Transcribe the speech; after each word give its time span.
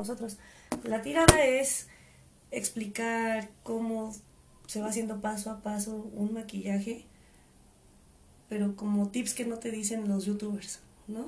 nosotros. 0.00 0.36
La 0.84 1.00
tirada 1.02 1.42
es 1.44 1.86
explicar 2.50 3.48
cómo 3.62 4.14
se 4.66 4.80
va 4.80 4.88
haciendo 4.88 5.20
paso 5.20 5.50
a 5.50 5.62
paso 5.62 5.94
un 6.12 6.34
maquillaje, 6.34 7.04
pero 8.48 8.76
como 8.76 9.08
tips 9.08 9.32
que 9.34 9.46
no 9.46 9.58
te 9.58 9.70
dicen 9.70 10.06
los 10.08 10.26
youtubers, 10.26 10.80
¿no? 11.08 11.26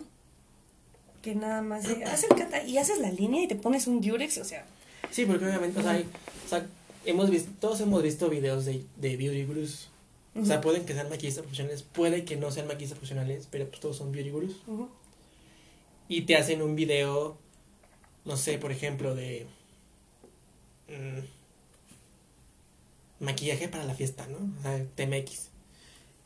Que 1.23 1.35
nada 1.35 1.63
más 1.63 1.85
de, 1.89 2.05
acércate 2.05 2.67
y 2.69 2.77
haces 2.79 2.99
la 3.01 3.11
línea 3.11 3.43
y 3.43 3.49
te 3.49 3.57
pones 3.57 3.87
un 3.87 4.01
diurex, 4.01 4.37
o 4.39 4.45
sea. 4.45 4.67
Sí, 5.11 5.25
porque 5.25 5.47
obviamente, 5.47 5.81
o 5.81 5.83
sea, 5.83 5.93
hay- 5.93 6.07
o 6.45 6.49
sea, 6.49 6.67
hemos 7.07 7.31
visto, 7.31 7.51
todos 7.61 7.81
hemos 7.81 8.03
visto 8.03 8.29
videos 8.29 8.65
de, 8.67 8.85
de 8.97 9.17
beauty 9.17 9.45
gurus. 9.45 9.89
O 10.41 10.45
sea, 10.45 10.61
pueden 10.61 10.85
que 10.85 10.93
sean 10.95 11.09
maquillistas 11.09 11.43
profesionales, 11.43 11.83
puede 11.83 12.25
que 12.25 12.37
no 12.37 12.53
sean 12.53 12.69
maquillistas 12.69 12.99
profesionales, 12.99 13.49
pero 13.51 13.67
pues 13.69 13.81
todos 13.81 13.97
son 13.97 14.13
beauty 14.13 14.31
gurus. 14.31 14.57
Y 16.07 16.23
te 16.23 16.37
hacen 16.37 16.63
un 16.63 16.77
video, 16.77 17.37
no 18.29 18.37
sé, 18.37 18.59
por 18.59 18.73
ejemplo, 18.73 19.15
de 19.17 19.47
mm, 20.89 21.23
maquillaje 23.21 23.69
para 23.69 23.85
la 23.85 23.95
fiesta, 23.95 24.27
¿no? 24.29 24.39
O 24.59 24.63
sea, 24.63 24.85
TMX. 24.95 25.49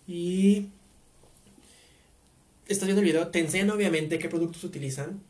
Y 0.06 0.68
estás 2.66 2.86
viendo 2.86 3.00
el 3.00 3.06
video, 3.06 3.28
te 3.28 3.38
enseñan 3.40 3.70
obviamente 3.70 4.18
qué 4.18 4.28
productos 4.28 4.64
utilizan 4.64 5.20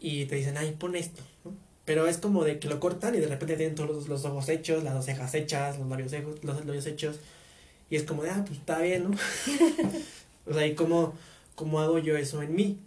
y 0.00 0.24
te 0.26 0.36
dicen, 0.36 0.56
ay, 0.56 0.72
pon 0.78 0.96
esto, 0.96 1.22
¿no? 1.44 1.52
Pero 1.84 2.06
es 2.06 2.18
como 2.18 2.44
de 2.44 2.58
que 2.58 2.68
lo 2.68 2.78
cortan 2.80 3.14
y 3.14 3.18
de 3.18 3.26
repente 3.26 3.56
tienen 3.56 3.74
todos 3.74 3.90
los, 3.90 4.08
los 4.08 4.24
ojos 4.24 4.48
hechos, 4.48 4.84
las 4.84 5.04
cejas 5.04 5.34
hechas, 5.34 5.78
los 5.78 5.88
labios, 5.88 6.12
hechos- 6.12 6.42
los 6.44 6.64
labios 6.64 6.86
hechos. 6.86 7.18
Y 7.90 7.96
es 7.96 8.04
como 8.04 8.22
de, 8.22 8.30
ah, 8.30 8.44
pues 8.46 8.58
está 8.60 8.80
bien, 8.80 9.04
¿no? 9.04 9.10
o 10.46 10.54
sea, 10.54 10.66
¿y 10.66 10.74
cómo, 10.74 11.14
cómo 11.54 11.80
hago 11.80 11.98
yo 11.98 12.16
eso 12.16 12.42
en 12.42 12.54
mí? 12.54 12.78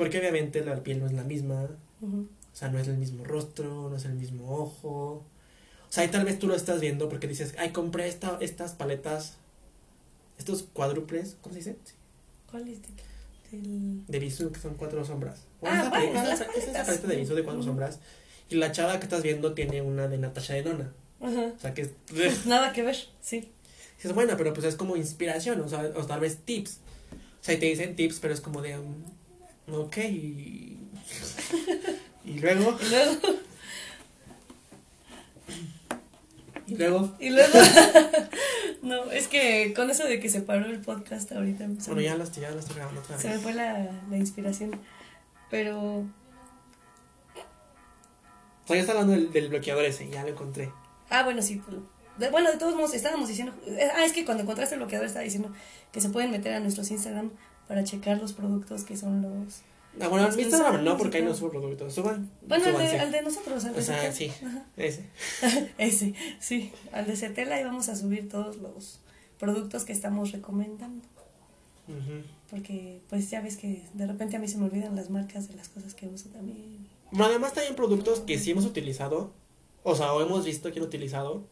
Porque 0.00 0.18
obviamente 0.18 0.64
la 0.64 0.82
piel 0.82 0.98
no 1.00 1.06
es 1.06 1.12
la 1.12 1.24
misma, 1.24 1.68
o 2.02 2.26
sea, 2.56 2.68
no 2.70 2.78
es 2.78 2.88
el 2.88 2.96
mismo 2.96 3.22
rostro, 3.24 3.88
no 3.90 3.96
es 3.96 4.04
el 4.06 4.14
mismo 4.14 4.50
ojo. 4.56 5.24
O 5.88 5.92
sea, 5.92 6.04
y 6.04 6.08
tal 6.08 6.24
vez 6.24 6.38
tú 6.38 6.46
lo 6.46 6.54
estás 6.54 6.80
viendo 6.80 7.08
porque 7.10 7.26
dices, 7.28 7.54
ay, 7.58 7.70
compré 7.70 8.08
esta, 8.08 8.38
estas 8.40 8.72
paletas, 8.72 9.34
estos 10.38 10.62
cuádruples, 10.72 11.36
¿cómo 11.42 11.52
se 11.52 11.58
dice? 11.58 11.76
¿Cuál 12.50 12.68
es? 12.68 12.78
El... 13.52 14.06
De 14.06 14.18
Bisú, 14.20 14.50
que 14.52 14.60
son 14.60 14.74
cuatro 14.74 15.04
sombras. 15.04 15.40
Ah, 15.62 15.80
esa 15.80 15.90
bueno, 15.90 16.12
paleta- 16.14 16.32
esa- 16.34 16.44
esa 16.52 16.80
es 16.80 16.86
paleta 16.86 17.06
de 17.08 17.16
Bisú 17.16 17.34
de 17.34 17.44
cuatro 17.44 17.62
sombras. 17.62 17.98
Y 18.48 18.54
la 18.56 18.72
chava 18.72 18.98
que 18.98 19.04
estás 19.04 19.22
viendo 19.22 19.52
tiene 19.54 19.82
una 19.82 20.08
de 20.08 20.16
Natasha 20.18 20.54
de 20.54 20.62
Donna. 20.62 20.92
Ajá. 21.20 21.52
O 21.56 21.58
sea, 21.60 21.74
que 21.74 21.82
es... 21.82 21.90
Nada 22.46 22.72
que 22.72 22.82
ver, 22.82 22.96
sí. 23.20 23.50
Dices, 23.96 24.14
bueno, 24.14 24.34
pero 24.38 24.54
pues 24.54 24.64
es 24.66 24.76
como 24.76 24.96
inspiración, 24.96 25.60
o 25.60 25.68
sea, 25.68 25.82
o 25.94 26.06
tal 26.06 26.20
vez 26.20 26.38
tips. 26.38 26.78
O 27.12 27.44
sea, 27.44 27.54
y 27.54 27.58
te 27.58 27.66
dicen 27.66 27.96
tips, 27.96 28.18
pero 28.20 28.32
es 28.32 28.40
como 28.40 28.62
de, 28.62 28.78
um, 28.78 28.94
ok, 29.72 29.96
y, 29.98 30.78
y 32.24 32.38
luego, 32.40 32.76
Y 32.82 32.88
luego, 32.88 33.16
y 36.66 36.74
luego, 36.76 37.16
y 37.18 37.30
luego. 37.30 37.52
no, 38.82 39.10
es 39.10 39.26
que 39.28 39.72
con 39.74 39.90
eso 39.90 40.04
de 40.04 40.20
que 40.20 40.28
se 40.28 40.40
paró 40.42 40.66
el 40.66 40.80
podcast 40.80 41.32
ahorita. 41.32 41.66
bueno, 41.86 42.00
ya 42.00 42.14
lo 42.16 42.24
estoy, 42.24 42.42
ya 42.42 42.50
lo 42.52 42.60
estoy 42.60 42.76
grabando 42.76 43.00
otra 43.00 43.18
Se 43.18 43.28
me 43.28 43.34
vez. 43.34 43.42
fue 43.42 43.54
la, 43.54 43.90
la 44.08 44.16
inspiración. 44.16 44.78
Pero. 45.50 46.04
Sea, 48.66 48.76
ya 48.76 48.80
está 48.82 48.92
hablando 48.92 49.14
del, 49.14 49.32
del 49.32 49.48
bloqueador 49.48 49.84
ese, 49.84 50.08
ya 50.08 50.22
lo 50.22 50.28
encontré. 50.28 50.70
Ah, 51.08 51.24
bueno, 51.24 51.42
sí. 51.42 51.56
pues, 51.64 51.78
de- 52.18 52.30
bueno, 52.30 52.52
de 52.52 52.56
todos 52.58 52.76
modos, 52.76 52.94
estábamos 52.94 53.28
diciendo. 53.28 53.52
Ah, 53.96 54.04
es 54.04 54.12
que 54.12 54.24
cuando 54.24 54.44
encontraste 54.44 54.76
el 54.76 54.80
bloqueador 54.80 55.06
estaba 55.08 55.24
diciendo 55.24 55.52
que 55.90 56.00
se 56.00 56.10
pueden 56.10 56.30
meter 56.30 56.54
a 56.54 56.60
nuestros 56.60 56.88
Instagram 56.92 57.32
para 57.70 57.84
checar 57.84 58.20
los 58.20 58.32
productos 58.32 58.82
que 58.82 58.96
son 58.96 59.22
los. 59.22 59.60
Ah, 60.00 60.08
bueno, 60.08 60.26
Los 60.26 60.34
en 60.34 60.40
Instagram 60.40 60.82
no, 60.82 60.96
porque 60.96 61.18
ahí 61.18 61.22
no 61.22 61.32
subo 61.32 61.50
productos. 61.50 61.94
Suban, 61.94 62.28
Bueno, 62.42 62.64
al 62.66 62.76
de, 62.76 62.98
al 62.98 63.12
de 63.12 63.22
nosotros, 63.22 63.64
al 63.64 63.74
de 63.74 63.78
O 63.78 63.82
sea, 63.84 64.12
sí. 64.12 64.32
Ajá. 64.44 64.66
Ese. 64.76 65.04
Ese, 65.78 66.14
sí. 66.40 66.72
Al 66.90 67.06
de 67.06 67.14
Cetel 67.14 67.52
ahí 67.52 67.62
vamos 67.62 67.88
a 67.88 67.94
subir 67.94 68.28
todos 68.28 68.56
los 68.56 68.98
productos 69.38 69.84
que 69.84 69.92
estamos 69.92 70.32
recomendando. 70.32 71.06
Porque, 72.50 73.02
pues 73.08 73.30
ya 73.30 73.40
ves 73.40 73.56
que 73.56 73.84
de 73.94 74.06
repente 74.08 74.34
a 74.34 74.40
mí 74.40 74.48
se 74.48 74.58
me 74.58 74.64
olvidan 74.64 74.96
las 74.96 75.08
marcas 75.08 75.46
de 75.46 75.54
las 75.54 75.68
cosas 75.68 75.94
que 75.94 76.08
uso 76.08 76.28
también. 76.30 76.88
Bueno, 77.12 77.26
además 77.26 77.52
también 77.52 77.76
productos 77.76 78.18
que 78.18 78.36
sí 78.36 78.50
hemos 78.50 78.64
utilizado, 78.64 79.32
o 79.84 79.94
sea, 79.94 80.12
o 80.12 80.20
hemos 80.22 80.44
visto 80.44 80.72
que 80.72 80.80
han 80.80 80.86
utilizado. 80.86 81.46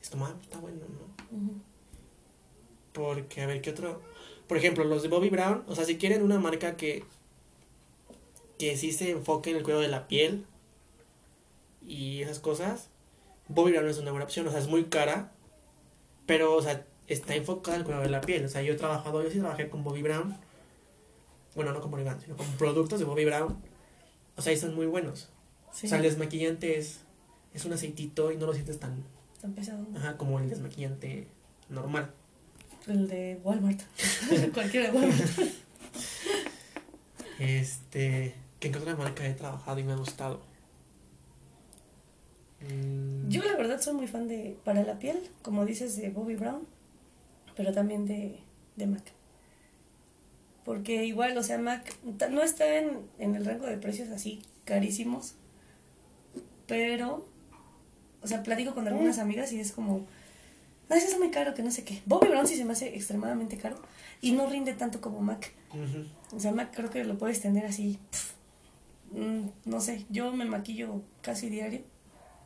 Es 0.00 0.08
como, 0.08 0.24
ah, 0.24 0.34
está 0.40 0.60
bueno, 0.60 0.78
¿no? 0.78 1.60
Porque, 2.94 3.42
a 3.42 3.46
ver, 3.46 3.60
¿qué 3.60 3.68
otro? 3.68 4.00
Por 4.48 4.56
ejemplo, 4.56 4.84
los 4.84 5.02
de 5.02 5.08
Bobby 5.08 5.28
Brown, 5.28 5.62
o 5.68 5.74
sea, 5.74 5.84
si 5.84 5.98
quieren 5.98 6.22
una 6.22 6.38
marca 6.38 6.76
que, 6.76 7.04
que 8.58 8.76
sí 8.76 8.92
se 8.92 9.10
enfoque 9.10 9.50
en 9.50 9.56
el 9.56 9.62
cuidado 9.62 9.82
de 9.82 9.88
la 9.88 10.08
piel 10.08 10.46
y 11.86 12.22
esas 12.22 12.38
cosas, 12.40 12.88
Bobby 13.48 13.72
Brown 13.72 13.88
es 13.88 13.98
una 13.98 14.10
buena 14.10 14.24
opción, 14.24 14.46
o 14.46 14.50
sea, 14.50 14.58
es 14.60 14.68
muy 14.68 14.84
cara, 14.84 15.32
pero, 16.26 16.54
o 16.56 16.62
sea, 16.62 16.86
está 17.06 17.34
enfocada 17.34 17.76
en 17.76 17.80
el 17.80 17.84
cuidado 17.84 18.04
de 18.04 18.10
la 18.10 18.20
piel. 18.20 18.44
O 18.44 18.48
sea, 18.48 18.62
yo 18.62 18.72
he 18.72 18.76
trabajado, 18.76 19.22
yo 19.22 19.30
sí 19.30 19.38
trabajé 19.38 19.68
con 19.68 19.84
Bobby 19.84 20.02
Brown, 20.02 20.36
bueno, 21.54 21.72
no 21.72 21.80
con 21.80 21.90
Bobby 21.90 22.04
Brown, 22.04 22.20
sino 22.20 22.36
con 22.36 22.46
productos 22.58 22.98
de 22.98 23.04
Bobby 23.04 23.24
Brown, 23.24 23.58
o 24.36 24.42
sea, 24.42 24.52
y 24.52 24.56
son 24.56 24.74
muy 24.74 24.86
buenos. 24.86 25.30
Sí, 25.72 25.86
O 25.86 25.88
sea, 25.90 25.98
el 25.98 26.04
desmaquillante 26.04 26.78
es, 26.78 27.00
es 27.52 27.64
un 27.64 27.72
aceitito 27.72 28.32
y 28.32 28.36
no 28.36 28.46
lo 28.46 28.54
sientes 28.54 28.78
tan, 28.78 29.04
tan 29.40 29.52
pesado. 29.54 29.86
ajá, 29.96 30.16
como 30.16 30.38
el 30.38 30.48
desmaquillante 30.48 31.28
normal. 31.68 32.12
El 32.88 33.08
de 33.08 33.40
Walmart. 33.44 33.80
Cualquiera 34.54 34.90
de 34.90 34.98
Walmart. 34.98 35.30
Este, 37.38 38.34
¿qué 38.58 38.68
otra 38.76 38.96
marca 38.96 39.24
he 39.24 39.32
trabajado 39.32 39.78
y 39.78 39.84
me 39.84 39.92
ha 39.92 39.96
gustado? 39.96 40.40
Mm, 42.60 43.28
Yo 43.28 43.44
la 43.44 43.54
verdad 43.56 43.80
soy 43.80 43.94
muy 43.94 44.08
fan 44.08 44.26
de, 44.26 44.56
para 44.64 44.82
la 44.82 44.98
piel, 44.98 45.20
como 45.42 45.64
dices, 45.64 45.96
de 45.96 46.10
Bobby 46.10 46.34
Brown, 46.34 46.66
pero 47.56 47.72
también 47.72 48.06
de, 48.06 48.40
de 48.74 48.86
MAC. 48.88 49.12
Porque 50.64 51.04
igual, 51.04 51.38
o 51.38 51.44
sea, 51.44 51.58
MAC 51.58 51.96
no 52.28 52.42
está 52.42 52.78
en, 52.78 52.98
en 53.20 53.36
el 53.36 53.44
rango 53.44 53.66
de 53.66 53.78
precios 53.78 54.08
así 54.08 54.42
carísimos, 54.64 55.34
pero, 56.66 57.24
o 58.20 58.26
sea, 58.26 58.42
platico 58.42 58.74
con 58.74 58.88
algunas 58.88 59.18
amigas 59.18 59.52
y 59.52 59.60
es 59.60 59.70
como, 59.70 60.06
no, 60.88 60.96
eso 60.96 61.06
es 61.08 61.18
muy 61.18 61.30
caro, 61.30 61.54
que 61.54 61.62
no 61.62 61.70
sé 61.70 61.84
qué. 61.84 62.02
Bobby 62.06 62.28
Brown 62.28 62.46
sí 62.46 62.56
se 62.56 62.64
me 62.64 62.72
hace 62.72 62.94
extremadamente 62.94 63.58
caro 63.58 63.76
y 64.20 64.32
no 64.32 64.48
rinde 64.48 64.72
tanto 64.72 65.00
como 65.00 65.20
MAC. 65.20 65.52
O 66.32 66.40
sea, 66.40 66.52
MAC 66.52 66.74
creo 66.74 66.90
que 66.90 67.04
lo 67.04 67.18
puedes 67.18 67.40
tener 67.40 67.66
así. 67.66 67.98
mm, 69.12 69.48
no 69.66 69.80
sé, 69.80 70.06
yo 70.08 70.32
me 70.32 70.44
maquillo 70.44 71.02
casi 71.20 71.50
diario 71.50 71.82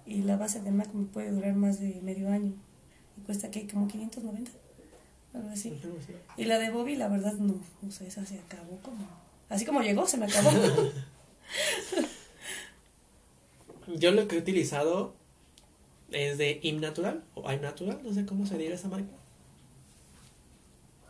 y 0.06 0.22
la 0.22 0.36
base 0.36 0.60
de 0.60 0.72
MAC 0.72 0.92
me 0.92 1.06
puede 1.06 1.30
durar 1.30 1.54
más 1.54 1.78
de 1.80 2.00
medio 2.02 2.28
año. 2.30 2.52
Y 3.16 3.20
cuesta 3.22 3.50
que 3.50 3.66
como 3.68 3.86
590, 3.86 4.50
algo 5.34 5.48
así. 5.50 5.70
Sí. 5.80 6.14
Y 6.36 6.44
la 6.46 6.58
de 6.58 6.70
Bobby, 6.70 6.96
la 6.96 7.08
verdad, 7.08 7.34
no. 7.34 7.54
O 7.86 7.90
sea, 7.90 8.06
esa 8.06 8.26
se 8.26 8.38
acabó 8.40 8.78
como. 8.82 9.06
Así 9.48 9.64
como 9.64 9.82
llegó, 9.82 10.06
se 10.06 10.16
me 10.16 10.26
acabó. 10.26 10.50
Yo 13.96 14.12
lo 14.12 14.26
que 14.26 14.36
he 14.36 14.38
utilizado 14.38 15.14
es 16.12 16.38
de 16.38 16.60
Im 16.62 16.80
Natural 16.80 17.24
o 17.34 17.50
I'm 17.50 17.60
Natural, 17.60 18.00
no 18.02 18.12
sé 18.12 18.24
cómo 18.26 18.46
se 18.46 18.58
diga 18.58 18.74
esa 18.74 18.88
marca. 18.88 19.10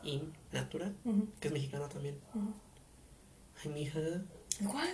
Im 0.04 0.32
Natural, 0.52 0.94
que 1.40 1.48
es 1.48 1.54
mexicana 1.54 1.88
también. 1.88 2.16
ujú. 2.34 2.52
Ay, 3.64 3.70
mija. 3.72 4.00
¿Cuál? 4.68 4.88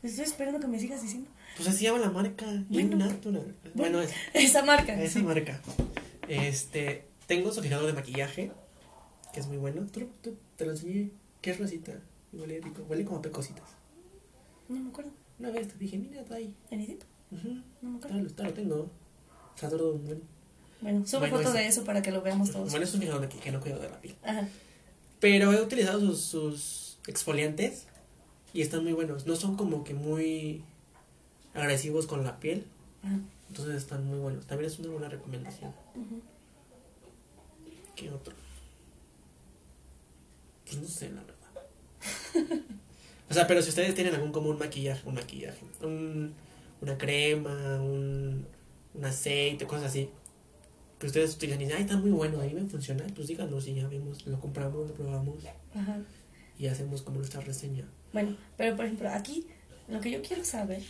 Pues 0.00 0.12
estoy 0.12 0.26
esperando 0.26 0.60
que 0.60 0.66
me 0.66 0.78
sigas 0.78 1.00
diciendo. 1.02 1.30
Pues 1.56 1.68
así 1.68 1.84
llama 1.84 1.98
la 1.98 2.10
marca, 2.10 2.44
Im 2.46 2.66
Bueno. 2.68 2.96
Natural. 2.96 3.54
Bueno, 3.74 4.00
es, 4.02 4.12
Esa 4.34 4.62
marca. 4.64 5.00
esa 5.02 5.20
sí. 5.20 5.24
marca. 5.24 5.60
Este, 6.28 7.06
tengo 7.26 7.52
su 7.52 7.62
fijador 7.62 7.86
de 7.86 7.92
maquillaje, 7.94 8.52
que 9.32 9.40
es 9.40 9.46
muy 9.46 9.56
bueno. 9.56 9.86
Tú- 9.90 10.08
tú- 10.22 10.36
te 10.56 10.66
lo 10.66 10.72
enseñé. 10.72 11.10
¿Qué 11.40 11.50
es 11.52 11.58
rosita? 11.58 11.92
Y 12.32 12.36
Huele 12.38 12.60
rico, 12.60 12.82
huele 12.88 13.04
como 13.04 13.18
a 13.18 13.22
pecositas. 13.22 13.68
No 14.68 14.78
me 14.80 14.90
acuerdo. 14.90 15.10
Una 15.38 15.50
vez 15.50 15.68
te 15.68 15.78
dije, 15.78 15.96
mira, 15.98 16.20
está 16.20 16.34
ahí. 16.36 16.54
¿En? 16.70 16.80
Ujú, 16.82 17.62
No 17.82 17.90
me 17.90 17.96
acuerdo. 17.98 18.18
Está, 18.18 18.28
está, 18.28 18.44
lo 18.44 18.52
tengo. 18.52 18.90
O 19.54 19.58
sea, 19.58 19.68
todo 19.68 19.94
bueno. 19.94 20.20
Bueno, 20.80 21.06
subo 21.06 21.20
Bueno, 21.20 21.36
foto 21.38 21.48
esa. 21.50 21.58
de 21.58 21.66
eso 21.66 21.84
para 21.84 22.02
que 22.02 22.10
lo 22.10 22.20
veamos 22.22 22.50
todos. 22.50 22.70
Bueno, 22.70 22.84
es 22.84 22.92
un 22.94 23.00
fijador 23.00 23.22
de 23.22 23.28
que, 23.28 23.38
que 23.38 23.52
no 23.52 23.60
cuido 23.60 23.78
de 23.78 23.88
la 23.88 24.00
piel. 24.00 24.14
Ajá. 24.22 24.46
Pero 25.20 25.52
he 25.52 25.62
utilizado 25.62 26.00
sus, 26.00 26.20
sus 26.20 26.98
exfoliantes 27.06 27.86
y 28.52 28.60
están 28.60 28.84
muy 28.84 28.92
buenos. 28.92 29.26
No 29.26 29.36
son 29.36 29.56
como 29.56 29.84
que 29.84 29.94
muy 29.94 30.62
agresivos 31.54 32.06
con 32.06 32.24
la 32.24 32.38
piel. 32.38 32.66
Ajá. 33.02 33.18
Entonces 33.48 33.76
están 33.76 34.04
muy 34.06 34.18
buenos. 34.18 34.46
También 34.46 34.70
es 34.70 34.78
una 34.78 34.90
buena 34.90 35.08
recomendación. 35.08 35.70
Ujú. 35.94 36.20
¿Qué 37.96 38.10
otro? 38.10 38.34
Pues 40.66 40.78
no 40.78 40.88
sé, 40.88 41.10
la 41.10 41.22
verdad. 41.22 42.58
o 43.30 43.34
sea, 43.34 43.46
pero 43.46 43.62
si 43.62 43.68
ustedes 43.68 43.94
tienen 43.94 44.14
algún 44.14 44.32
como 44.32 44.50
un 44.50 44.58
maquillaje, 44.58 45.06
un 45.08 45.14
maquillaje, 45.14 45.60
un, 45.82 46.34
una 46.80 46.98
crema, 46.98 47.80
un, 47.80 48.46
un 48.94 49.04
aceite, 49.04 49.66
cosas 49.66 49.86
así, 49.86 50.08
que 50.98 51.06
ustedes 51.06 51.34
utilizan 51.34 51.60
y 51.60 51.64
dicen, 51.64 51.78
ay, 51.78 51.84
está 51.84 51.96
muy 51.96 52.10
bueno, 52.10 52.40
ahí 52.40 52.54
me 52.54 52.64
funciona, 52.66 53.04
pues 53.14 53.28
díganos 53.28 53.66
y 53.66 53.74
ya 53.74 53.88
vemos, 53.88 54.26
lo 54.26 54.38
compramos, 54.40 54.88
lo 54.88 54.94
probamos 54.94 55.44
Ajá. 55.74 55.98
y 56.58 56.66
hacemos 56.66 57.02
como 57.02 57.18
nuestra 57.18 57.40
reseña. 57.40 57.84
Bueno, 58.12 58.36
pero 58.56 58.76
por 58.76 58.84
ejemplo, 58.84 59.08
aquí 59.10 59.46
Lo 59.88 60.00
que 60.00 60.10
yo 60.10 60.22
quiero 60.22 60.44
saber. 60.44 60.82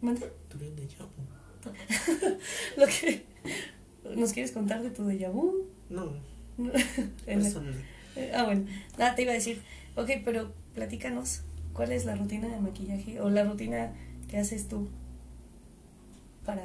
¿Mande? 0.00 0.30
Déjà 0.50 1.04
vu. 1.04 1.22
Lo 2.76 2.86
que. 2.86 3.24
¿Nos 4.16 4.32
quieres 4.32 4.52
contar 4.52 4.82
de 4.82 4.90
tu 4.90 5.02
déjà 5.04 5.30
vu? 5.30 5.66
No. 5.90 6.12
Eh, 8.16 8.30
Ah, 8.32 8.44
bueno, 8.44 8.64
nada, 8.96 9.16
te 9.16 9.22
iba 9.22 9.32
a 9.32 9.34
decir, 9.34 9.60
ok, 9.96 10.08
pero 10.24 10.52
platícanos, 10.72 11.42
¿cuál 11.72 11.90
es 11.90 12.04
la 12.04 12.14
rutina 12.14 12.46
de 12.46 12.60
maquillaje 12.60 13.20
o 13.20 13.28
la 13.28 13.42
rutina 13.42 13.92
que 14.28 14.38
haces 14.38 14.68
tú 14.68 14.88
para 16.44 16.64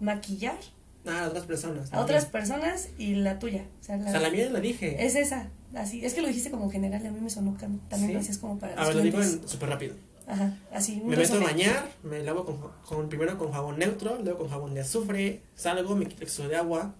maquillar 0.00 0.58
Ah, 1.06 1.26
otras 1.28 1.46
personas. 1.46 1.92
a 1.92 2.00
otras 2.00 2.26
personas 2.26 2.88
y 2.98 3.14
la 3.14 3.38
tuya? 3.38 3.64
O 3.80 3.84
sea, 3.84 3.96
la, 3.96 4.08
O 4.08 4.10
sea, 4.10 4.20
la 4.20 4.30
mía 4.30 4.50
la 4.50 4.60
dije. 4.60 5.04
es 5.06 5.14
esa, 5.14 5.48
así, 5.74 6.04
es 6.04 6.14
que 6.14 6.20
lo 6.22 6.28
dijiste 6.28 6.50
como 6.50 6.70
general, 6.70 7.04
a 7.06 7.10
mí 7.10 7.20
me 7.20 7.30
sonó 7.30 7.56
también 7.58 7.80
Sí. 8.08 8.12
lo 8.12 8.18
hacías 8.20 8.38
como 8.38 8.58
para 8.58 8.74
A 8.74 8.76
los 8.76 8.86
ver, 8.88 8.96
lo 8.96 9.02
digo 9.02 9.22
súper 9.48 9.68
rápido. 9.70 9.94
Ajá, 10.26 10.54
así, 10.72 11.00
Me 11.02 11.16
meto 11.16 11.34
a 11.36 11.38
bañar, 11.40 11.90
me 12.02 12.22
lavo 12.22 12.44
con, 12.44 12.58
con- 12.86 13.08
primero 13.08 13.38
con 13.38 13.50
jabón 13.52 13.78
neutro, 13.78 14.18
luego 14.22 14.40
con 14.40 14.50
jabón 14.50 14.74
de 14.74 14.82
azufre, 14.82 15.40
salgo, 15.54 15.96
me 15.96 16.04
quito 16.06 16.22
exceso 16.24 16.46
de 16.48 16.56
agua, 16.56 16.94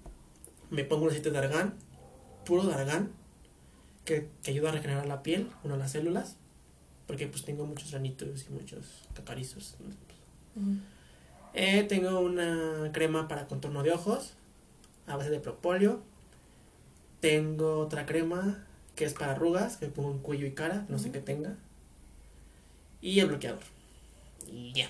me 0.71 0.85
pongo 0.85 1.03
un 1.05 1.11
aceite 1.11 1.31
de 1.31 1.37
argán, 1.39 1.75
puro 2.47 2.63
de 2.65 2.73
argán, 2.73 3.11
que, 4.07 4.31
que 4.43 4.51
ayuda 4.53 4.71
a 4.71 4.73
regenerar 4.73 5.07
la 5.07 5.23
piel, 5.23 5.51
bueno, 5.63 5.77
las 5.77 5.93
células, 5.93 6.37
porque 7.07 7.27
pues 7.27 7.45
tengo 7.45 7.67
muchos 7.67 7.91
granitos 7.91 8.47
y 8.49 8.53
muchos 8.55 9.07
cacarizos. 9.13 9.77
Ujú. 10.57 10.79
Eh, 11.61 11.83
tengo 11.83 12.21
una 12.21 12.93
crema 12.93 13.27
para 13.27 13.49
contorno 13.49 13.83
de 13.83 13.91
ojos, 13.91 14.35
a 15.09 15.17
base 15.17 15.29
de 15.29 15.41
propóleo. 15.41 16.01
Tengo 17.19 17.81
otra 17.81 18.07
crema 18.07 18.65
que 18.95 19.05
es 19.05 19.13
para 19.13 19.33
arrugas, 19.33 19.77
que 19.77 19.87
me 19.87 19.93
pongo 19.93 20.13
en 20.13 20.19
cuello 20.19 20.47
y 20.47 20.53
cara, 20.53 20.87
no 20.89 21.01
sé 21.01 21.11
qué 21.11 21.19
tenga. 21.19 21.57
Y 23.01 23.19
el 23.19 23.27
bloqueador. 23.27 23.59
Y 24.47 24.73
ya. 24.73 24.89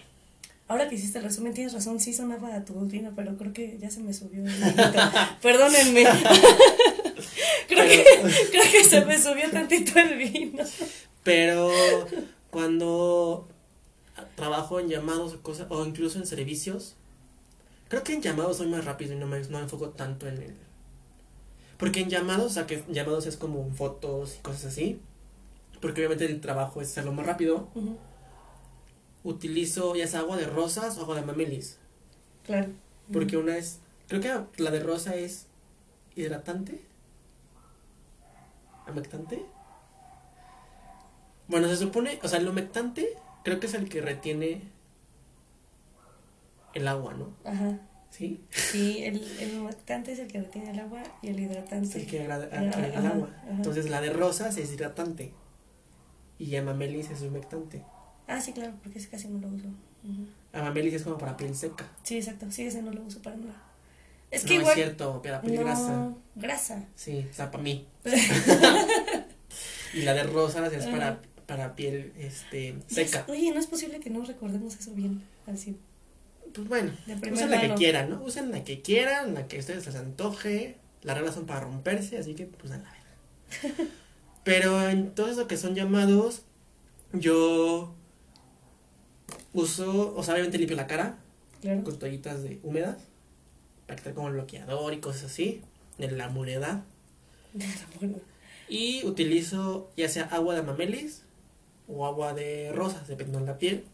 Ahora 0.67 0.91
que 0.91 0.97
hiciste 0.97 1.17
el 1.17 1.25
resumen, 1.25 1.55
tienes 1.55 1.73
razón, 1.73 2.01
sí 2.01 2.13
sonaba 2.13 2.55
a 2.55 2.63
tu 2.67 2.75
rutina, 2.75 3.13
pero 3.17 3.39
creo 3.39 3.55
que 3.55 3.79
ya 3.79 3.89
se 3.91 4.01
me 4.01 4.13
subió. 4.13 4.45
Perdónenme. 5.41 6.05
creo, 7.67 7.89
que, 7.89 8.05
Pero- 8.05 8.29
creo 8.51 8.71
que 8.71 8.85
se 8.85 9.07
me 9.07 9.19
subió 9.19 9.51
tantito 9.51 9.99
el 9.99 10.19
vino. 10.19 10.63
Pero 11.23 11.71
cuando 12.51 13.49
trabajo 14.35 14.81
en 14.81 14.89
llamados 14.89 15.35
o 15.35 15.43
cosas, 15.43 15.67
o 15.71 15.85
incluso 15.85 16.19
en 16.19 16.27
servicios, 16.27 16.95
creo 17.89 18.03
que 18.03 18.13
en 18.15 18.23
llamados 18.23 18.59
soy 18.59 18.69
más 18.69 18.85
rápido 18.85 19.15
y 19.15 19.17
no 19.17 19.27
me, 19.27 19.41
no 19.41 19.59
me 19.59 19.65
enfoco 19.65 19.91
tanto 19.91 20.27
en 20.29 20.39
el... 20.43 20.55
Porque 21.79 22.01
en 22.01 22.11
llamados, 22.11 22.47
o 22.47 22.55
sea, 22.55 22.67
que 22.67 22.83
llamados 22.89 23.27
es 23.27 23.37
como 23.37 23.71
fotos 23.73 24.37
y 24.37 24.43
cosas 24.43 24.67
así, 24.67 25.01
porque 25.81 26.01
obviamente 26.01 26.27
el 26.27 26.41
trabajo 26.41 26.81
es 26.83 26.89
hacerlo 26.91 27.13
más 27.13 27.25
rápido, 27.27 27.69
utilizo 29.23 29.95
ya 29.95 30.07
sea 30.07 30.21
agua 30.21 30.37
de 30.37 30.47
rosas 30.47 30.99
o 30.99 31.03
agua 31.03 31.17
de 31.17 31.23
mamelis, 31.23 31.79
Claro. 32.45 32.69
porque 33.13 33.37
una 33.37 33.57
es, 33.57 33.79
creo 34.09 34.21
que 34.21 34.63
la 34.63 34.71
de 34.71 34.81
rosa 34.81 35.15
es 35.15 35.47
hidratante, 36.17 36.83
amectante. 38.87 39.45
Bueno, 41.47 41.69
se 41.69 41.77
supone, 41.77 42.19
o 42.23 42.29
sea, 42.29 42.39
el 42.41 42.49
humectante 42.49 43.17
creo 43.49 43.61
que 43.61 43.67
es 43.67 43.75
el 43.75 43.89
que 43.89 44.01
retiene 44.03 44.61
el 46.75 46.87
agua, 46.87 47.15
¿no? 47.15 47.33
Ajá. 47.45 47.79
¿Sí? 48.11 48.45
Sí, 48.51 49.05
el, 49.05 49.23
el 49.41 49.59
humectante 49.59 50.13
es 50.13 50.19
el 50.19 50.29
que 50.29 50.41
retiene 50.41 50.71
el 50.71 50.81
agua 50.81 51.03
y 51.23 51.29
el 51.29 51.39
Es 51.39 51.51
hidratante. 51.51 52.01
el 52.01 52.07
que 52.07 52.21
agrega 52.23 52.87
el 52.87 52.97
ajá, 52.97 53.09
agua. 53.09 53.31
ajá. 53.43 53.51
Entonces 53.51 53.89
la 53.91 54.01
de 54.01 54.11
rosas 54.11 54.57
es 54.59 54.73
hidratante 54.73 55.33
y 56.39 56.55
amamelis 56.57 57.11
es 57.11 57.23
humectante. 57.23 57.85
Ah, 58.27 58.41
sí, 58.41 58.53
claro, 58.53 58.75
porque 58.83 58.99
ese 58.99 59.09
casi 59.09 59.29
no 59.29 59.39
lo 59.39 59.49
uso. 59.49 59.67
Ujú. 60.05 60.27
Amamelis 60.53 60.95
es 60.95 61.03
como 61.03 61.17
para 61.19 61.37
piel 61.37 61.55
seca. 61.55 61.89
Sí, 62.03 62.17
exacto. 62.19 62.51
Sí, 62.51 62.67
ese 62.67 62.83
no 62.83 62.91
lo 62.93 63.03
uso 63.03 63.21
para 63.23 63.37
nada. 63.37 63.63
Es 64.31 64.43
no 64.45 64.49
que 64.49 64.55
igual. 64.57 64.69
es 64.71 64.75
cierto, 64.75 65.23
para 65.23 65.41
piel 65.41 65.55
no, 65.57 65.61
grasa. 65.63 66.15
grasa. 66.35 66.85
Sí, 66.95 67.27
o 67.31 67.33
sea, 67.33 67.51
para 67.51 67.63
mí. 67.63 67.87
y 69.95 70.03
la 70.03 70.13
de 70.15 70.23
rosas 70.25 70.73
es 70.73 70.87
para 70.87 71.21
piel 71.77 72.13
este 72.19 72.77
seca. 72.89 73.21
es- 73.21 73.29
Oye, 73.29 73.51
no 73.53 73.59
es 73.61 73.67
posible 73.67 74.01
que 74.01 74.11
no 74.11 74.23
recordemos 74.25 74.77
eso 74.77 74.93
bien 74.93 75.23
al 75.47 75.57
100. 75.59 75.79
Pues 76.55 76.69
bueno, 76.69 76.93
usen 77.33 77.51
la 77.51 77.61
que 77.61 77.75
quieran, 77.75 78.11
¿no? 78.11 78.23
Usen 78.23 78.51
la 78.51 78.65
que 78.65 78.81
quieran, 78.83 79.35
la 79.35 79.49
que 79.49 79.57
a 79.57 79.61
ustedes 79.61 79.87
les 79.87 79.95
antoje. 79.97 80.77
Las 81.03 81.17
reglas 81.17 81.35
son 81.35 81.47
para 81.47 81.61
romperse, 81.61 82.19
así 82.19 82.35
que 82.35 82.47
pues 82.47 82.73
a 82.73 82.79
la 82.79 82.91
verga. 82.91 83.91
Pero 84.45 84.89
en 84.89 85.15
todo 85.15 85.29
eso 85.31 85.47
que 85.47 85.57
son 85.57 85.75
llamados, 85.75 86.43
yo 87.13 87.95
uso, 89.53 90.15
o 90.17 90.23
sea, 90.23 90.35
obviamente 90.35 90.59
limpio 90.59 90.77
la 90.77 90.87
cara 90.87 91.19
Claro. 91.61 91.83
con 91.85 91.99
toallitas 91.99 92.43
de 92.43 92.61
húmedas 92.63 92.99
para 93.87 93.97
quitar 93.97 94.15
como 94.15 94.29
el 94.29 94.35
bloqueador 94.35 94.93
y 94.95 95.01
cosas 95.01 95.25
así, 95.25 95.63
de 95.99 96.11
la 96.11 96.29
humedad. 96.29 96.83
Y 98.71 99.03
utilizo 99.07 99.91
ya 99.97 100.11
sea 100.11 100.25
agua 100.25 100.55
de 100.55 100.61
mamelis 100.63 101.23
o 101.89 102.07
agua 102.07 102.35
de 102.35 102.71
rosas, 102.73 103.09
dependiendo 103.09 103.41
de 103.41 103.53
la 103.53 103.59
piel. 103.59 103.85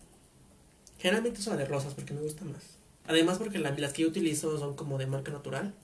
Generalmente 0.98 1.40
uso 1.40 1.50
la 1.50 1.56
de 1.56 1.64
rosas 1.66 1.94
porque 1.94 2.12
me 2.14 2.20
gusta 2.20 2.44
más. 2.44 2.62
Además 3.06 3.38
porque 3.38 3.58
la- 3.58 3.70
las 3.70 3.92
que 3.92 4.02
yo 4.02 4.08
utilizo 4.08 4.58
son 4.58 4.74
como 4.76 4.98
de 4.98 5.06
marca 5.06 5.30
natural. 5.32 5.74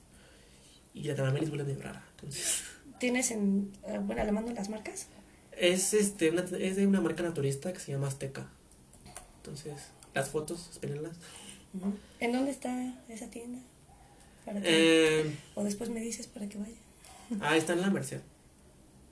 Y 0.94 1.04
la 1.04 1.14
de 1.14 1.22
mamelis 1.22 1.50
huele 1.50 1.64
medio 1.64 1.82
rara. 1.82 2.04
Entonces, 2.16 2.62
¿Tienes 2.98 3.30
en. 3.30 3.72
eh, 3.86 3.98
bueno, 4.02 4.24
le 4.24 4.32
mando 4.32 4.52
las 4.52 4.68
marcas? 4.68 5.06
es, 5.52 5.92
este, 5.94 6.30
una- 6.30 6.42
es 6.58 6.76
de 6.76 6.86
una 6.86 7.00
marca 7.02 7.22
naturista 7.22 7.72
que 7.72 7.78
se 7.80 7.92
llama 7.92 8.08
Azteca. 8.08 8.48
Entonces, 9.36 9.74
las 10.14 10.28
fotos, 10.30 10.68
espérenlas. 10.72 11.16
¿En 12.18 12.32
dónde 12.32 12.50
está 12.50 12.94
esa 13.08 13.28
tienda? 13.30 13.58
Para 14.44 14.60
que- 14.62 15.20
Eh, 15.20 15.36
O 15.54 15.62
después 15.62 15.90
me 15.90 16.00
dices 16.00 16.26
para 16.26 16.48
que 16.48 16.56
vaya. 16.58 16.74
ah, 17.40 17.56
está 17.56 17.74
en 17.74 17.82
la 17.82 17.90
Merced. 17.90 18.20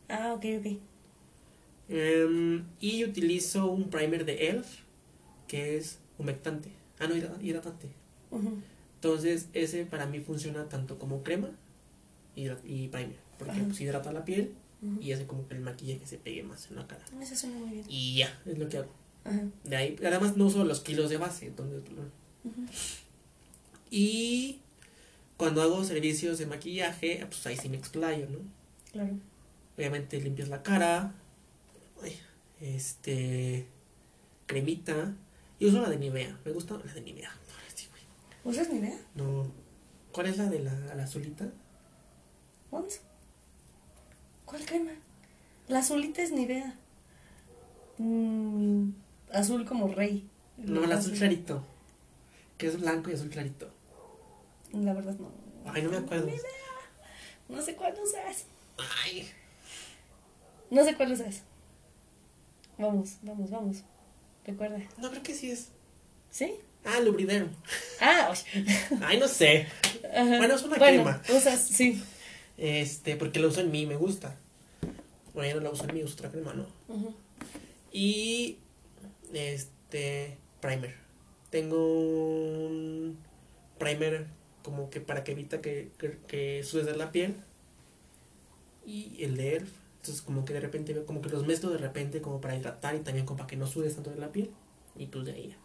Ah, 0.09 0.33
ok, 0.35 0.45
ok. 0.61 0.79
Em, 1.89 2.65
y 2.81 3.05
utilizo 3.05 3.67
un 3.71 3.89
primer 3.91 4.25
de 4.25 4.49
ELF 4.49 4.81
que 5.47 5.77
es 5.77 5.99
humectante. 6.19 6.71
Ah, 6.99 7.07
no, 7.07 7.15
hidra- 7.17 7.39
hidratante. 7.43 7.89
Entonces, 8.97 9.49
ese 9.55 9.85
para 9.87 10.07
mí 10.07 10.21
funciona 10.21 10.69
tanto 10.69 10.99
como 10.99 11.23
crema 11.23 11.51
y, 12.37 12.49
primer. 12.89 13.17
Porque 13.39 13.61
pues, 13.63 13.81
hidrata 13.81 14.13
la 14.13 14.25
piel 14.25 14.53
y 15.01 15.13
hace 15.13 15.27
como 15.27 15.47
que 15.49 15.55
el 15.55 15.61
maquillaje 15.61 16.05
se 16.07 16.19
pegue 16.19 16.43
más 16.43 16.69
en 16.71 16.77
la 16.77 16.87
cara. 16.87 17.05
Eso 17.21 17.35
suena 17.37 17.57
muy 17.59 17.71
bien. 17.71 17.85
Y 17.89 18.17
ya, 18.19 18.39
es 18.47 18.59
lo 18.59 18.69
que 18.69 18.79
hago. 18.79 18.91
De 19.65 19.77
ahí, 19.77 19.97
además 20.05 20.37
no 20.37 20.47
uso 20.47 20.65
los 20.65 20.81
kilos 20.81 21.09
de 21.11 21.17
base. 21.17 21.47
Entonces. 21.47 21.83
Y 23.91 24.59
cuando 25.37 25.63
hago 25.63 25.85
servicios 25.85 26.39
de 26.39 26.47
maquillaje, 26.47 27.25
pues 27.27 27.47
ahí 27.47 27.57
sí 27.57 27.69
me 27.69 27.77
explayo, 27.77 28.27
¿no? 28.29 28.39
Claro. 28.93 29.15
Obviamente 29.77 30.21
limpias 30.21 30.49
la 30.49 30.63
cara. 30.63 31.15
Este. 32.61 33.67
Cremita. 34.47 35.15
Y 35.59 35.67
uso 35.67 35.81
la 35.81 35.89
de 35.91 35.99
Nivea. 35.99 36.39
Me 36.45 36.53
gusta 36.53 36.79
la 36.85 36.93
de 36.93 37.01
Nivea. 37.01 37.31
¿Usas 38.45 38.71
mi 38.71 38.79
idea? 38.79 38.99
No. 39.15 39.47
¿Cuál 40.13 40.29
es 40.29 40.39
la 40.39 40.47
de 40.47 40.61
la, 40.61 40.73
la 40.95 41.03
azulita? 41.05 41.51
¿Once? 42.71 43.01
¿Cuál 44.47 44.65
crema? 44.65 44.93
La 45.69 45.81
azulita 45.81 46.23
es 46.23 46.33
Nivea. 46.33 46.75
Mm, 47.99 48.91
azul 49.33 49.67
como 49.67 49.89
rey. 49.89 50.27
No, 50.57 50.85
el 50.85 50.93
azul 50.93 51.13
clarito. 51.13 51.63
Que 52.57 52.69
es 52.69 52.81
blanco 52.81 53.11
y 53.11 53.15
azul 53.15 53.29
clarito. 53.29 53.71
La 54.73 54.95
verdad 54.95 55.17
no. 55.19 55.31
Ay, 55.67 55.83
no 55.83 55.91
me 55.91 55.99
acuerdo. 55.99 56.31
No 57.49 57.61
sé 57.61 57.77
cuál 57.77 57.95
usas. 58.03 58.47
Ay. 59.05 59.29
No 60.71 60.85
sé 60.85 60.97
cuál 60.97 61.13
usas. 61.13 61.43
Vamos, 62.79 63.17
vamos, 63.23 63.51
vamos. 63.51 63.77
Recuerda. 64.47 64.81
No, 64.99 65.11
creo 65.11 65.23
que 65.23 65.35
sí 65.35 65.51
es. 65.51 65.69
¿Sí? 66.31 66.55
Ah, 66.85 67.01
Lubriderm. 67.01 67.51
Ah, 68.01 68.31
oye. 68.31 68.67
Ay, 69.03 69.19
no 69.19 69.29
sé. 69.29 69.67
Ajá. 70.15 70.39
Bueno, 70.39 70.55
es 70.55 70.63
una 70.63 70.77
Bueno, 70.77 71.03
crema. 71.03 71.23
Usas, 71.37 71.61
sí. 71.61 72.03
Este, 72.57 73.17
porque 73.17 73.41
la 73.41 73.49
uso 73.49 73.61
en 73.61 73.71
mí, 73.71 73.85
me 73.87 73.97
gusta. 73.97 74.37
Bueno, 75.35 75.57
no 75.57 75.65
la 75.65 75.71
uso 75.71 75.85
en 75.85 75.95
mí, 75.95 76.03
uso 76.03 76.15
otra 76.15 76.31
crema, 76.31 76.55
¿no? 76.55 76.67
Ujú. 76.89 77.15
Y. 77.93 78.59
Este. 79.33 80.39
Primer. 80.61 80.95
Tengo 81.51 81.77
un. 81.77 83.19
Primer 83.79 84.27
como 84.63 84.91
que 84.91 85.01
para 85.01 85.25
que 85.25 85.33
evita 85.33 85.61
que, 85.61 85.91
que, 85.99 86.19
que 86.27 86.63
sudes 86.63 86.97
la 86.97 87.11
piel. 87.13 87.37
Y 88.87 89.23
el 89.23 89.37
de 89.37 89.57
ELF. 89.57 89.71
Entonces, 90.01 90.23
como 90.23 90.45
que 90.45 90.55
de 90.55 90.61
repente 90.61 90.93
veo 90.95 91.05
como 91.07 91.21
que 91.21 91.29
los 91.29 91.47
mezclo 91.47 91.71
de 91.71 91.79
repente 91.79 92.21
como 92.23 92.41
para 92.41 92.57
hidratar 92.57 92.95
y 92.95 93.01
también 93.01 93.27
como 93.27 93.39
para 93.39 93.47
que 93.49 93.57
no 93.57 93.67
sudes 93.67 93.95
tanto 93.95 94.11
de 94.11 94.17
la 94.19 94.31
piel. 94.33 94.51
Y 94.97 95.07
pues 95.07 95.25
de 95.25 95.33
ahí 95.33 95.49
ya. 95.49 95.57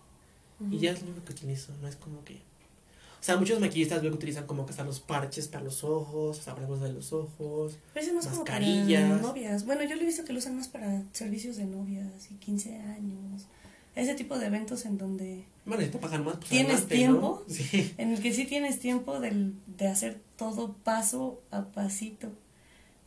Y 0.71 0.79
ya 0.79 0.91
es 0.91 1.01
lo 1.01 1.07
único 1.09 1.25
que 1.25 1.33
utilizo, 1.33 1.73
no 1.81 1.87
es 1.87 1.95
como 1.95 2.23
que... 2.23 2.35
O 2.35 3.25
sea, 3.25 3.37
muchos 3.37 3.59
maquillistas 3.59 4.01
veo 4.01 4.11
que 4.11 4.17
utilizan 4.17 4.45
como 4.45 4.65
que 4.65 4.71
están 4.71 4.85
los 4.85 4.99
parches 4.99 5.47
para 5.47 5.63
los 5.63 5.83
ojos, 5.83 6.39
o 6.39 6.41
sea, 6.41 6.55
para 6.55 6.67
cosas 6.67 6.83
de 6.89 6.93
los 6.93 7.13
ojos. 7.13 7.77
Pero 7.93 8.03
ese 8.05 8.13
no 8.13 8.19
es 8.19 8.27
como 8.27 8.43
para 8.43 8.59
Mascarillas. 8.59 9.21
novias. 9.21 9.65
Bueno, 9.65 9.83
yo 9.83 9.95
lo 9.95 10.01
he 10.01 10.05
visto 10.05 10.25
que 10.25 10.33
lo 10.33 10.39
usan 10.39 10.57
más 10.57 10.67
para 10.67 11.03
servicios 11.13 11.55
de 11.55 11.65
novias 11.65 12.29
y 12.31 12.35
15 12.35 12.75
años. 12.77 13.45
ese 13.95 14.15
tipo 14.15 14.37
de 14.39 14.47
eventos 14.47 14.85
en 14.85 14.97
donde 14.97 15.45
Bueno, 15.65 15.83
si 15.83 15.89
te 15.89 15.99
pagan 15.99 16.25
más, 16.25 16.35
pues 16.37 16.49
¿Tienes 16.49 16.71
adelante, 16.81 16.95
tiempo? 16.95 17.43
¿no? 17.47 17.53
Sí. 17.53 17.93
en 17.97 18.11
el 18.13 18.21
que 18.21 18.33
sí 18.33 18.45
tienes 18.45 18.79
tiempo 18.79 19.19
del- 19.19 19.53
de 19.67 19.87
hacer 19.87 20.19
todo 20.35 20.73
paso 20.83 21.41
a 21.51 21.65
pasito 21.65 22.29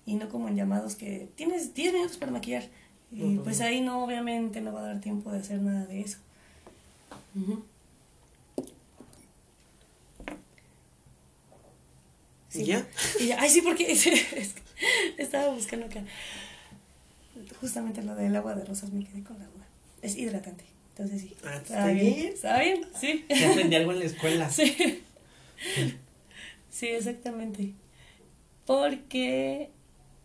y 0.07 0.15
no 0.15 0.29
como 0.29 0.49
en 0.49 0.57
llamados 0.57 0.95
que 0.95 1.29
tienes 1.35 1.75
10 1.75 1.93
minutos 1.93 2.17
para 2.17 2.33
maquillar 2.33 2.65
y 3.13 3.37
pues 3.39 3.61
ahí 3.61 3.81
no 3.81 4.03
obviamente 4.05 4.61
no 4.61 4.73
va 4.73 4.81
a 4.81 4.87
dar 4.87 5.01
tiempo 5.01 5.31
de 5.33 5.41
hacer 5.41 5.61
nada 5.61 5.85
de 5.87 6.01
eso 6.01 6.19
Ujú. 7.35 7.63
Sí. 12.49 12.63
¿Y 12.63 12.65
ya? 12.67 12.87
Y 13.21 13.27
ya- 13.27 13.41
ay 13.41 13.51
sí 13.51 13.61
porque 13.63 13.91
es 13.93 14.05
que 14.05 14.63
estaba 15.19 15.49
buscando 15.53 15.87
acá 15.87 16.03
justamente 17.61 18.03
lo 18.03 18.15
del 18.15 18.35
agua 18.37 18.55
de 18.55 18.65
rosas 18.65 18.91
me 18.93 19.05
quedé 19.05 19.23
con 19.23 19.39
la 19.39 19.45
duda 19.47 19.67
es 20.03 20.17
hidratante 20.17 20.65
entonces 20.97 21.21
sí 21.23 21.37
Ah, 21.45 21.57
está 21.57 21.75
está 21.79 21.87
bien 21.89 22.15
bien. 22.15 22.33
está 22.33 22.59
bien 22.61 22.81
sí 22.99 23.25
Ya 23.29 23.51
aprendí 23.51 23.77
algo 23.77 23.93
en 23.93 23.99
la 24.01 24.05
escuela. 24.07 24.51
Sí. 24.57 25.03
Sí, 26.71 26.87
exactamente. 26.89 27.73
Porque 28.67 29.71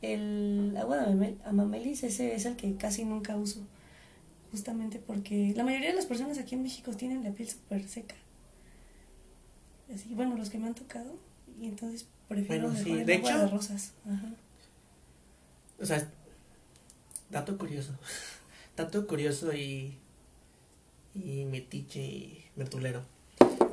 el 0.02 0.76
agua 0.78 0.98
de 0.98 1.06
amamel- 1.14 1.38
amamelis, 1.46 2.04
ese 2.04 2.34
es 2.36 2.46
el 2.46 2.56
que 2.56 2.76
casi 2.76 3.06
nunca 3.06 3.36
uso. 3.38 3.62
Justamente 4.52 5.00
porque 5.00 5.54
la 5.56 5.64
mayoría 5.64 5.90
de 5.90 5.96
las 5.96 6.06
personas 6.06 6.38
aquí 6.38 6.56
en 6.56 6.64
México 6.64 6.92
tienen 6.94 7.24
la 7.24 7.32
piel 7.32 7.50
súper 7.50 7.88
seca. 7.88 8.16
Así, 9.94 10.14
bueno, 10.14 10.36
los 10.38 10.50
que 10.50 10.58
me 10.58 10.68
han 10.68 10.76
tocado. 10.76 11.16
Y 11.60 11.66
entonces 11.68 12.08
prefiero 12.28 12.68
Bueno, 12.70 12.80
mejor 12.80 12.84
sí, 12.84 13.00
el 13.00 13.06
de 13.06 13.16
agua 13.16 13.30
hecho- 13.30 13.40
de 13.40 13.48
rosas. 13.48 13.94
Ajá. 14.06 14.30
O 15.80 15.86
sea, 15.86 16.10
dato 17.30 17.58
curioso. 17.58 17.94
Dato 18.78 19.06
curioso 19.06 19.54
y. 19.54 19.98
y 21.14 21.46
metiche 21.46 22.02
y 22.02 22.46
mertulero. 22.56 23.04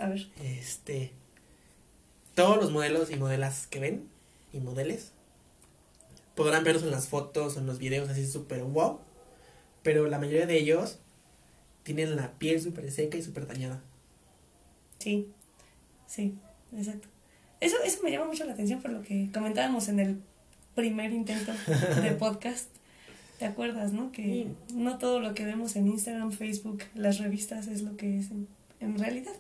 A 0.00 0.08
ver. 0.08 0.28
Este. 0.42 1.12
Todos 2.34 2.56
los 2.56 2.72
modelos 2.72 3.10
y 3.10 3.16
modelas 3.16 3.66
que 3.68 3.78
ven, 3.80 4.08
y 4.52 4.58
modeles, 4.60 5.12
podrán 6.38 6.62
verlos 6.62 6.84
en 6.84 6.92
las 6.92 7.08
fotos 7.08 7.56
o 7.56 7.58
en 7.58 7.66
los 7.66 7.80
videos 7.80 8.08
así 8.08 8.24
súper 8.24 8.62
wow. 8.62 9.00
Pero 9.82 10.06
la 10.06 10.20
mayoría 10.20 10.46
de 10.46 10.56
ellos 10.56 11.00
tienen 11.82 12.14
la 12.14 12.38
piel 12.38 12.62
súper 12.62 12.88
seca 12.92 13.18
y 13.18 13.22
súper 13.22 13.48
dañada. 13.48 13.82
Sí, 15.00 15.26
sí, 16.06 16.38
exacto. 16.76 17.08
Eso, 17.60 17.74
eso 17.84 18.04
me 18.04 18.12
llama 18.12 18.26
mucho 18.26 18.44
la 18.44 18.52
atención 18.52 18.80
por 18.80 18.92
lo 18.92 19.02
que 19.02 19.28
comentábamos 19.34 19.88
en 19.88 19.98
el 19.98 20.20
primer 20.76 21.12
intento 21.12 21.52
de 22.02 22.12
podcast. 22.18 22.68
¿Te 23.40 23.44
acuerdas, 23.44 23.92
no? 23.92 24.12
Que 24.12 24.46
no 24.72 24.98
todo 24.98 25.18
lo 25.18 25.34
que 25.34 25.44
vemos 25.44 25.74
en 25.74 25.88
Instagram, 25.88 26.30
Facebook, 26.30 26.84
las 26.94 27.18
revistas 27.18 27.66
es 27.66 27.82
lo 27.82 27.96
que 27.96 28.18
es 28.18 28.30
en, 28.30 28.46
en 28.78 28.96
realidad. 28.96 29.34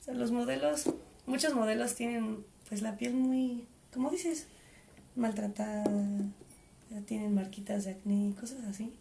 O 0.00 0.04
sea, 0.04 0.14
los 0.14 0.32
modelos, 0.32 0.92
muchos 1.26 1.54
modelos 1.54 1.94
tienen 1.94 2.44
pues 2.68 2.82
la 2.82 2.96
piel 2.96 3.14
muy, 3.14 3.66
como 3.92 4.10
dices, 4.10 4.48
maltratada, 5.16 5.84
ya 6.90 7.00
tienen 7.02 7.34
marquitas 7.34 7.84
de 7.84 7.92
acné 7.92 8.28
y 8.28 8.32
cosas 8.32 8.64
así. 8.64 8.92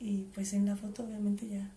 Y 0.00 0.22
pues 0.34 0.52
en 0.52 0.66
la 0.66 0.76
foto 0.76 1.04
obviamente 1.04 1.48
ya 1.48 1.70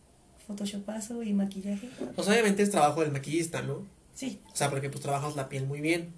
photoshopazo 0.45 1.23
y 1.23 1.33
maquillaje. 1.33 1.89
Pues 2.15 2.27
obviamente 2.27 2.63
es 2.63 2.71
trabajo 2.71 3.01
del 3.01 3.11
maquillista, 3.11 3.61
¿no? 3.61 3.85
Sí, 4.13 4.39
O 4.51 4.55
sea, 4.55 4.69
porque 4.69 4.89
pues 4.89 5.01
trabajas 5.01 5.35
la 5.35 5.47
piel 5.49 5.67
muy 5.67 5.79
bien. 5.81 6.11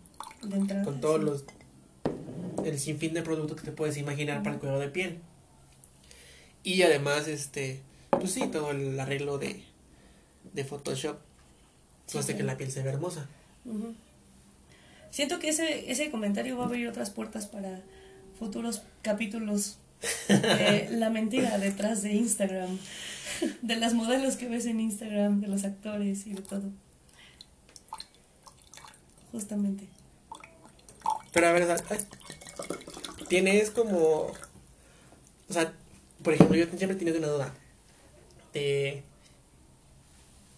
de 0.44 0.56
entrada. 0.56 0.84
Con 0.86 1.02
todos 1.02 1.20
sí. 1.20 1.26
los. 1.26 1.46
El 2.66 2.80
sinfín 2.80 3.14
de 3.14 3.22
productos 3.22 3.58
que 3.60 3.66
te 3.66 3.72
puedes 3.72 3.98
imaginar 3.98 4.42
para 4.44 4.56
el 4.56 4.60
cuidado 4.60 4.80
de 4.80 4.90
piel. 4.90 5.20
Y 6.64 6.82
además, 6.84 7.28
este. 7.28 7.82
Pues 8.12 8.32
sí, 8.32 8.48
todo 8.48 8.72
el 8.72 9.00
arreglo 9.00 9.38
de. 9.38 9.64
De 10.54 10.64
Photoshop. 10.64 11.18
Sí, 12.06 12.18
hace 12.18 12.36
que 12.36 12.44
la 12.44 12.58
piel 12.58 12.72
se 12.72 12.82
vea 12.84 12.94
hermosa. 12.94 13.28
Siento 15.12 15.40
que 15.40 15.50
ese, 15.50 15.92
ese 15.92 16.12
comentario 16.12 16.58
va 16.58 16.64
a 16.64 16.68
abrir 16.68 16.88
otras 16.88 17.10
puertas 17.10 17.48
para 17.48 17.82
futuros 18.38 18.84
capítulos 19.02 19.78
de 20.28 20.88
la 20.92 21.10
mentira 21.10 21.58
detrás 21.58 22.02
de 22.02 22.14
Instagram, 22.14 22.78
de 23.62 23.76
las 23.76 23.94
modelos 23.94 24.36
que 24.36 24.48
ves 24.48 24.66
en 24.66 24.80
Instagram, 24.80 25.42
de 25.42 25.48
los 25.48 25.64
actores 25.66 26.26
y 26.28 26.34
de 26.34 26.42
todo. 26.42 26.70
Justamente. 29.32 29.88
Pero 31.32 31.48
a 31.48 31.52
ver, 31.52 31.68
tienes 33.28 33.70
como. 33.70 34.32
O 35.48 35.54
sea, 35.54 35.74
por 36.24 36.34
ejemplo, 36.34 36.56
yo 36.56 36.66
siempre 36.66 36.94
he 36.94 36.96
tenido 36.96 37.18
una 37.20 37.28
duda. 37.28 37.54
De. 38.54 39.04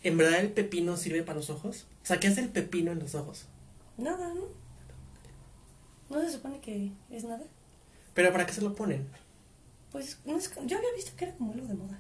¿En 0.03 0.17
verdad 0.17 0.39
el 0.39 0.49
pepino 0.49 0.97
sirve 0.97 1.21
para 1.23 1.37
los 1.37 1.49
ojos? 1.49 1.85
O 2.03 2.05
sea, 2.05 2.19
¿qué 2.19 2.27
hace 2.27 2.41
el 2.41 2.49
pepino 2.49 2.91
en 2.91 2.99
los 2.99 3.13
ojos? 3.13 3.45
Nada, 3.97 4.33
¿no? 4.33 4.41
¿No 6.09 6.21
se 6.21 6.31
supone 6.31 6.59
que 6.59 6.91
es 7.09 7.23
nada? 7.23 7.43
¿Pero 8.13 8.31
para 8.31 8.45
qué 8.45 8.53
se 8.53 8.61
lo 8.61 8.75
ponen? 8.75 9.07
Pues 9.91 10.19
no 10.25 10.37
es, 10.37 10.51
yo 10.65 10.77
había 10.77 10.93
visto 10.95 11.11
que 11.15 11.25
era 11.25 11.35
como 11.35 11.53
algo 11.53 11.67
de 11.67 11.73
moda. 11.73 11.99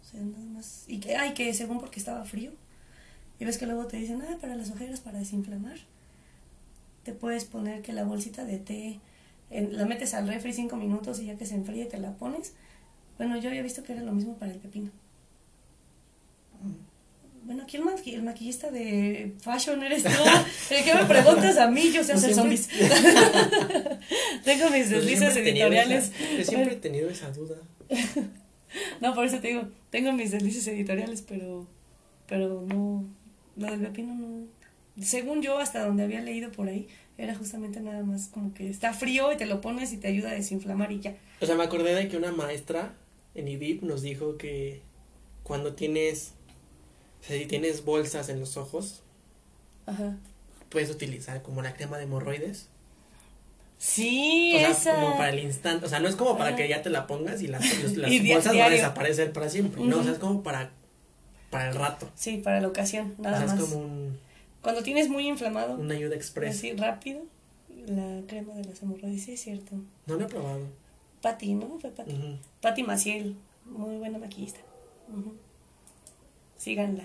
O 0.00 0.04
sea, 0.04 0.20
nada 0.20 0.44
más. 0.46 0.84
Y 0.86 1.00
que, 1.00 1.16
ay, 1.16 1.34
que 1.34 1.52
según 1.54 1.80
porque 1.80 1.98
estaba 1.98 2.24
frío. 2.24 2.52
Y 3.38 3.44
ves 3.44 3.58
que 3.58 3.66
luego 3.66 3.86
te 3.86 3.96
dicen, 3.96 4.22
ah, 4.22 4.38
para 4.40 4.54
las 4.54 4.70
ojeras, 4.70 5.00
para 5.00 5.18
desinflamar. 5.18 5.78
Te 7.02 7.12
puedes 7.12 7.44
poner 7.44 7.82
que 7.82 7.92
la 7.92 8.04
bolsita 8.04 8.44
de 8.44 8.58
té 8.58 9.00
en- 9.50 9.76
la 9.76 9.84
metes 9.86 10.14
al 10.14 10.26
refri 10.28 10.52
cinco 10.52 10.76
minutos 10.76 11.20
y 11.20 11.26
ya 11.26 11.36
que 11.36 11.44
se 11.46 11.54
enfríe 11.54 11.84
te 11.86 11.98
la 11.98 12.12
pones. 12.12 12.54
Bueno, 13.18 13.36
yo 13.38 13.48
había 13.50 13.62
visto 13.62 13.82
que 13.82 13.92
era 13.92 14.02
lo 14.02 14.12
mismo 14.12 14.34
para 14.36 14.52
el 14.52 14.58
pepino. 14.58 14.90
Bueno, 17.44 17.62
aquí 17.64 17.76
el, 17.76 17.84
el 18.14 18.22
maquillista 18.22 18.70
de 18.70 19.34
fashion 19.40 19.82
eres 19.82 20.02
tú. 20.02 20.08
¿De 20.70 20.82
qué 20.82 20.94
me 20.94 21.04
preguntas 21.04 21.58
a 21.58 21.70
mí? 21.70 21.92
Yo 21.92 22.02
sé 22.02 22.12
Pues 22.14 22.24
hacer 22.24 22.34
siempre- 22.34 22.56
zombies. 22.56 22.68
Tengo 24.44 24.70
mis 24.70 24.88
Yo 24.90 24.96
deslices 24.96 25.36
editoriales. 25.36 26.10
esa- 26.18 26.36
yo 26.38 26.44
siempre 26.44 26.72
he 26.74 26.76
tenido 26.76 27.08
esa 27.10 27.30
duda. 27.30 27.56
No, 29.00 29.14
por 29.14 29.24
eso 29.24 29.38
te 29.38 29.46
digo, 29.48 29.68
tengo 29.90 30.10
mis 30.12 30.32
deslices 30.32 30.66
editoriales, 30.66 31.22
pero 31.22 31.64
pero 32.26 32.62
no, 32.66 33.04
lo 33.56 33.66
del 33.70 33.78
pepino 33.82 34.14
no. 34.16 34.46
Según 35.00 35.42
yo, 35.42 35.58
hasta 35.58 35.84
donde 35.86 36.02
había 36.02 36.20
leído 36.20 36.50
por 36.50 36.66
ahí, 36.68 36.88
era 37.16 37.36
justamente 37.36 37.78
nada 37.78 38.02
más 38.02 38.26
como 38.26 38.52
que 38.52 38.68
está 38.68 38.92
frío 38.92 39.32
y 39.32 39.36
te 39.36 39.46
lo 39.46 39.60
pones 39.60 39.92
y 39.92 39.98
te 39.98 40.08
ayuda 40.08 40.30
a 40.30 40.34
desinflamar 40.34 40.90
y 40.90 40.98
ya. 40.98 41.14
O 41.40 41.46
sea, 41.46 41.54
me 41.54 41.62
acordé 41.62 41.94
de 41.94 42.08
que 42.08 42.16
una 42.16 42.32
maestra 42.32 42.94
en 43.36 43.46
IDIP 43.46 43.82
nos 43.84 44.02
dijo 44.02 44.38
que 44.38 44.80
cuando 45.44 45.74
tienes, 45.74 46.32
o 47.24 47.26
sea, 47.26 47.38
si 47.38 47.46
tienes 47.46 47.84
bolsas 47.84 48.28
en 48.28 48.38
los 48.40 48.56
ojos, 48.56 49.02
Ajá. 49.86 50.16
puedes 50.68 50.90
utilizar 50.90 51.42
como 51.42 51.62
la 51.62 51.74
crema 51.74 51.96
de 51.96 52.04
hemorroides. 52.04 52.68
Sí, 53.78 54.52
O 54.56 54.58
sea, 54.58 54.70
esa. 54.70 54.94
como 54.94 55.16
para 55.16 55.30
el 55.30 55.40
instante. 55.40 55.84
O 55.84 55.88
sea, 55.88 56.00
no 56.00 56.08
es 56.08 56.16
como 56.16 56.36
para 56.38 56.50
Ajá. 56.50 56.56
que 56.56 56.68
ya 56.68 56.80
te 56.82 56.90
la 56.90 57.06
pongas 57.06 57.42
y 57.42 57.48
las, 57.48 57.60
los- 57.82 57.96
las 57.96 58.10
Y 58.10 58.32
bolsas 58.32 58.54
van 58.54 58.62
a 58.62 58.70
desaparecer 58.70 59.32
para 59.32 59.48
siempre. 59.48 59.82
No, 59.84 59.98
o 60.00 60.02
sea, 60.02 60.12
es 60.12 60.18
como 60.18 60.42
para, 60.42 60.70
para 61.50 61.68
el 61.70 61.74
rato. 61.74 62.08
Sí, 62.14 62.38
para 62.38 62.60
la 62.60 62.68
ocasión, 62.68 63.14
O 63.18 63.22
nada 63.22 63.38
sea, 63.38 63.46
más. 63.46 63.58
es 63.58 63.60
como 63.70 63.82
un, 63.84 64.18
Cuando 64.62 64.82
tienes 64.82 65.08
muy 65.08 65.26
inflamado, 65.28 65.74
una 65.74 65.94
ayuda 65.94 66.14
express. 66.14 66.56
así 66.58 66.72
rápido, 66.72 67.22
la 67.86 68.22
crema 68.26 68.54
de 68.54 68.64
las 68.64 68.80
hemorroides, 68.82 69.24
sí 69.24 69.32
es 69.32 69.40
cierto. 69.42 69.74
No 70.06 70.14
lo 70.16 70.24
he 70.24 70.28
probado. 70.28 70.66
Patti, 71.20 71.54
¿no? 71.54 71.78
Fue. 71.80 71.90
Ujú. 71.90 72.38
Patti 72.62 72.82
Maciel, 72.84 73.36
muy 73.66 73.96
buena 73.96 74.18
maquillista. 74.18 74.60
Síganla. 76.56 77.04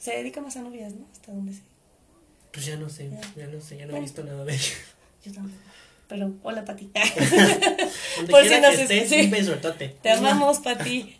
Se 0.00 0.12
dedica 0.12 0.40
más 0.40 0.56
a 0.56 0.62
novias, 0.62 0.94
¿no? 0.94 1.06
Hasta 1.12 1.30
donde 1.30 1.52
sé. 1.52 1.60
Pues 2.52 2.64
ya 2.66 2.76
no 2.76 2.88
sé, 2.88 3.10
Ya. 3.10 3.20
ya 3.36 3.46
no 3.46 3.60
sé, 3.60 3.76
ya 3.76 3.86
no 3.86 3.96
he 3.96 4.00
visto 4.00 4.24
nada 4.24 4.44
de 4.44 4.54
ella. 4.54 4.74
Yo 5.24 5.32
tampoco. 5.32 5.56
Pero, 6.08 6.32
hola, 6.42 6.64
Pati. 6.64 6.86
Por 8.30 8.42
si 8.44 8.60
nos 8.60 8.74
estés, 8.74 9.08
sí. 9.08 9.20
un 9.26 9.30
besotote. 9.30 9.96
Te 10.02 10.10
amamos, 10.10 10.58
Pati. 10.58 11.16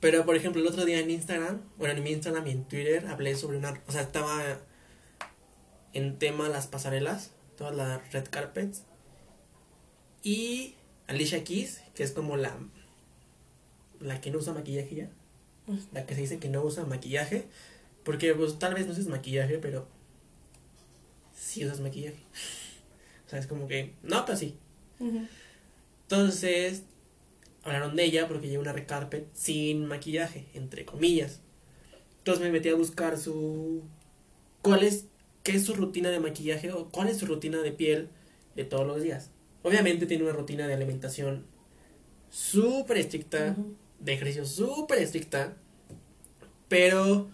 Pero, 0.00 0.26
por 0.26 0.36
ejemplo, 0.36 0.60
el 0.60 0.66
otro 0.68 0.84
día 0.84 0.98
en 0.98 1.10
Instagram, 1.10 1.62
bueno, 1.78 1.94
en 1.94 2.02
mi 2.02 2.10
Instagram 2.10 2.46
y 2.46 2.50
en 2.50 2.64
Twitter 2.64 3.06
hablé 3.06 3.34
sobre 3.36 3.56
una, 3.56 3.80
o 3.86 3.92
sea, 3.92 4.02
estaba 4.02 4.60
en 5.94 6.18
tema 6.18 6.48
las 6.50 6.66
pasarelas, 6.66 7.30
todas 7.56 7.74
las 7.74 8.12
red 8.12 8.26
carpets. 8.28 8.82
Y 10.22 10.74
Alicia 11.06 11.42
Keys, 11.44 11.80
que 11.94 12.02
es 12.02 12.10
como 12.10 12.36
la, 12.36 12.54
la 14.00 14.20
que 14.20 14.30
no 14.30 14.38
usa 14.38 14.52
maquillaje 14.52 14.94
ya, 14.94 15.10
la 15.92 16.06
que 16.06 16.14
se 16.14 16.22
dice 16.22 16.38
que 16.38 16.48
no 16.48 16.62
usa 16.62 16.84
maquillaje, 16.84 17.46
porque 18.02 18.34
pues 18.34 18.58
tal 18.58 18.74
vez 18.74 18.86
no 18.86 18.92
uses 18.92 19.06
maquillaje, 19.06 19.58
pero 19.58 19.86
sí 21.34 21.64
usas 21.64 21.80
maquillaje. 21.80 22.22
O 23.26 23.30
sea, 23.30 23.38
es 23.38 23.46
como 23.46 23.66
que, 23.66 23.94
no, 24.02 24.24
pero 24.24 24.36
sí. 24.36 24.56
Ujú. 25.00 25.26
Entonces, 26.02 26.82
hablaron 27.62 27.96
de 27.96 28.04
ella 28.04 28.28
porque 28.28 28.48
lleva 28.48 28.62
una 28.62 28.72
red 28.72 28.86
carpet 28.86 29.26
sin 29.32 29.86
maquillaje, 29.86 30.46
entre 30.54 30.84
comillas. 30.84 31.40
Entonces 32.18 32.44
me 32.44 32.50
metí 32.50 32.68
a 32.68 32.74
buscar 32.74 33.18
su... 33.18 33.82
¿Cuál 34.62 34.82
es, 34.82 35.06
qué 35.42 35.52
es 35.52 35.64
su 35.64 35.74
rutina 35.74 36.10
de 36.10 36.20
maquillaje 36.20 36.72
o 36.72 36.88
cuál 36.90 37.08
es 37.08 37.18
su 37.18 37.26
rutina 37.26 37.60
de 37.60 37.72
piel 37.72 38.08
de 38.56 38.64
todos 38.64 38.86
los 38.86 39.02
días? 39.02 39.30
Obviamente 39.62 40.06
tiene 40.06 40.24
una 40.24 40.32
rutina 40.32 40.66
de 40.66 40.74
alimentación 40.74 41.46
súper 42.30 42.98
estricta. 42.98 43.56
De 44.04 44.12
ejercicio 44.12 44.44
súper 44.44 44.98
estricta, 44.98 45.56
pero 46.68 47.28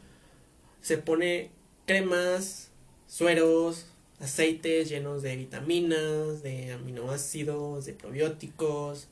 se 0.81 0.99
pone 0.99 1.50
cremas, 1.87 2.71
sueros, 3.07 3.87
aceites 4.21 4.89
llenos 4.89 5.23
de 5.23 5.37
vitaminas, 5.37 6.43
de 6.43 6.73
aminoácidos, 6.73 7.87
de 7.87 7.93
probióticos, 7.95 9.09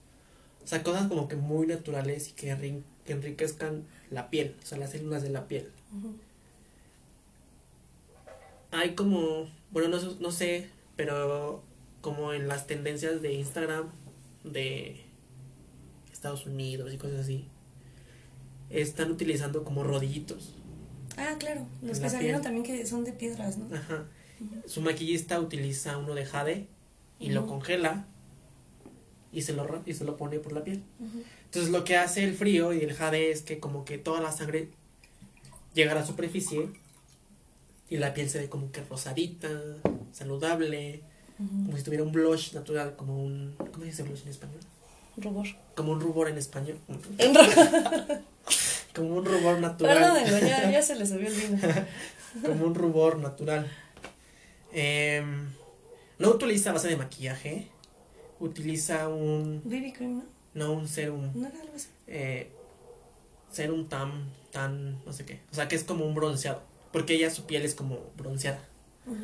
o 0.63 0.67
sea, 0.67 0.83
cosas 0.83 1.09
como 1.09 1.29
que 1.29 1.37
muy 1.37 1.67
naturales 1.67 2.29
y 2.29 2.33
que, 2.33 2.53
enri- 2.55 2.83
que 3.05 3.13
enriquezcan 3.15 3.85
la 4.11 4.31
piel, 4.31 4.55
o 4.63 4.67
sea, 4.67 4.79
las 4.79 4.91
células 4.91 5.23
de 5.23 5.31
la 5.31 5.49
piel. 5.49 5.71
Hay 8.71 8.95
como, 8.95 9.49
bueno, 9.71 9.89
no, 9.89 9.99
no 10.21 10.31
sé, 10.31 10.69
pero 10.95 11.63
como 12.03 12.33
en 12.35 12.49
las 12.49 12.67
tendencias 12.67 13.23
de 13.23 13.33
Instagram 13.33 13.91
de 14.45 15.01
Estados 16.19 16.47
Unidos 16.47 16.93
y 16.93 16.99
cosas 16.99 17.21
así, 17.21 17.47
están 18.71 19.11
utilizando 19.11 19.63
como 19.65 19.85
rodillitos. 19.85 20.55
Ah, 21.17 21.37
claro. 21.39 21.67
Los 21.81 22.01
que 22.01 22.11
salieron 22.11 22.41
piel. 22.41 22.55
también 22.55 22.65
que 22.81 22.87
son 22.87 23.05
de 23.05 23.13
piedras, 23.13 23.57
¿no? 23.57 23.75
Ajá. 23.75 24.05
Su 24.67 24.83
maquillista 24.83 25.41
utiliza 25.41 25.97
uno 25.97 26.15
de 26.15 26.25
jade 26.27 26.67
y 27.21 27.31
lo 27.31 27.41
Ujú. 27.43 27.51
congela 27.51 28.07
y 29.33 29.43
se 29.43 29.53
lo 29.53 29.83
y 29.87 29.95
se 29.95 30.05
lo 30.05 30.17
pone 30.17 30.39
por 30.41 30.53
la 30.53 30.63
piel. 30.65 30.83
Ujú. 31.01 31.23
Entonces 31.45 31.71
lo 31.71 31.85
que 31.85 31.97
hace 31.97 32.25
el 32.25 32.35
frío 32.35 32.73
y 32.73 32.81
el 32.81 32.93
jade 32.95 33.31
es 33.31 33.43
que 33.43 33.59
como 33.61 33.85
que 33.85 33.97
toda 33.99 34.21
la 34.21 34.33
sangre 34.33 34.71
llega 35.75 35.93
a 35.93 35.95
la 35.95 36.07
superficie 36.07 36.69
y 37.89 37.97
la 37.97 38.13
piel 38.13 38.29
se 38.29 38.39
ve 38.41 38.49
como 38.49 38.71
que 38.73 38.83
rosadita, 38.83 39.49
saludable, 40.13 41.03
como 41.37 41.77
si 41.77 41.83
tuviera 41.85 42.03
un 42.05 42.11
blush 42.13 42.55
natural, 42.55 42.97
como 42.97 43.23
un 43.25 43.55
¿cómo 43.57 43.79
se 43.81 43.85
dice 43.87 44.03
blush 44.03 44.23
en 44.23 44.29
español? 44.29 44.61
Rubor. 45.23 45.47
Como 45.75 45.93
un 45.93 46.01
rubor 46.01 46.29
en 46.29 46.39
español, 46.39 46.79
Perdónenlo, 47.17 48.21
como 48.95 49.17
un 49.17 49.25
rubor 49.25 49.59
natural, 49.61 50.25
ya, 50.41 50.71
ya 50.71 50.83
se 50.83 50.95
le 50.97 51.07
subió 51.07 51.29
el 51.29 51.35
vino. 51.35 51.59
como 52.45 52.65
un 52.67 52.75
rubor 52.75 53.19
natural. 53.19 53.71
Em, 54.73 55.49
no 56.19 56.31
utiliza 56.31 56.73
base 56.73 56.89
de 56.89 56.97
maquillaje, 56.97 57.69
utiliza 58.41 59.09
un 59.09 59.63
Baby 59.65 59.93
cream, 59.93 60.19
¿no? 60.19 60.25
no 60.67 60.73
un 60.73 60.89
serum 60.89 61.31
¿No 61.35 61.47
era 61.49 61.61
algo 61.61 61.75
así? 61.75 61.89
eh, 62.07 62.51
serum 63.51 63.89
tan, 63.89 64.31
tan, 64.53 65.03
no 65.05 65.13
sé 65.13 65.25
qué. 65.25 65.41
O 65.51 65.55
sea, 65.55 65.69
que 65.69 65.77
es 65.77 65.85
como 65.85 66.05
un 66.05 66.15
bronceado. 66.15 66.63
Porque 66.93 67.15
ella, 67.15 67.31
su 67.31 67.45
piel 67.47 67.65
es 67.65 67.75
como 67.75 67.99
bronceada. 68.17 68.61
Ujú. 69.07 69.17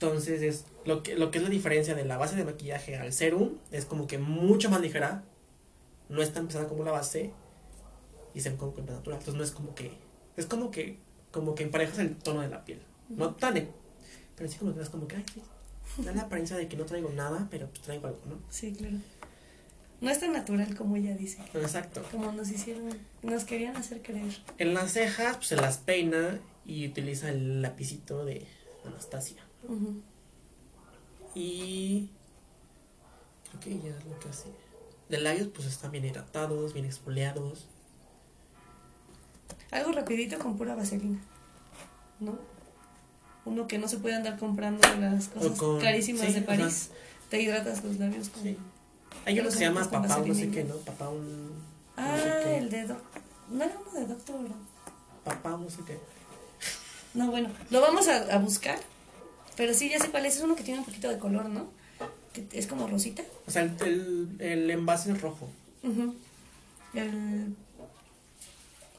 Entonces, 0.00 0.42
es 0.42 0.64
lo 0.84 1.02
que, 1.02 1.16
lo 1.16 1.32
que 1.32 1.38
es 1.38 1.44
la 1.44 1.50
diferencia 1.50 1.94
de 1.96 2.04
la 2.04 2.16
base 2.16 2.36
de 2.36 2.44
maquillaje 2.44 2.96
al 2.96 3.12
serum, 3.12 3.58
es 3.72 3.84
como 3.84 4.06
que 4.06 4.18
mucho 4.18 4.70
más 4.70 4.80
ligera. 4.80 5.24
No 6.08 6.22
es 6.22 6.32
tan 6.32 6.46
pesada 6.46 6.68
como 6.68 6.84
la 6.84 6.92
base. 6.92 7.32
Y 8.32 8.40
se 8.40 8.50
ve 8.50 8.56
como 8.56 8.74
que 8.74 8.82
más 8.82 8.92
natural. 8.92 9.18
Entonces, 9.18 9.38
no 9.38 9.44
es 9.44 9.50
como 9.50 9.74
que. 9.74 9.90
Es 10.36 10.46
como 10.46 10.70
que. 10.70 10.98
Como 11.32 11.54
que 11.54 11.64
emparejas 11.64 11.98
el 11.98 12.16
tono 12.16 12.42
de 12.42 12.48
la 12.48 12.64
piel. 12.64 12.80
No 13.08 13.34
tan. 13.34 13.54
Pero 14.36 14.48
sí, 14.48 14.56
como 14.58 14.74
que 14.74 14.82
es 14.82 14.88
como 14.88 15.08
que. 15.08 15.16
Ay. 15.16 15.24
Da 15.98 16.12
la 16.12 16.22
apariencia 16.22 16.56
de 16.56 16.68
que 16.68 16.76
no 16.76 16.84
traigo 16.84 17.10
nada, 17.10 17.48
pero 17.50 17.66
pues 17.68 17.82
traigo 17.82 18.06
algo, 18.06 18.20
¿no? 18.26 18.38
Sí, 18.50 18.72
claro. 18.72 18.98
No 20.00 20.10
es 20.10 20.20
tan 20.20 20.32
natural 20.32 20.76
como 20.76 20.94
ella 20.94 21.16
dice. 21.16 21.42
Exacto. 21.54 22.04
Como 22.12 22.30
nos 22.30 22.50
hicieron, 22.50 22.96
nos 23.22 23.44
querían 23.44 23.76
hacer 23.76 24.00
creer. 24.00 24.32
En 24.58 24.74
las 24.74 24.92
cejas, 24.92 25.38
pues 25.38 25.48
se 25.48 25.56
las 25.56 25.78
peina 25.78 26.38
y 26.64 26.86
utiliza 26.86 27.30
el 27.30 27.62
lapicito 27.62 28.24
de 28.24 28.46
Anastasia. 28.84 29.47
Ujú. 29.64 30.00
Y 31.34 32.08
creo 33.50 33.60
que 33.60 33.78
ya 33.88 33.96
es 33.96 34.04
lo 34.04 34.18
que 34.18 34.28
hace. 34.28 34.48
De 35.08 35.18
labios, 35.20 35.48
pues 35.48 35.66
están 35.66 35.90
bien 35.90 36.04
hidratados, 36.04 36.72
bien 36.74 36.84
exfoliados. 36.84 37.66
Algo 39.70 39.92
rapidito 39.92 40.38
con 40.38 40.56
pura 40.56 40.74
vaselina. 40.74 41.18
¿No? 42.20 42.38
Uno 43.44 43.66
que 43.66 43.78
no 43.78 43.88
se 43.88 43.98
puede 43.98 44.16
andar 44.16 44.38
comprando 44.38 44.86
las 45.00 45.28
cosas 45.28 45.58
con- 45.58 45.80
carísimas 45.80 46.26
sí, 46.26 46.32
de 46.32 46.38
ajá. 46.38 46.46
París. 46.46 46.90
Te 47.30 47.40
hidratas 47.40 47.82
los 47.84 47.98
labios 47.98 48.28
con... 48.28 48.42
Sí. 48.42 48.58
Hay 49.24 49.38
uno 49.40 49.48
que 49.50 49.54
se 49.54 49.60
llama 49.60 49.88
papá, 49.90 50.18
no 50.18 50.34
sé 50.34 50.50
qué, 50.50 50.64
¿no? 50.64 50.76
Papá 50.76 51.08
un. 51.08 51.52
Ah, 51.96 52.16
no 52.16 52.22
sé 52.42 52.58
el 52.58 52.70
de... 52.70 52.86
No 53.50 53.64
era 53.64 53.74
uno 53.80 54.00
de 54.00 54.06
doctor. 54.06 54.36
Papá 55.24 55.50
no 55.50 55.68
sé 55.70 55.78
qué. 55.86 55.98
No, 57.14 57.30
bueno, 57.30 57.48
lo 57.70 57.80
vamos 57.80 58.08
a, 58.08 58.34
a 58.34 58.38
buscar. 58.38 58.78
Pero 59.58 59.74
sí, 59.74 59.90
ya 59.90 59.98
sé 59.98 60.10
cuál 60.10 60.24
es. 60.24 60.36
Es 60.36 60.42
uno 60.42 60.54
que 60.54 60.62
tiene 60.62 60.78
un 60.78 60.86
poquito 60.86 61.08
de 61.08 61.18
color, 61.18 61.46
¿no? 61.46 61.68
Que 62.32 62.46
es 62.52 62.68
como 62.68 62.86
rosita. 62.86 63.24
O 63.44 63.50
sea, 63.50 63.62
el, 63.62 63.76
el, 63.80 64.40
el 64.40 64.70
envase 64.70 65.10
es 65.10 65.20
rojo. 65.20 65.48
Ujú. 65.82 66.14
El... 66.94 67.56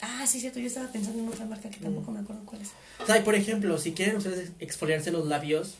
Ah, 0.02 0.28
sí, 0.28 0.42
cierto. 0.42 0.60
Yo 0.60 0.68
estaba 0.68 0.92
pensando 0.92 1.24
en 1.24 1.30
otra 1.30 1.46
marca 1.46 1.70
que 1.70 1.80
tampoco 1.80 2.12
me 2.12 2.20
acuerdo 2.20 2.44
cuál 2.46 2.62
es. 2.62 2.72
O 3.02 3.06
sea, 3.06 3.18
y 3.18 3.24
por 3.24 3.36
ejemplo, 3.36 3.78
si 3.78 3.94
quieren 3.94 4.18
ustedes 4.18 4.52
exfoliarse 4.60 5.12
los 5.12 5.28
labios, 5.28 5.76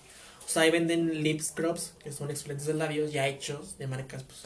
o 0.46 0.50
sea, 0.50 0.62
ahí 0.62 0.72
venden 0.72 1.24
lip 1.24 1.42
scrubs, 1.42 1.92
que 2.02 2.14
son 2.14 2.32
exfoliantes 2.32 2.66
de 2.66 2.74
labios 2.74 3.12
ya 3.12 3.28
hechos 3.28 3.78
de 3.78 3.88
marcas, 3.88 4.24
pues. 4.24 4.44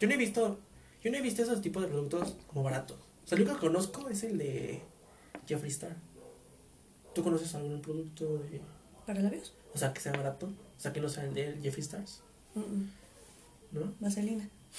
Yo 0.00 0.08
no 0.08 0.14
he 0.14 0.16
visto, 0.16 0.58
yo 1.04 1.12
no 1.12 1.18
he 1.18 1.20
visto 1.20 1.40
esos 1.44 1.62
tipos 1.62 1.84
de 1.84 1.88
productos 1.88 2.34
como 2.48 2.64
baratos. 2.64 2.98
O 3.24 3.28
sea, 3.28 3.36
el 3.36 3.42
único 3.42 3.60
que 3.60 3.66
conozco 3.68 4.08
es 4.08 4.24
el 4.24 4.38
de 4.38 4.80
Jeffree 5.46 5.70
Star. 5.70 5.94
¿Tú 7.14 7.22
conoces 7.22 7.54
algún 7.54 7.80
producto 7.80 8.38
de, 8.38 8.60
¿Para 9.06 9.20
labios? 9.20 9.52
o 9.74 9.78
sea, 9.78 9.92
que 9.92 10.00
sea 10.00 10.12
barato? 10.12 10.46
O 10.46 10.80
sea, 10.80 10.92
que 10.92 11.00
no 11.00 11.08
sea 11.08 11.24
el 11.24 11.34
de 11.34 11.58
Jeffree 11.62 11.82
Stars, 11.82 12.20
Mm, 12.54 12.60
mm. 12.60 12.90
¿no? 13.72 13.94
Vaselina. 14.00 14.48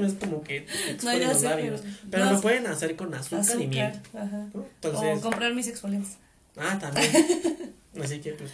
No 0.00 0.06
es 0.06 0.14
como 0.14 0.42
que 0.42 0.66
los 1.02 1.38
sé, 1.40 1.48
labios. 1.48 1.80
pero- 1.82 1.94
Pero 2.10 2.24
no, 2.26 2.32
lo 2.32 2.40
pueden 2.40 2.66
hacer 2.66 2.96
con 2.96 3.12
azúcar, 3.14 3.60
y 3.60 3.66
miel. 3.66 3.92
Ajá. 4.14 4.48
¿no? 4.54 4.60
O 4.60 4.66
Entonces, 4.76 5.20
comprar 5.20 5.54
mis 5.54 5.68
exfoliantes. 5.68 6.16
ah, 6.56 6.78
también. 6.78 7.74
Así 8.02 8.20
que, 8.20 8.32
pues, 8.32 8.50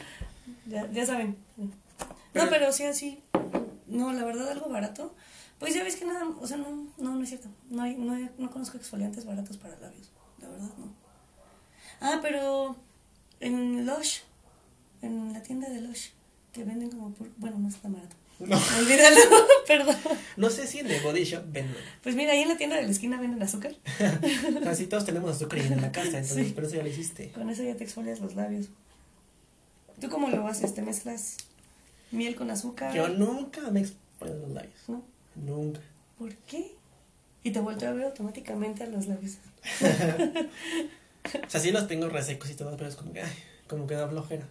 Ya, 0.66 0.90
ya 0.92 1.06
saben. 1.06 1.36
Pero- 2.32 2.44
no, 2.46 2.50
pero 2.50 2.72
sí, 2.72 2.84
así. 2.84 3.22
No, 3.86 4.12
la 4.12 4.24
verdad, 4.24 4.48
algo 4.50 4.68
barato. 4.68 5.14
Pues 5.58 5.74
ya 5.74 5.82
ves 5.84 5.96
que 5.96 6.04
nada, 6.04 6.24
o 6.40 6.46
sea, 6.46 6.56
no, 6.56 6.86
no, 6.98 7.14
no 7.16 7.22
es 7.22 7.28
cierto. 7.28 7.48
No, 7.70 7.82
hay, 7.82 7.94
no, 7.96 8.12
hay- 8.14 8.30
no 8.38 8.50
conozco 8.50 8.76
exfoliantes 8.76 9.24
baratos 9.26 9.56
para 9.56 9.76
labios. 9.78 10.10
La 10.40 10.48
verdad, 10.48 10.70
no. 10.78 10.92
Ah, 12.00 12.18
pero 12.22 12.76
en 13.40 13.84
Lush, 13.86 14.20
en 15.02 15.32
la 15.32 15.42
tienda 15.42 15.68
de 15.68 15.80
Lush, 15.80 16.08
que 16.52 16.64
venden 16.64 16.90
como 16.90 17.12
por. 17.12 17.28
Bueno, 17.36 17.58
no 17.58 17.68
está 17.68 17.88
barato. 17.88 18.16
no. 18.40 18.56
Olvídalo, 18.78 19.20
perdón. 19.66 19.96
No 20.36 20.50
sé 20.50 20.66
si 20.66 20.78
en 20.80 20.88
The 20.88 21.00
Body 21.00 21.24
Shop 21.24 21.44
venden. 21.46 21.76
Pues 22.02 22.14
mira, 22.16 22.32
ahí 22.32 22.40
en 22.40 22.48
la 22.48 22.56
tienda 22.56 22.76
de 22.76 22.82
la 22.82 22.90
esquina 22.90 23.20
venden 23.20 23.42
azúcar. 23.42 23.74
Casi 24.64 24.86
todos 24.86 25.04
tenemos 25.04 25.30
azúcar 25.36 25.60
ahí 25.60 25.66
en 25.66 25.80
la 25.80 25.92
casa, 25.92 26.18
entonces 26.18 26.48
Sí. 26.48 26.52
por 26.52 26.64
eso 26.64 26.76
ya 26.76 26.82
lo 26.82 26.88
hiciste. 26.88 27.30
Con 27.32 27.48
eso 27.50 27.62
ya 27.62 27.76
te 27.76 27.84
exfolias 27.84 28.20
los 28.20 28.34
labios. 28.34 28.66
¿Tú 30.00 30.08
cómo 30.08 30.28
lo 30.30 30.46
haces? 30.46 30.74
¿Te 30.74 30.82
mezclas 30.82 31.36
miel 32.10 32.34
con 32.34 32.50
azúcar? 32.50 32.94
Yo 32.94 33.08
nunca 33.08 33.70
me 33.70 33.80
expolio 33.80 34.36
los 34.36 34.50
labios. 34.50 34.74
¿No? 34.88 35.02
Nunca. 35.36 35.80
¿Por 36.18 36.34
qué? 36.36 36.74
Y 37.42 37.50
te 37.52 37.60
volteo 37.60 37.90
a 37.90 37.92
ver 37.92 38.04
automáticamente 38.06 38.82
a 38.84 38.86
los 38.86 39.06
labios. 39.06 39.36
O 41.46 41.50
sea, 41.50 41.60
sí 41.60 41.70
los 41.70 41.86
tengo 41.86 42.08
resecos 42.08 42.50
y 42.50 42.54
todo, 42.54 42.76
pero 42.76 42.88
es 42.88 42.96
como 42.96 43.12
que, 43.12 43.22
ay, 43.22 43.32
como 43.68 43.86
que 43.86 43.94
da 43.94 44.08
flojera. 44.08 44.48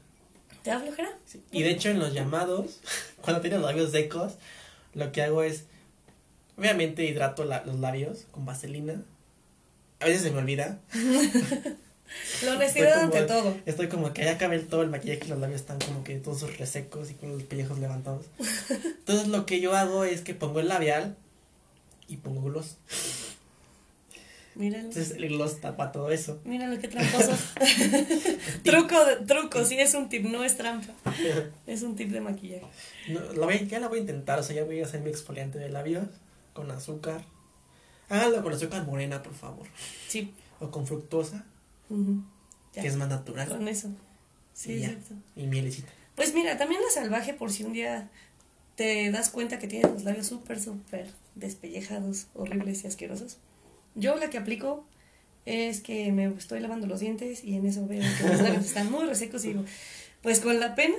¿Te 0.70 0.76
da 0.76 0.82
flojera? 0.82 1.10
Sí. 1.26 1.42
Y 1.52 1.64
de 1.64 1.72
hecho 1.72 1.90
en 1.90 1.98
los 2.00 2.14
llamados, 2.14 2.80
cuando 3.22 3.42
tienes 3.42 3.60
los 3.60 3.70
labios 3.72 3.92
secos, 3.92 4.34
lo 4.94 5.12
que 5.12 5.24
hago 5.24 5.42
es, 5.42 5.64
obviamente 6.58 7.06
hidrato 7.06 7.44
la- 7.44 7.64
los 7.66 7.80
labios 7.80 8.26
con 8.32 8.46
vaselina. 8.46 9.02
A 10.00 10.06
veces 10.06 10.22
se 10.22 10.32
me 10.32 10.38
olvida. 10.40 10.80
Lo 12.44 12.58
como- 12.58 13.04
ante 13.04 13.22
todo. 13.24 13.56
Estoy 13.68 13.88
como 13.88 14.14
que 14.14 14.24
ya 14.26 14.32
acabé 14.32 14.56
el- 14.56 14.68
todo 14.68 14.82
el 14.82 14.90
maquillaje 14.90 15.22
y 15.26 15.28
los 15.28 15.40
labios 15.40 15.62
están 15.62 15.78
como 15.80 16.04
que 16.04 16.16
todos 16.18 16.58
resecos 16.58 17.12
y 17.12 17.14
con 17.16 17.32
los 17.32 17.44
pellejos 17.44 17.78
levantados. 17.80 18.26
Entonces 18.70 19.28
lo 19.28 19.46
que 19.46 19.60
yo 19.62 19.76
hago 19.76 20.04
es 20.06 20.22
que 20.22 20.34
pongo 20.34 20.60
el 20.60 20.68
labial 20.70 21.16
y 22.08 22.18
pongo 22.18 22.42
gloss. 22.44 22.78
Míralo. 24.60 24.90
Entonces 24.90 25.12
el 25.18 25.28
gloss 25.30 25.60
tapa 25.62 25.92
todo 25.92 26.12
eso. 26.12 26.40
Míralo 26.44 26.80
qué 26.80 26.88
tramposo. 26.90 27.32
truco, 28.64 28.96
truco, 29.26 29.64
sí 29.66 29.80
es 29.80 29.94
un 29.94 30.10
tip, 30.10 30.26
no 30.26 30.44
es 30.44 30.58
trampa. 30.58 30.94
Es 31.66 31.82
un 31.82 31.96
tip 31.96 32.10
de 32.12 32.22
maquillaje. 32.22 32.66
No, 33.08 33.20
lo 33.34 33.46
voy- 33.46 33.68
ya 33.68 33.80
la 33.80 33.88
voy 33.88 34.00
a 34.00 34.02
intentar, 34.02 34.38
o 34.40 34.44
sea, 34.44 34.56
ya 34.56 34.64
voy 34.66 34.82
a 34.82 34.86
hacer 34.86 35.02
mi 35.02 35.10
exfoliante 35.10 35.58
de 35.60 35.70
labios 35.70 36.08
con 36.54 36.70
azúcar. 36.72 37.24
Háganlo 38.10 38.44
con 38.44 38.54
azúcar 38.54 38.86
morena, 38.86 39.24
por 39.24 39.34
favor. 39.34 39.66
Sí. 40.08 40.34
O 40.60 40.70
con 40.72 40.86
fructosa, 40.86 41.46
que 42.74 42.88
es 42.88 42.96
más 42.98 43.08
natural. 43.10 43.48
Con 43.48 43.68
eso. 43.68 43.90
Sí, 44.54 44.74
Y 44.74 44.80
ya. 44.82 44.88
exacto. 44.90 45.16
Y 45.36 45.48
mielecita. 45.48 45.90
Pues 46.16 46.34
mira, 46.34 46.58
también 46.58 46.82
la 46.82 46.90
salvaje, 46.92 47.34
por 47.34 47.50
si 47.52 47.64
un 47.64 47.72
día 47.72 48.10
te 48.76 49.10
das 49.12 49.30
cuenta 49.30 49.58
que 49.58 49.68
tienes 49.68 49.90
los 49.92 50.04
labios 50.04 50.28
súper, 50.28 50.60
súper 50.60 51.08
despellejados, 51.36 52.28
horribles 52.36 52.84
y 52.84 52.88
asquerosos. 52.88 53.38
Yo 53.96 54.16
la 54.16 54.30
que 54.30 54.38
aplico 54.38 54.86
es 55.46 55.82
que 55.82 56.12
me 56.12 56.26
estoy 56.26 56.60
lavando 56.60 56.88
los 56.88 57.00
dientes 57.00 57.44
y 57.44 57.56
en 57.56 57.66
eso 57.66 57.88
veo 57.88 58.02
que 58.02 58.28
los 58.30 58.42
labios 58.42 58.66
están 58.66 58.92
muy 58.92 59.06
resecos 59.06 59.44
y 59.46 59.50
digo, 59.50 59.64
pues 60.22 60.40
con 60.40 60.60
la 60.60 60.76
pena, 60.76 60.96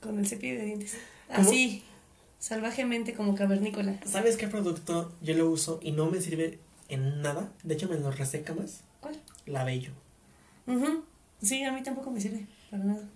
con 0.00 0.18
el 0.18 0.26
cepillo 0.26 0.58
de 0.58 0.66
dientes. 0.66 0.96
¿Cómo? 1.28 1.48
Así, 1.48 1.82
salvajemente 2.38 3.14
como 3.14 3.34
cavernícola. 3.34 3.98
¿Sabes 4.04 4.36
qué 4.36 4.48
producto 4.48 5.12
yo 5.22 5.34
lo 5.34 5.48
uso 5.48 5.78
y 5.82 5.92
no 5.92 6.10
me 6.10 6.20
sirve 6.20 6.58
en 6.88 7.22
nada? 7.22 7.52
De 7.62 7.74
hecho, 7.74 7.88
me 7.88 7.96
lo 7.96 8.10
reseca 8.10 8.54
más. 8.54 8.82
¿Cuál? 9.00 9.20
La 9.46 9.64
Bello. 9.64 9.92
Ujú. 10.66 11.04
Sí, 11.40 11.62
a 11.64 11.72
mí 11.72 11.82
tampoco 11.82 12.10
me 12.10 12.20
sirve 12.20 12.46
para 12.70 12.84
nada. 12.84 13.08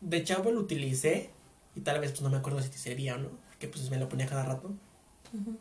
De 0.00 0.24
chavo 0.24 0.50
lo 0.50 0.60
utilicé 0.60 1.30
y 1.74 1.80
tal 1.80 2.00
vez 2.00 2.10
pues 2.10 2.22
no 2.22 2.30
me 2.30 2.36
acuerdo 2.36 2.60
si 2.62 2.68
te 2.68 2.78
servía 2.78 3.14
o 3.14 3.18
no, 3.18 3.28
porque 3.48 3.68
pues 3.68 3.88
me 3.90 3.98
lo 3.98 4.08
ponía 4.08 4.26
cada 4.26 4.44
rato. 4.44 4.74
Ujú. 5.32 5.56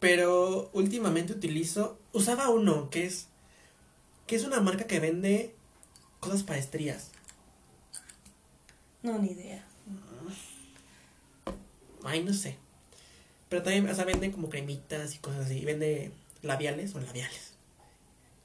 Pero 0.00 0.70
últimamente 0.72 1.32
utilizo, 1.34 1.98
usaba 2.12 2.48
uno 2.48 2.90
que 2.90 3.04
es 3.04 3.28
que 4.26 4.36
es 4.36 4.44
una 4.44 4.60
marca 4.60 4.84
que 4.84 5.00
vende 5.00 5.54
cosas 6.20 6.42
para 6.42 6.58
estrías. 6.58 7.10
No, 9.02 9.18
ni 9.18 9.32
idea. 9.32 9.64
Ay, 12.04 12.22
no 12.22 12.32
sé. 12.32 12.56
Pero 13.48 13.62
también, 13.62 13.88
o 13.88 13.94
sea, 13.94 14.04
vende 14.04 14.30
como 14.30 14.48
cremitas 14.48 15.14
y 15.14 15.18
cosas 15.18 15.46
así. 15.46 15.64
Vende 15.64 16.12
labiales 16.42 16.94
o 16.94 17.00
labiales. 17.00 17.54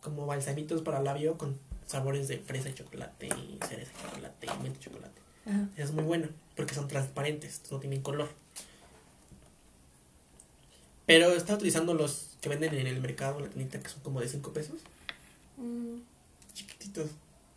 Como 0.02 0.26
balsamitos 0.26 0.82
para 0.82 1.02
labio 1.02 1.38
con 1.38 1.60
sabores 1.86 2.28
de 2.28 2.40
fresa 2.40 2.70
y 2.70 2.74
chocolate 2.74 3.28
y 3.28 3.60
cereza 3.68 3.92
y 3.92 4.10
chocolate 4.10 4.48
y 4.48 4.64
menta 4.64 4.80
y 4.80 4.84
chocolate. 4.84 5.22
Ajá. 5.46 5.70
Es 5.78 5.92
muy 5.92 6.04
bueno 6.04 6.28
porque 6.56 6.74
son 6.74 6.88
transparentes, 6.88 7.62
no 7.72 7.80
tienen 7.80 8.02
color. 8.02 8.30
Pero 11.06 11.32
estaba 11.34 11.58
utilizando 11.58 11.94
los 11.94 12.38
que 12.42 12.50
venden 12.50 12.74
en 12.74 12.88
el 12.88 13.00
mercado, 13.02 13.40
la 13.40 13.48
tiendita, 13.50 13.80
que 13.80 13.90
son 13.90 14.02
como 14.02 14.20
de 14.22 14.28
5 14.28 14.54
pesos. 14.54 14.82
Mm. 15.58 15.98
Chiquititos. 16.54 17.10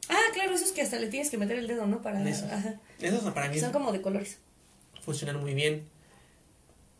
Ah, 0.08 0.16
claro, 0.34 0.52
esos 0.54 0.72
que 0.72 0.82
hasta 0.82 0.98
le 0.98 1.08
tienes 1.08 1.30
que 1.30 1.38
meter 1.38 1.58
el 1.58 1.66
dedo, 1.66 1.86
¿no? 1.86 2.02
Para. 2.02 2.26
Esos. 2.28 2.50
Ajá. 2.50 2.80
Esos 3.00 3.22
para 3.32 3.48
mí 3.48 3.58
Son 3.58 3.72
como 3.72 3.92
de 3.92 4.00
colores. 4.02 4.38
funcionan 5.02 5.40
muy 5.40 5.54
bien. 5.54 5.86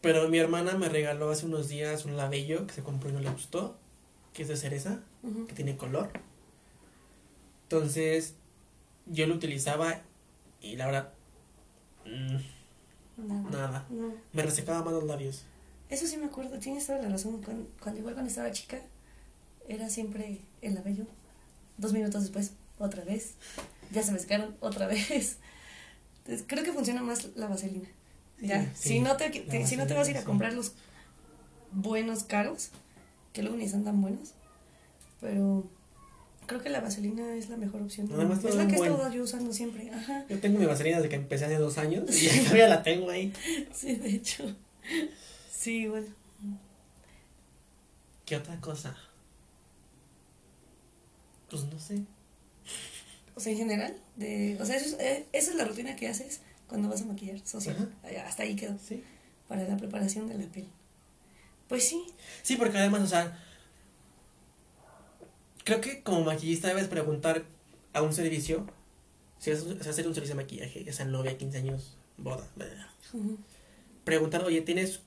Pero 0.01 0.29
mi 0.29 0.39
hermana 0.39 0.77
me 0.77 0.89
regaló 0.89 1.31
hace 1.31 1.45
unos 1.47 1.69
días 1.69 2.05
un 2.05 2.17
labello 2.17 2.67
que 2.67 2.75
se 2.75 2.83
compró 2.83 3.11
y 3.11 3.13
no 3.13 3.21
le 3.21 3.31
gustó, 3.31 3.77
que 4.33 4.43
es 4.43 4.49
de 4.49 4.57
cereza, 4.57 5.01
que 5.49 5.53
tiene 5.55 5.77
color. 5.77 6.11
Entonces, 7.65 8.35
yo 9.07 9.27
lo 9.27 9.35
utilizaba 9.35 10.01
y 10.63 10.77
la 10.77 10.87
verdad, 10.87 11.13
mm, 12.07 13.27
Nada. 13.29 13.51
nada. 13.51 13.87
No. 13.91 14.15
Me 14.33 14.43
resecaba 14.43 14.83
más 14.85 14.95
los 14.95 15.05
labios. 15.05 15.45
Eso 15.91 16.07
sí 16.07 16.17
me 16.17 16.27
acuerdo, 16.27 16.59
tienes 16.59 16.87
toda 16.87 17.01
la 17.01 17.09
razón. 17.09 17.43
Cuando, 17.43 17.69
cuando 17.83 18.01
igual 18.01 18.15
cuando 18.15 18.29
estaba 18.29 18.51
chica, 18.53 18.79
era 19.69 19.89
siempre 19.89 20.41
el 20.63 20.75
labello. 20.75 21.07
Dos 21.79 21.93
minutos 21.93 22.23
después, 22.23 22.53
otra 22.79 23.05
vez. 23.05 23.35
Ya 23.91 24.03
se 24.03 24.13
me 24.13 24.19
secaron, 24.19 24.57
otra 24.61 24.87
vez. 24.89 25.39
Entonces, 26.19 26.45
creo 26.47 26.65
que 26.65 26.73
funciona 26.73 27.03
más 27.03 27.29
la 27.37 27.47
vaselina. 27.49 27.89
Ya, 28.41 28.71
Sí, 28.75 28.91
si, 28.91 29.01
no 29.01 29.17
te, 29.17 29.67
si 29.67 29.77
no 29.77 29.87
te 29.87 29.95
vas 29.95 30.09
a 30.09 30.11
ir 30.11 30.19
a 30.19 30.25
comprar 30.25 30.53
los 30.53 30.73
buenos 31.73 32.23
caros, 32.25 32.71
que 33.33 33.43
luego 33.43 33.57
ni 33.57 33.69
son 33.69 33.85
tan 33.85 34.01
buenos, 34.01 34.35
pero 35.21 35.69
creo 36.47 36.63
que 36.63 36.71
la 36.71 36.81
vaselina 36.81 37.35
es 37.35 37.49
la 37.49 37.57
mejor 37.57 37.83
opción. 37.83 38.07
Es 38.07 38.55
la 38.55 38.67
que 38.69 38.77
he 38.77 38.79
estado 38.79 39.13
yo 39.13 39.23
usando 39.25 39.53
siempre. 39.53 39.91
Ajá, 39.91 40.25
Yo 40.29 40.39
tengo 40.39 40.59
mi 40.59 40.67
vaselina 40.67 40.99
desde 40.99 41.09
que 41.09 41.17
empecé 41.17 41.47
hace 41.47 41.57
dos 41.57 41.79
años 41.79 42.05
y 42.23 42.29
todavía 42.45 42.69
la 42.69 42.83
tengo 42.83 43.11
ahí. 43.11 43.33
sí, 43.75 43.97
de 43.97 44.11
hecho. 44.11 44.55
Sí, 45.59 45.89
bueno. 45.89 46.07
¿Qué 48.25 48.37
otra 48.37 48.61
cosa? 48.61 48.97
Pues 51.51 51.65
no 51.65 51.81
sé. 51.81 52.03
O 53.35 53.41
sea, 53.41 53.51
en 53.53 53.59
general, 53.59 53.97
de, 54.15 54.57
o 54.61 54.65
sea, 54.65 54.77
eso 54.77 54.87
es, 54.87 55.01
eh, 55.01 55.27
esa 55.33 55.51
es 55.51 55.57
la 55.57 55.65
rutina 55.65 55.97
que 55.97 56.07
haces 56.07 56.43
cuando 56.69 56.89
vas 56.89 57.03
a 57.03 57.07
maquillar 57.07 57.45
social. 57.45 57.93
Hasta 58.25 58.45
ahí 58.45 58.55
quedó, 58.55 58.79
Sí. 58.79 59.03
para 59.49 59.65
la 59.65 59.77
preparación 59.77 60.29
de 60.29 60.39
la 60.39 60.47
piel. 60.47 60.69
Pues 61.69 61.89
sí, 61.89 62.05
Sí, 62.43 62.55
porque 62.57 62.79
además, 62.79 63.03
o 63.03 63.07
sea, 63.09 63.37
creo 65.65 65.81
que 65.81 66.05
como 66.05 66.23
maquillista 66.23 66.69
debes 66.69 66.87
preguntar 66.87 67.45
a 67.95 68.03
un 68.03 68.13
servicio, 68.13 68.65
si 69.41 69.51
vas 69.51 69.65
a 69.87 69.91
hacer 69.91 70.07
un 70.07 70.15
servicio 70.15 70.37
de 70.37 70.43
maquillaje, 70.43 70.85
ya 70.85 70.93
sea 70.93 71.05
novia, 71.07 71.37
15 71.37 71.59
años, 71.59 71.97
boda, 72.17 72.47
preguntar, 74.05 74.45
oye, 74.45 74.61
¿tienes 74.63 75.01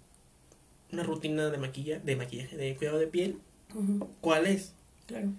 una 0.92 1.04
rutina 1.04 1.50
de 1.50 1.58
maquilla, 1.58 2.00
de 2.00 2.16
maquillaje, 2.16 2.58
de 2.58 2.76
cuidado 2.76 3.00
de 3.00 3.08
piel? 3.08 3.38
ujú, 3.74 4.08
¿Cuál 4.22 4.48
es? 4.48 4.74
claro. 5.08 5.30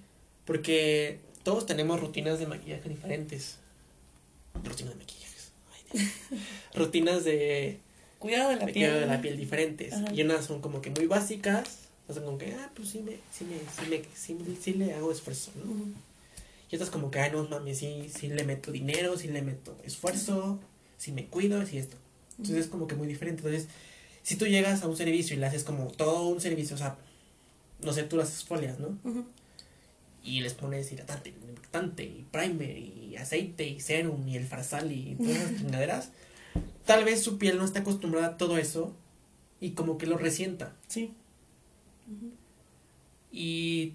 Porque 0.44 1.20
todos 1.44 1.66
tenemos 1.66 2.00
rutinas 2.00 2.38
de 2.38 2.46
maquillaje 2.46 2.88
diferentes. 2.88 3.58
Rutinas 4.64 4.94
de. 4.98 5.04
Ay, 5.72 5.82
Dios. 5.92 6.40
rutinas 6.74 7.24
de, 7.24 7.78
Cuidado 8.18 8.50
de 8.50 8.56
la 8.56 8.66
de 8.66 8.72
piel. 8.72 8.84
cuidado 8.86 9.00
de 9.00 9.06
la 9.06 9.20
piel 9.22 9.36
diferentes. 9.36 9.92
Ajá. 9.92 10.12
Y 10.14 10.22
unas 10.22 10.44
son 10.44 10.60
como 10.60 10.80
que 10.82 10.90
muy 10.90 11.06
básicas. 11.06 11.78
O 12.08 12.12
sea, 12.12 12.22
como 12.24 12.36
que, 12.38 12.52
ah, 12.54 12.70
pues 12.74 12.88
sí, 12.88 12.98
me, 13.00 13.12
sí, 13.32 13.44
me, 13.44 13.56
sí, 13.58 13.88
me, 13.88 14.02
sí, 14.14 14.34
me- 14.34 14.56
sí 14.60 14.72
le 14.74 14.92
hago 14.94 15.12
esfuerzo, 15.12 15.52
¿no? 15.56 15.72
Y 16.70 16.74
otras 16.76 16.90
como 16.90 17.10
que, 17.10 17.20
ay, 17.20 17.30
no 17.32 17.44
mames, 17.44 17.78
sí, 17.78 18.10
sí 18.14 18.28
le 18.28 18.44
meto 18.44 18.72
dinero, 18.72 19.16
sí 19.16 19.28
le 19.28 19.42
meto 19.42 19.76
esfuerzo, 19.84 20.58
sí 20.98 21.12
me 21.12 21.26
cuido, 21.26 21.64
sí 21.66 21.78
esto. 21.78 21.96
Entonces 22.38 22.64
es 22.64 22.70
como 22.70 22.86
que 22.88 22.94
muy 22.96 23.06
diferente. 23.06 23.42
Entonces, 23.46 23.68
si 24.22 24.36
tú 24.36 24.46
llegas 24.46 24.82
a 24.82 24.88
un 24.88 24.96
servicio 24.96 25.36
y 25.36 25.38
le 25.40 25.46
haces 25.46 25.64
como 25.64 25.88
todo 25.88 26.28
un 26.28 26.40
servicio, 26.40 26.76
o 26.76 26.78
sea, 26.78 26.96
no 27.82 27.92
sé, 27.92 28.04
tú 28.04 28.16
las 28.16 28.30
exfolias, 28.30 28.78
¿no? 28.78 28.98
Y 30.22 30.40
les 30.40 30.54
pones 30.54 30.92
hidratante, 30.92 32.04
y 32.04 32.24
primer, 32.30 32.78
y 32.78 33.16
aceite, 33.16 33.66
y 33.66 33.80
serum, 33.80 34.26
y 34.28 34.36
el 34.36 34.46
farsal, 34.46 34.92
y 34.92 35.16
todas 35.16 35.36
esas 35.36 35.56
chingaderas. 35.58 36.10
Tal 36.86 37.04
vez 37.04 37.22
su 37.22 37.38
piel 37.38 37.58
no 37.58 37.64
está 37.64 37.80
acostumbrada 37.80 38.28
a 38.28 38.36
todo 38.36 38.58
eso 38.58 38.94
y 39.60 39.70
como 39.70 39.98
que 39.98 40.06
lo 40.06 40.18
resienta. 40.18 40.74
Sí. 40.88 41.14
Y 43.30 43.94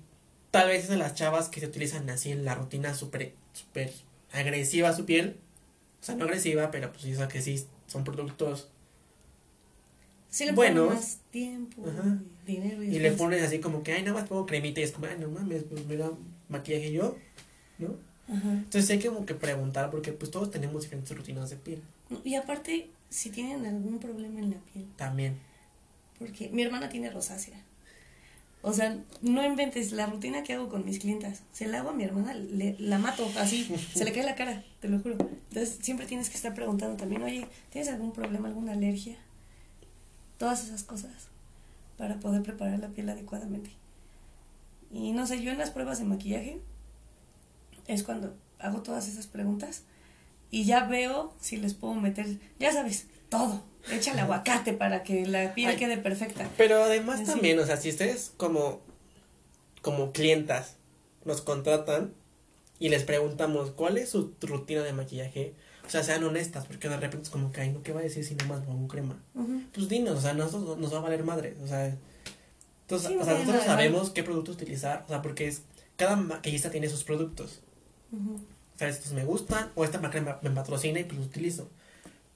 tal 0.51 0.69
vez 0.69 0.83
es 0.83 0.89
de 0.89 0.97
las 0.97 1.13
chavas 1.13 1.49
que 1.49 1.59
se 1.59 1.67
utilizan 1.67 2.09
así 2.09 2.31
en 2.31 2.45
la 2.45 2.55
rutina 2.55 2.95
súper 2.95 3.33
súper 3.53 3.91
agresiva 4.31 4.89
a 4.89 4.95
su 4.95 5.05
piel. 5.05 5.37
O 6.01 6.05
sea, 6.05 6.15
no 6.15 6.25
agresiva, 6.25 6.71
pero 6.71 6.91
pues 6.91 7.03
sé 7.03 7.27
que 7.27 7.41
sí 7.41 7.65
son 7.87 8.03
productos. 8.03 8.69
Sí 10.29 10.45
le 10.45 10.51
Bueno. 10.51 10.83
ponen 10.85 10.95
más 10.99 11.19
tiempo, 11.31 11.85
Ajá. 11.87 12.19
dinero 12.45 12.83
y, 12.83 12.87
Y 12.95 12.99
le 12.99 13.11
pones 13.11 13.41
así 13.43 13.59
como 13.59 13.83
que, 13.83 13.93
ay, 13.93 14.03
nada 14.03 14.19
más 14.19 14.27
pongo 14.27 14.45
cremita 14.45 14.79
y 14.79 14.83
es 14.83 14.91
como, 14.91 15.07
ay, 15.07 15.17
no 15.19 15.29
mames, 15.29 15.63
pues 15.63 15.85
mira, 15.85 16.11
maquillaje 16.49 16.91
yo, 16.91 17.17
¿no? 17.77 17.95
Ajá. 18.27 18.51
Entonces 18.51 18.89
hay 18.89 18.99
que 18.99 19.07
como 19.07 19.25
que 19.25 19.35
preguntar 19.35 19.89
porque 19.89 20.11
pues 20.11 20.31
todos 20.31 20.51
tenemos 20.51 20.83
diferentes 20.83 21.15
rutinas 21.17 21.49
de 21.49 21.55
piel 21.55 21.81
Y 22.25 22.35
aparte, 22.35 22.89
si 23.09 23.29
tienen 23.29 23.65
algún 23.65 23.99
problema 23.99 24.39
en 24.39 24.49
la 24.51 24.57
piel, 24.73 24.85
también. 24.97 25.37
porque 26.19 26.49
mi 26.49 26.61
hermana 26.63 26.89
tiene 26.89 27.09
rosácea. 27.09 27.61
O 28.63 28.73
sea, 28.73 28.97
no 29.21 29.45
inventes 29.45 29.91
la 29.93 30.07
rutina 30.07 30.43
que 30.43 30.53
hago 30.53 30.67
con 30.67 30.83
mis 30.83 30.99
clientas. 30.99 31.43
Se 31.53 31.67
la 31.67 31.79
hago 31.79 31.91
a 31.91 31.93
mi 31.93 32.03
hermana, 32.03 32.33
le, 32.33 32.75
la 32.79 32.97
mato 32.97 33.25
así, 33.37 33.65
se 33.93 34.03
le 34.03 34.11
cae 34.11 34.23
la 34.23 34.35
cara, 34.35 34.63
te 34.81 34.89
lo 34.89 34.99
juro. 34.99 35.15
Entonces, 35.49 35.77
siempre 35.81 36.05
tienes 36.05 36.29
que 36.29 36.35
estar 36.35 36.53
preguntando 36.53 36.97
también, 36.97 37.23
oye, 37.23 37.47
¿tienes 37.71 37.87
algún 37.89 38.11
problema, 38.11 38.47
alguna 38.49 38.73
alergia? 38.73 39.15
Todas 40.37 40.63
esas 40.63 40.83
cosas 40.83 41.29
para 41.97 42.19
poder 42.19 42.43
preparar 42.43 42.79
la 42.79 42.89
piel 42.89 43.09
adecuadamente. 43.09 43.71
Y 44.91 45.11
no 45.11 45.27
sé, 45.27 45.41
yo 45.41 45.51
en 45.51 45.57
las 45.57 45.71
pruebas 45.71 45.99
de 45.99 46.05
maquillaje 46.05 46.59
es 47.87 48.03
cuando 48.03 48.35
hago 48.59 48.81
todas 48.81 49.07
esas 49.07 49.27
preguntas 49.27 49.83
y 50.49 50.65
ya 50.65 50.85
veo 50.85 51.33
si 51.39 51.57
les 51.57 51.73
puedo 51.73 51.95
meter, 51.95 52.37
ya 52.59 52.71
sabes, 52.71 53.07
todo. 53.29 53.63
Échale 53.91 54.21
aguacate 54.21 54.73
para 54.73 55.03
que 55.03 55.25
la 55.25 55.53
piel 55.53 55.69
Ay. 55.69 55.77
quede 55.77 55.97
perfecta. 55.97 56.49
Pero 56.57 56.83
además 56.83 57.23
también, 57.23 57.57
o 57.59 57.65
sea, 57.65 57.77
si 57.77 57.89
ustedes 57.89 58.33
como, 58.37 58.81
como 59.81 60.11
clientas 60.11 60.75
nos 61.23 61.41
contratan 61.41 62.13
y 62.79 62.89
les 62.89 63.03
preguntamos 63.03 63.71
cuál 63.71 63.97
es 63.97 64.09
su 64.09 64.33
rutina 64.41 64.83
de 64.83 64.93
maquillaje, 64.93 65.53
o 65.87 65.89
sea, 65.89 66.03
sean 66.03 66.23
honestas, 66.23 66.65
porque 66.65 66.89
de 66.89 66.97
repente 66.97 67.23
es 67.23 67.29
como 67.29 67.51
que, 67.51 67.61
ay, 67.61 67.71
no, 67.71 67.81
¿qué 67.81 67.93
va 67.93 68.01
a 68.01 68.03
decir 68.03 68.23
si 68.23 68.35
nomás 68.35 68.59
pongo 68.61 68.87
crema? 68.87 69.17
Pues 69.73 69.87
dinos, 69.87 70.17
o 70.17 70.21
sea, 70.21 70.33
nosotros 70.33 70.77
nos 70.77 70.93
va 70.93 70.97
a 70.97 71.01
valer 71.01 71.23
madre, 71.23 71.55
o 71.63 71.67
sea, 71.67 71.95
entonces, 72.81 73.09
Sí, 73.09 73.15
no 73.15 73.21
o 73.21 73.25
sea, 73.25 73.37
nosotros 73.37 73.63
sabemos 73.63 74.09
qué 74.11 74.23
producto 74.23 74.51
utilizar, 74.51 75.03
o 75.05 75.09
sea, 75.09 75.21
porque 75.21 75.47
es, 75.47 75.61
cada 75.95 76.15
maquillista 76.15 76.69
tiene 76.69 76.89
sus 76.89 77.03
productos, 77.03 77.61
o 78.13 78.77
sea, 78.77 78.89
estos 78.89 79.13
me 79.13 79.25
gustan, 79.25 79.71
o 79.75 79.83
esta 79.85 79.99
marca 79.99 80.21
me, 80.21 80.49
me 80.49 80.55
patrocina 80.55 80.99
y 80.99 81.03
pues 81.05 81.17
los 81.17 81.27
utilizo, 81.27 81.69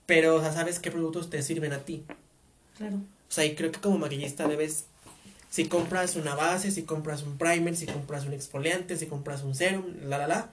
pero, 0.06 0.36
o 0.36 0.42
sea, 0.42 0.52
sabes 0.54 0.80
qué 0.80 0.90
productos 0.92 1.30
te 1.30 1.42
sirven 1.44 1.74
a 1.74 1.80
ti, 1.80 2.06
Claro. 2.78 2.96
o 2.98 3.32
sea, 3.32 3.46
y 3.46 3.56
creo 3.56 3.72
que 3.72 3.80
como 3.82 3.98
maquillista 3.98 4.48
debes, 4.48 4.86
si 5.50 5.66
compras 5.68 6.16
una 6.16 6.36
base, 6.36 6.72
si 6.72 6.84
compras 6.84 7.24
un 7.24 7.38
primer, 7.38 7.76
si 7.76 7.86
compras 7.86 8.26
un 8.26 8.32
exfoliante, 8.34 8.96
si 8.98 9.08
compras 9.08 9.44
un 9.44 9.54
serum, 9.56 9.86
la, 10.08 10.18
la, 10.18 10.28
la, 10.28 10.50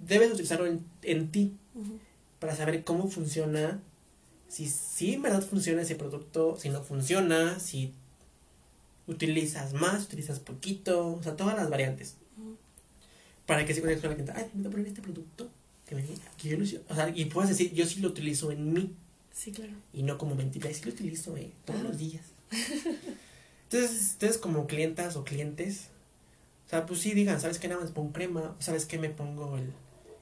debes 0.00 0.32
utilizarlo 0.32 0.66
en, 0.66 0.84
en 1.02 1.30
ti. 1.30 1.56
Ujú. 1.74 1.98
Para 2.38 2.54
saber 2.54 2.84
cómo 2.84 3.08
funciona, 3.08 3.80
si, 4.48 4.68
si 4.68 5.14
en 5.14 5.22
verdad 5.22 5.42
funciona 5.42 5.82
ese 5.82 5.94
producto, 5.94 6.56
si 6.58 6.68
no 6.68 6.82
funciona, 6.82 7.58
si 7.58 7.92
utilizas 9.06 9.72
más, 9.72 10.04
utilizas 10.04 10.40
poquito, 10.40 11.14
o 11.14 11.22
sea, 11.22 11.36
todas 11.36 11.56
las 11.56 11.70
variantes. 11.70 12.16
Para 13.46 13.64
que 13.64 13.74
se 13.74 13.80
conecte 13.80 14.02
con 14.02 14.10
la 14.10 14.16
gente, 14.16 14.32
ay, 14.34 14.50
me 14.54 14.62
voy 14.62 14.68
a 14.68 14.70
poner 14.72 14.86
este 14.88 15.02
producto, 15.02 15.48
que, 15.88 15.94
me, 15.94 16.04
que 16.36 16.48
yo 16.48 16.56
lo 16.58 16.64
hice", 16.64 16.82
o 16.88 16.94
sea, 16.94 17.12
y 17.14 17.26
puedas 17.26 17.50
decir, 17.50 17.72
yo 17.72 17.86
sí 17.86 18.00
lo 18.00 18.08
utilizo 18.08 18.50
en 18.50 18.72
mí. 18.72 18.92
Sí, 19.32 19.52
claro. 19.52 19.72
Y 19.92 20.02
no 20.02 20.18
como 20.18 20.34
mentira, 20.34 20.72
sí 20.72 20.84
lo 20.84 20.90
utilizo 20.90 21.36
eh, 21.36 21.52
todos 21.64 21.82
los 21.82 21.98
días. 21.98 22.24
Entonces, 23.70 24.10
ustedes 24.12 24.38
como 24.38 24.66
clientas 24.66 25.16
o 25.16 25.24
clientes, 25.24 25.88
o 26.66 26.70
sea, 26.70 26.86
pues 26.86 27.00
sí 27.00 27.14
digan, 27.14 27.40
¿sabes 27.40 27.58
qué? 27.58 27.68
Nada 27.68 27.82
más 27.82 27.92
pongo 27.92 28.12
crema, 28.12 28.56
¿sabes 28.58 28.86
qué? 28.86 28.98
Me 28.98 29.10
pongo 29.10 29.56
el, 29.56 29.72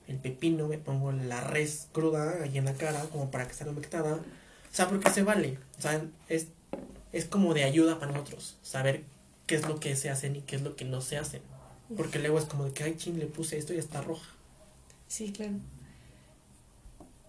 el 0.09 0.17
pepino, 0.19 0.69
me 0.69 0.79
pongo 0.79 1.13
la 1.13 1.41
res 1.41 1.89
cruda 1.93 2.43
ahí 2.43 2.59
en 2.59 2.65
la 2.65 2.75
cara, 2.75 3.01
como 3.11 3.31
para 3.31 3.47
que 3.47 3.53
esté 3.53 3.69
humectada. 3.69 4.15
O 4.15 4.77
sea, 4.77 4.89
porque 4.89 5.11
se 5.11 5.23
vale. 5.23 5.59
O 5.79 5.83
sea, 5.83 6.05
es, 6.29 6.49
es 7.13 7.25
como 7.25 7.55
de 7.55 7.65
ayuda 7.65 7.99
para 7.99 8.13
nosotros, 8.13 8.57
saber 8.63 9.05
qué 9.47 9.55
es 9.57 9.67
lo 9.69 9.81
que 9.81 9.97
se 9.97 10.11
hacen 10.11 10.37
y 10.37 10.41
qué 10.43 10.57
es 10.57 10.63
lo 10.63 10.77
que 10.77 10.85
no 10.85 11.01
se 11.01 11.19
hacen. 11.19 11.43
Porque 11.97 12.19
luego 12.19 12.39
es 12.39 12.47
como 12.47 12.65
de 12.65 12.73
que, 12.73 12.85
ay, 12.85 12.97
ching, 12.97 13.19
le 13.19 13.27
puse 13.27 13.59
esto 13.59 13.75
y 13.75 13.79
está 13.79 14.01
roja. 14.01 14.31
Sí, 15.07 15.33
claro. 15.33 15.55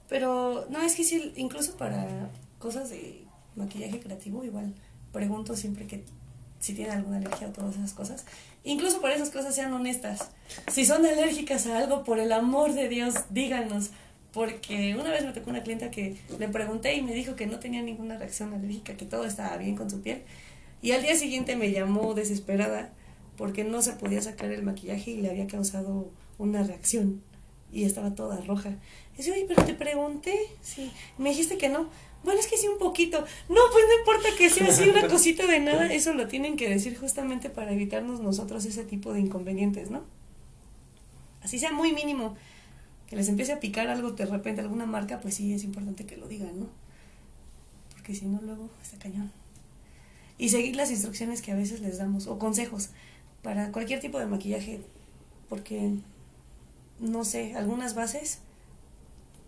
Pero, 0.07 0.65
no, 0.69 0.81
es 0.81 0.95
que 0.95 1.33
incluso 1.35 1.75
para 1.77 2.29
cosas 2.59 2.89
de 2.89 3.25
maquillaje 3.55 3.99
creativo, 3.99 4.43
igual 4.43 4.73
pregunto 5.11 5.55
siempre 5.55 5.87
que 5.87 6.03
si 6.59 6.73
tienen 6.73 6.97
alguna 6.97 7.17
alergia 7.17 7.47
o 7.47 7.51
todas 7.51 7.75
esas 7.75 7.93
cosas. 7.93 8.25
Incluso 8.63 8.99
por 8.99 9.11
esas 9.11 9.29
cosas 9.29 9.53
sean 9.53 9.73
honestas. 9.73 10.31
Si 10.71 10.85
son 10.85 11.05
alérgicas 11.05 11.67
a 11.67 11.77
algo, 11.77 12.03
por 12.03 12.19
el 12.19 12.31
amor 12.31 12.73
de 12.73 12.89
Dios, 12.89 13.13
díganos. 13.29 13.91
Porque 14.33 14.95
una 14.99 15.11
vez 15.11 15.23
me 15.23 15.31
tocó 15.31 15.49
una 15.49 15.63
clienta 15.63 15.91
que 15.91 16.17
le 16.37 16.49
pregunté 16.49 16.95
y 16.95 17.01
me 17.01 17.13
dijo 17.13 17.35
que 17.35 17.45
no 17.45 17.59
tenía 17.59 17.81
ninguna 17.81 18.17
reacción 18.17 18.53
alérgica, 18.53 18.97
que 18.97 19.05
todo 19.05 19.25
estaba 19.25 19.55
bien 19.57 19.75
con 19.75 19.89
su 19.89 20.01
piel. 20.01 20.23
Y 20.81 20.91
al 20.91 21.01
día 21.01 21.15
siguiente 21.15 21.55
me 21.55 21.71
llamó 21.71 22.13
desesperada 22.13 22.91
porque 23.37 23.63
no 23.63 23.81
se 23.81 23.93
podía 23.93 24.21
sacar 24.21 24.51
el 24.51 24.63
maquillaje 24.63 25.11
y 25.11 25.21
le 25.21 25.29
había 25.29 25.47
causado 25.47 26.11
una 26.37 26.63
reacción. 26.63 27.21
Y 27.71 27.83
estaba 27.83 28.15
toda 28.15 28.41
roja. 28.41 28.71
Y 29.13 29.17
dice, 29.17 29.31
oye, 29.31 29.45
pero 29.47 29.63
te 29.63 29.73
pregunté. 29.73 30.37
Sí. 30.61 30.91
Me 31.17 31.29
dijiste 31.29 31.57
que 31.57 31.69
no. 31.69 31.89
Bueno, 32.25 32.39
es 32.39 32.47
que 32.47 32.57
sí 32.57 32.67
un 32.67 32.79
poquito. 32.79 33.19
No, 33.49 33.61
pues 33.71 33.85
no 33.87 33.99
importa 33.99 34.29
que 34.35 34.49
sea 34.49 34.67
así 34.67 34.89
una 34.89 35.07
cosita 35.09 35.45
de 35.45 35.59
nada, 35.59 35.93
eso 35.93 36.11
lo 36.13 36.27
tienen 36.27 36.57
que 36.57 36.67
decir 36.67 36.97
justamente 36.97 37.51
para 37.51 37.71
evitarnos 37.71 38.19
nosotros 38.19 38.65
ese 38.65 38.83
tipo 38.83 39.13
de 39.13 39.19
inconvenientes, 39.19 39.91
¿no? 39.91 40.03
Así 41.43 41.59
sea 41.59 41.71
muy 41.71 41.93
mínimo, 41.93 42.35
que 43.07 43.15
les 43.15 43.29
empiece 43.29 43.53
a 43.53 43.59
picar 43.59 43.89
algo 43.89 44.11
de 44.11 44.25
repente, 44.25 44.61
alguna 44.61 44.87
marca, 44.87 45.19
pues 45.19 45.35
sí 45.35 45.53
es 45.53 45.63
importante 45.63 46.07
que 46.07 46.17
lo 46.17 46.27
digan, 46.27 46.59
¿no? 46.59 46.67
Porque 47.91 48.15
si 48.15 48.25
no, 48.25 48.41
luego 48.41 48.71
está 48.81 48.97
cañón. 48.97 49.31
Y 50.39 50.49
seguir 50.49 50.75
las 50.75 50.89
instrucciones 50.89 51.43
que 51.43 51.51
a 51.51 51.55
veces 51.55 51.79
les 51.79 51.99
damos, 51.99 52.25
o 52.25 52.39
consejos, 52.39 52.89
para 53.43 53.71
cualquier 53.71 53.99
tipo 53.99 54.17
de 54.17 54.25
maquillaje, 54.25 54.81
porque, 55.47 55.91
no 56.99 57.23
sé, 57.23 57.53
algunas 57.53 57.93
bases, 57.93 58.39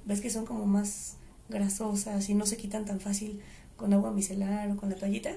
ves 0.06 0.22
que 0.22 0.30
son 0.30 0.46
como 0.46 0.68
más 0.68 1.16
grasosas 1.49 2.29
y 2.29 2.33
no 2.33 2.45
se 2.45 2.57
quitan 2.57 2.86
tan 2.86 2.99
fácil 2.99 3.41
con 3.75 3.93
agua 3.93 4.12
micelar 4.12 4.69
o 4.71 4.77
con 4.77 4.89
la 4.89 4.95
toallita. 4.95 5.31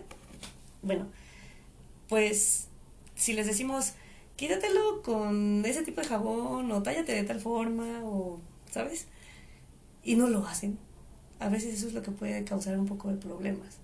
Bueno, 0.83 1.07
pues 2.09 2.67
si 3.15 3.35
les 3.35 3.47
decimos, 3.47 3.93
quítatelo 4.37 5.03
con 5.03 5.65
ese 5.67 5.83
tipo 5.83 6.01
de 6.01 6.09
jabón 6.09 6.71
o 6.73 6.83
tállate 6.83 7.13
de 7.13 7.23
tal 7.25 7.41
forma 7.41 8.01
o, 8.03 8.41
¿sabes? 8.71 9.07
Y 10.03 10.17
no 10.17 10.29
lo 10.29 10.47
hacen. 10.47 10.79
A 11.39 11.49
veces 11.49 11.75
eso 11.75 11.89
es 11.89 11.95
lo 11.95 12.03
que 12.03 12.11
puede 12.11 12.45
causar 12.45 12.79
un 12.79 12.87
poco 12.87 13.09
de 13.09 13.17
problemas. 13.17 13.79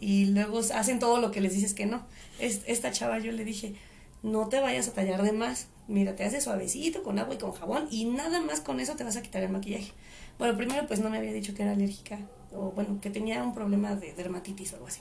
Y 0.00 0.26
luego 0.26 0.58
hacen 0.58 0.98
todo 0.98 1.20
lo 1.20 1.30
que 1.30 1.40
les 1.40 1.54
dices 1.54 1.74
que 1.74 1.86
no. 1.86 2.06
esta 2.38 2.92
chava 2.92 3.18
yo 3.18 3.32
le 3.32 3.44
dije, 3.44 3.74
no 4.22 4.48
te 4.48 4.60
vayas 4.60 4.88
a 4.88 4.92
tallar 4.92 5.22
de 5.22 5.32
más. 5.32 5.68
Mira, 5.88 6.16
te 6.16 6.24
haces 6.24 6.44
suavecito 6.44 7.02
con 7.02 7.18
agua 7.18 7.34
y 7.34 7.38
con 7.38 7.52
jabón 7.52 7.86
y 7.90 8.06
nada 8.06 8.40
más 8.40 8.60
con 8.60 8.80
eso 8.80 8.96
te 8.96 9.04
vas 9.04 9.16
a 9.16 9.22
quitar 9.22 9.42
el 9.42 9.50
maquillaje. 9.50 9.92
Bueno, 10.38 10.56
primero 10.56 10.86
pues 10.86 11.00
no 11.00 11.10
me 11.10 11.18
había 11.18 11.32
dicho 11.32 11.54
que 11.54 11.62
era 11.62 11.72
alérgica 11.72 12.18
o 12.52 12.72
bueno, 12.72 13.00
que 13.00 13.10
tenía 13.10 13.42
un 13.42 13.54
problema 13.54 13.94
de 13.94 14.12
dermatitis 14.12 14.72
o 14.72 14.76
algo 14.76 14.88
así. 14.88 15.00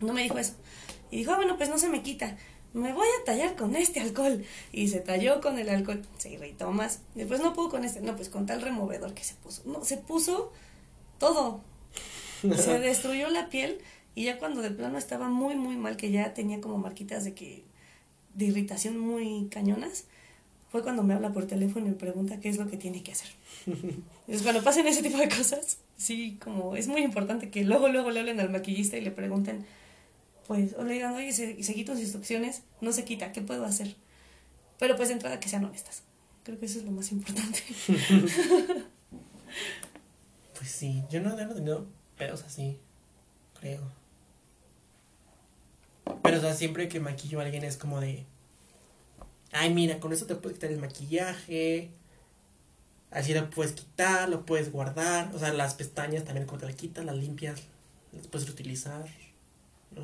No 0.00 0.12
me 0.12 0.22
dijo 0.22 0.38
eso. 0.38 0.54
Y 1.10 1.18
dijo, 1.18 1.32
ah, 1.32 1.36
bueno, 1.36 1.56
pues 1.56 1.68
no 1.68 1.78
se 1.78 1.88
me 1.88 2.02
quita. 2.02 2.36
Me 2.72 2.92
voy 2.92 3.06
a 3.06 3.24
tallar 3.24 3.54
con 3.54 3.76
este 3.76 4.00
alcohol. 4.00 4.44
Y 4.72 4.88
se 4.88 5.00
talló 5.00 5.40
con 5.40 5.58
el 5.58 5.68
alcohol. 5.68 6.02
Se 6.18 6.30
irritó 6.30 6.72
más. 6.72 7.00
Después 7.14 7.40
no 7.40 7.52
pudo 7.52 7.70
con 7.70 7.84
este. 7.84 8.00
No, 8.00 8.16
pues 8.16 8.28
con 8.28 8.46
tal 8.46 8.62
removedor 8.62 9.14
que 9.14 9.22
se 9.22 9.34
puso. 9.34 9.62
No, 9.64 9.84
se 9.84 9.96
puso 9.96 10.52
todo. 11.18 11.60
se 12.42 12.78
destruyó 12.80 13.30
la 13.30 13.48
piel. 13.48 13.78
Y 14.16 14.24
ya 14.24 14.38
cuando 14.38 14.60
de 14.60 14.70
plano 14.70 14.98
estaba 14.98 15.28
muy, 15.28 15.54
muy 15.54 15.76
mal, 15.76 15.96
que 15.96 16.10
ya 16.10 16.34
tenía 16.34 16.60
como 16.60 16.78
marquitas 16.78 17.24
de 17.24 17.34
que. 17.34 17.64
De 18.34 18.46
irritación 18.46 18.98
muy 18.98 19.48
cañonas, 19.50 20.04
fue 20.70 20.82
cuando 20.82 21.02
me 21.04 21.14
habla 21.14 21.32
por 21.32 21.46
teléfono 21.46 21.86
y 21.86 21.90
me 21.90 21.94
pregunta 21.94 22.40
qué 22.40 22.48
es 22.48 22.58
lo 22.58 22.68
que 22.68 22.76
tiene 22.76 23.02
que 23.02 23.12
hacer. 23.12 23.28
Entonces, 23.66 24.42
cuando 24.42 24.62
pasen 24.62 24.86
ese 24.86 25.02
tipo 25.02 25.18
de 25.18 25.28
cosas, 25.28 25.78
sí, 25.96 26.36
como 26.42 26.74
es 26.74 26.88
muy 26.88 27.02
importante 27.02 27.48
que 27.50 27.64
luego, 27.64 27.88
luego 27.88 28.10
le 28.10 28.20
hablen 28.20 28.40
al 28.40 28.50
maquillista 28.50 28.96
y 28.96 29.00
le 29.00 29.12
pregunten, 29.12 29.64
pues, 30.46 30.74
o 30.74 30.82
le 30.82 30.94
digan, 30.94 31.14
oye, 31.14 31.32
se, 31.32 31.62
se 31.62 31.86
sus 31.86 32.00
instrucciones, 32.00 32.62
no 32.80 32.92
se 32.92 33.04
quita, 33.04 33.32
¿qué 33.32 33.40
puedo 33.40 33.64
hacer? 33.64 33.94
Pero 34.78 34.96
pues 34.96 35.08
de 35.08 35.14
entrada 35.14 35.38
que 35.38 35.48
sean 35.48 35.64
honestas. 35.64 36.02
Creo 36.42 36.58
que 36.58 36.66
eso 36.66 36.80
es 36.80 36.84
lo 36.84 36.90
más 36.90 37.10
importante. 37.12 37.62
pues 40.58 40.70
sí, 40.70 41.02
yo 41.10 41.20
no 41.20 41.38
he 41.38 41.46
tenido 41.46 41.86
pedos 42.18 42.42
así, 42.42 42.76
creo. 43.60 43.80
Pero 46.22 46.38
o 46.38 46.40
sea, 46.40 46.54
siempre 46.54 46.88
que 46.88 47.00
maquillo 47.00 47.40
a 47.40 47.44
alguien 47.44 47.64
es 47.64 47.76
como 47.76 48.00
de, 48.00 48.24
ay, 49.52 49.72
mira, 49.72 50.00
con 50.00 50.12
eso 50.12 50.26
te 50.26 50.34
puedes 50.34 50.58
quitar 50.58 50.70
el 50.70 50.78
maquillaje, 50.78 51.90
Así 53.14 53.32
lo 53.32 53.48
puedes 53.48 53.72
quitar, 53.72 54.28
lo 54.28 54.44
puedes 54.44 54.72
guardar. 54.72 55.32
O 55.34 55.38
sea, 55.38 55.52
las 55.52 55.74
pestañas 55.74 56.24
también 56.24 56.46
cuando 56.46 56.66
te 56.66 56.72
las 56.72 56.80
quitas, 56.80 57.04
las 57.04 57.16
limpias, 57.16 57.62
las 58.12 58.26
puedes 58.26 58.48
reutilizar. 58.48 59.06
¿no? 59.94 60.02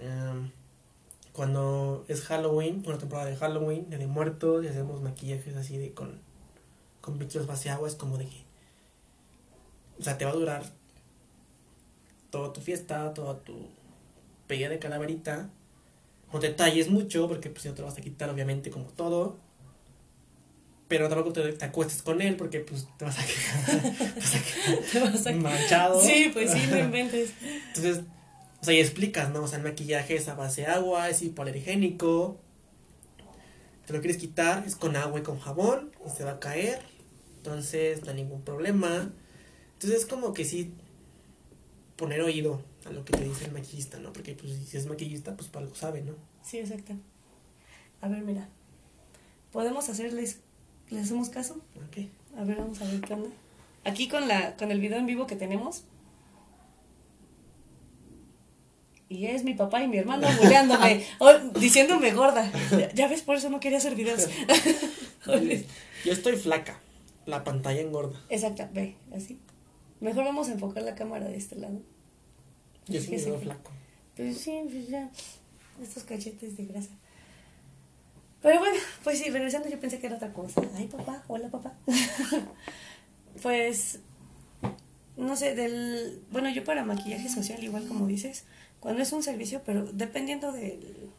Em, 0.00 0.50
cuando 1.34 2.06
es 2.08 2.22
Halloween, 2.22 2.82
una 2.86 2.96
temporada 2.96 3.28
de 3.28 3.36
Halloween, 3.36 3.90
de, 3.90 4.06
muertos, 4.06 4.64
y 4.64 4.68
hacemos 4.68 5.02
maquillajes 5.02 5.54
así 5.56 5.76
de 5.76 5.92
con, 5.92 6.18
con 7.02 7.20
agua, 7.68 7.86
es 7.86 7.94
como 7.96 8.16
de 8.16 8.24
que. 8.24 8.44
O 9.98 10.02
sea, 10.02 10.16
te 10.16 10.24
va 10.24 10.30
a 10.30 10.34
durar 10.34 10.62
toda 12.30 12.54
tu 12.54 12.62
fiesta, 12.62 13.12
toda 13.12 13.38
tu 13.40 13.68
pelea 14.50 14.68
de 14.68 14.80
calaverita. 14.80 15.48
No 16.32 16.40
te 16.40 16.50
talles 16.50 16.90
mucho, 16.90 17.28
porque 17.28 17.50
pues 17.50 17.62
si 17.62 17.68
no 17.68 17.74
te 17.74 17.82
vas 17.82 17.96
a 17.96 18.00
quitar, 18.00 18.28
obviamente, 18.28 18.70
como 18.70 18.86
todo 18.86 19.38
pero 20.90 21.08
tampoco 21.08 21.32
te, 21.32 21.52
te, 21.52 21.64
acuestes 21.64 22.02
con 22.02 22.20
él 22.20 22.34
porque 22.34 22.58
pues 22.58 22.88
te 22.98 23.04
vas 23.04 23.16
a 23.16 23.22
quedar, 25.22 25.36
manchado. 25.36 26.02
Sí, 26.02 26.30
pues 26.32 26.50
sí, 26.50 26.58
me 26.68 26.80
inventes. 26.80 27.32
Entonces, 27.68 28.00
o 28.60 28.64
sea, 28.64 28.74
y 28.74 28.80
explicas, 28.80 29.30
¿no? 29.30 29.44
O 29.44 29.46
sea, 29.46 29.58
el 29.58 29.64
maquillaje 29.64 30.16
es 30.16 30.26
a 30.26 30.34
base 30.34 30.62
de 30.62 30.66
agua, 30.66 31.08
es 31.08 31.22
hipoalergénico. 31.22 32.40
Te 33.86 33.92
lo 33.92 34.00
quieres 34.00 34.16
quitar, 34.16 34.64
es 34.66 34.74
con 34.74 34.96
agua 34.96 35.20
y 35.20 35.22
con 35.22 35.38
jabón 35.38 35.92
y 36.04 36.10
se 36.10 36.24
va 36.24 36.32
a 36.32 36.40
caer. 36.40 36.80
Entonces, 37.36 38.02
no 38.02 38.10
hay 38.10 38.16
ningún 38.16 38.42
problema. 38.42 39.12
Entonces, 39.74 40.00
es 40.00 40.06
como 40.06 40.34
que 40.34 40.44
sí 40.44 40.74
poner 41.94 42.20
oído 42.20 42.64
a 42.86 42.90
lo 42.90 43.04
que 43.04 43.12
te 43.12 43.24
dice 43.24 43.46
el 43.46 43.52
maquillista, 43.52 43.98
¿no? 43.98 44.12
Porque 44.12 44.34
pues 44.34 44.52
si 44.68 44.76
es 44.76 44.86
maquillista, 44.86 45.36
pues 45.36 45.48
para 45.48 45.64
algo 45.64 45.76
sabe, 45.76 46.02
¿no? 46.02 46.14
Sí, 46.42 46.58
exacto. 46.58 46.94
A 48.00 48.08
ver, 48.08 48.22
mira. 48.22 48.48
Podemos 49.52 49.88
hacerles 49.88 50.40
¿Le 50.90 51.00
hacemos 51.00 51.30
caso? 51.30 51.54
Ok. 51.86 52.06
A 52.36 52.44
ver, 52.44 52.56
vamos 52.56 52.80
a 52.82 52.84
ver 52.84 53.00
qué 53.00 53.14
onda. 53.14 53.30
Aquí 53.84 54.08
con, 54.08 54.26
la, 54.26 54.56
con 54.56 54.70
el 54.70 54.80
video 54.80 54.98
en 54.98 55.06
vivo 55.06 55.26
que 55.26 55.36
tenemos. 55.36 55.84
Y 59.08 59.26
es 59.26 59.44
mi 59.44 59.54
papá 59.54 59.82
y 59.82 59.88
mi 59.88 59.98
hermano 59.98 60.28
buleándome, 60.42 61.04
diciéndome 61.58 62.12
gorda. 62.12 62.50
Ya, 62.94 63.08
ves, 63.08 63.22
por 63.22 63.36
eso 63.36 63.50
no 63.50 63.60
quería 63.60 63.78
hacer 63.78 63.94
videos. 63.94 64.28
Yo 66.04 66.12
estoy 66.12 66.36
flaca, 66.36 66.80
la 67.26 67.42
pantalla 67.44 67.80
engorda. 67.80 68.20
Exacto, 68.28 68.68
ve, 68.72 68.96
así. 69.14 69.38
Mejor 70.00 70.24
vamos 70.24 70.48
a 70.48 70.52
enfocar 70.52 70.82
la 70.82 70.94
cámara 70.94 71.28
de 71.28 71.36
este 71.36 71.56
lado. 71.56 71.80
Yo 72.86 73.00
sí 73.00 73.10
me 73.12 73.24
veo 73.24 73.38
flaco. 73.38 73.70
Pues 74.16 74.38
sí, 74.38 74.60
pues 74.70 74.88
ya. 74.88 75.10
Estos 75.82 76.04
cachetes 76.04 76.56
de 76.56 76.66
grasa. 76.66 76.90
Pero 78.42 78.58
bueno, 78.58 78.76
pues 79.04 79.18
sí, 79.18 79.30
regresando 79.30 79.68
yo 79.68 79.78
pensé 79.78 79.98
que 79.98 80.06
era 80.06 80.16
otra 80.16 80.32
cosa. 80.32 80.62
Ay, 80.74 80.86
papá, 80.86 81.22
hola 81.28 81.48
papá. 81.48 81.74
pues, 83.42 84.00
no 85.16 85.36
sé, 85.36 85.54
del... 85.54 86.22
Bueno, 86.30 86.48
yo 86.50 86.64
para 86.64 86.84
maquillaje 86.84 87.28
social, 87.28 87.62
igual 87.62 87.86
como 87.86 88.06
dices, 88.06 88.44
cuando 88.80 89.02
es 89.02 89.12
un 89.12 89.22
servicio, 89.22 89.62
pero 89.64 89.84
dependiendo 89.92 90.52
del, 90.52 91.10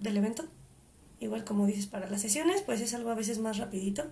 del 0.00 0.16
evento, 0.16 0.44
igual 1.18 1.44
como 1.44 1.66
dices, 1.66 1.86
para 1.86 2.08
las 2.08 2.20
sesiones, 2.20 2.62
pues 2.62 2.80
es 2.80 2.94
algo 2.94 3.10
a 3.10 3.14
veces 3.14 3.40
más 3.40 3.58
rapidito, 3.58 4.04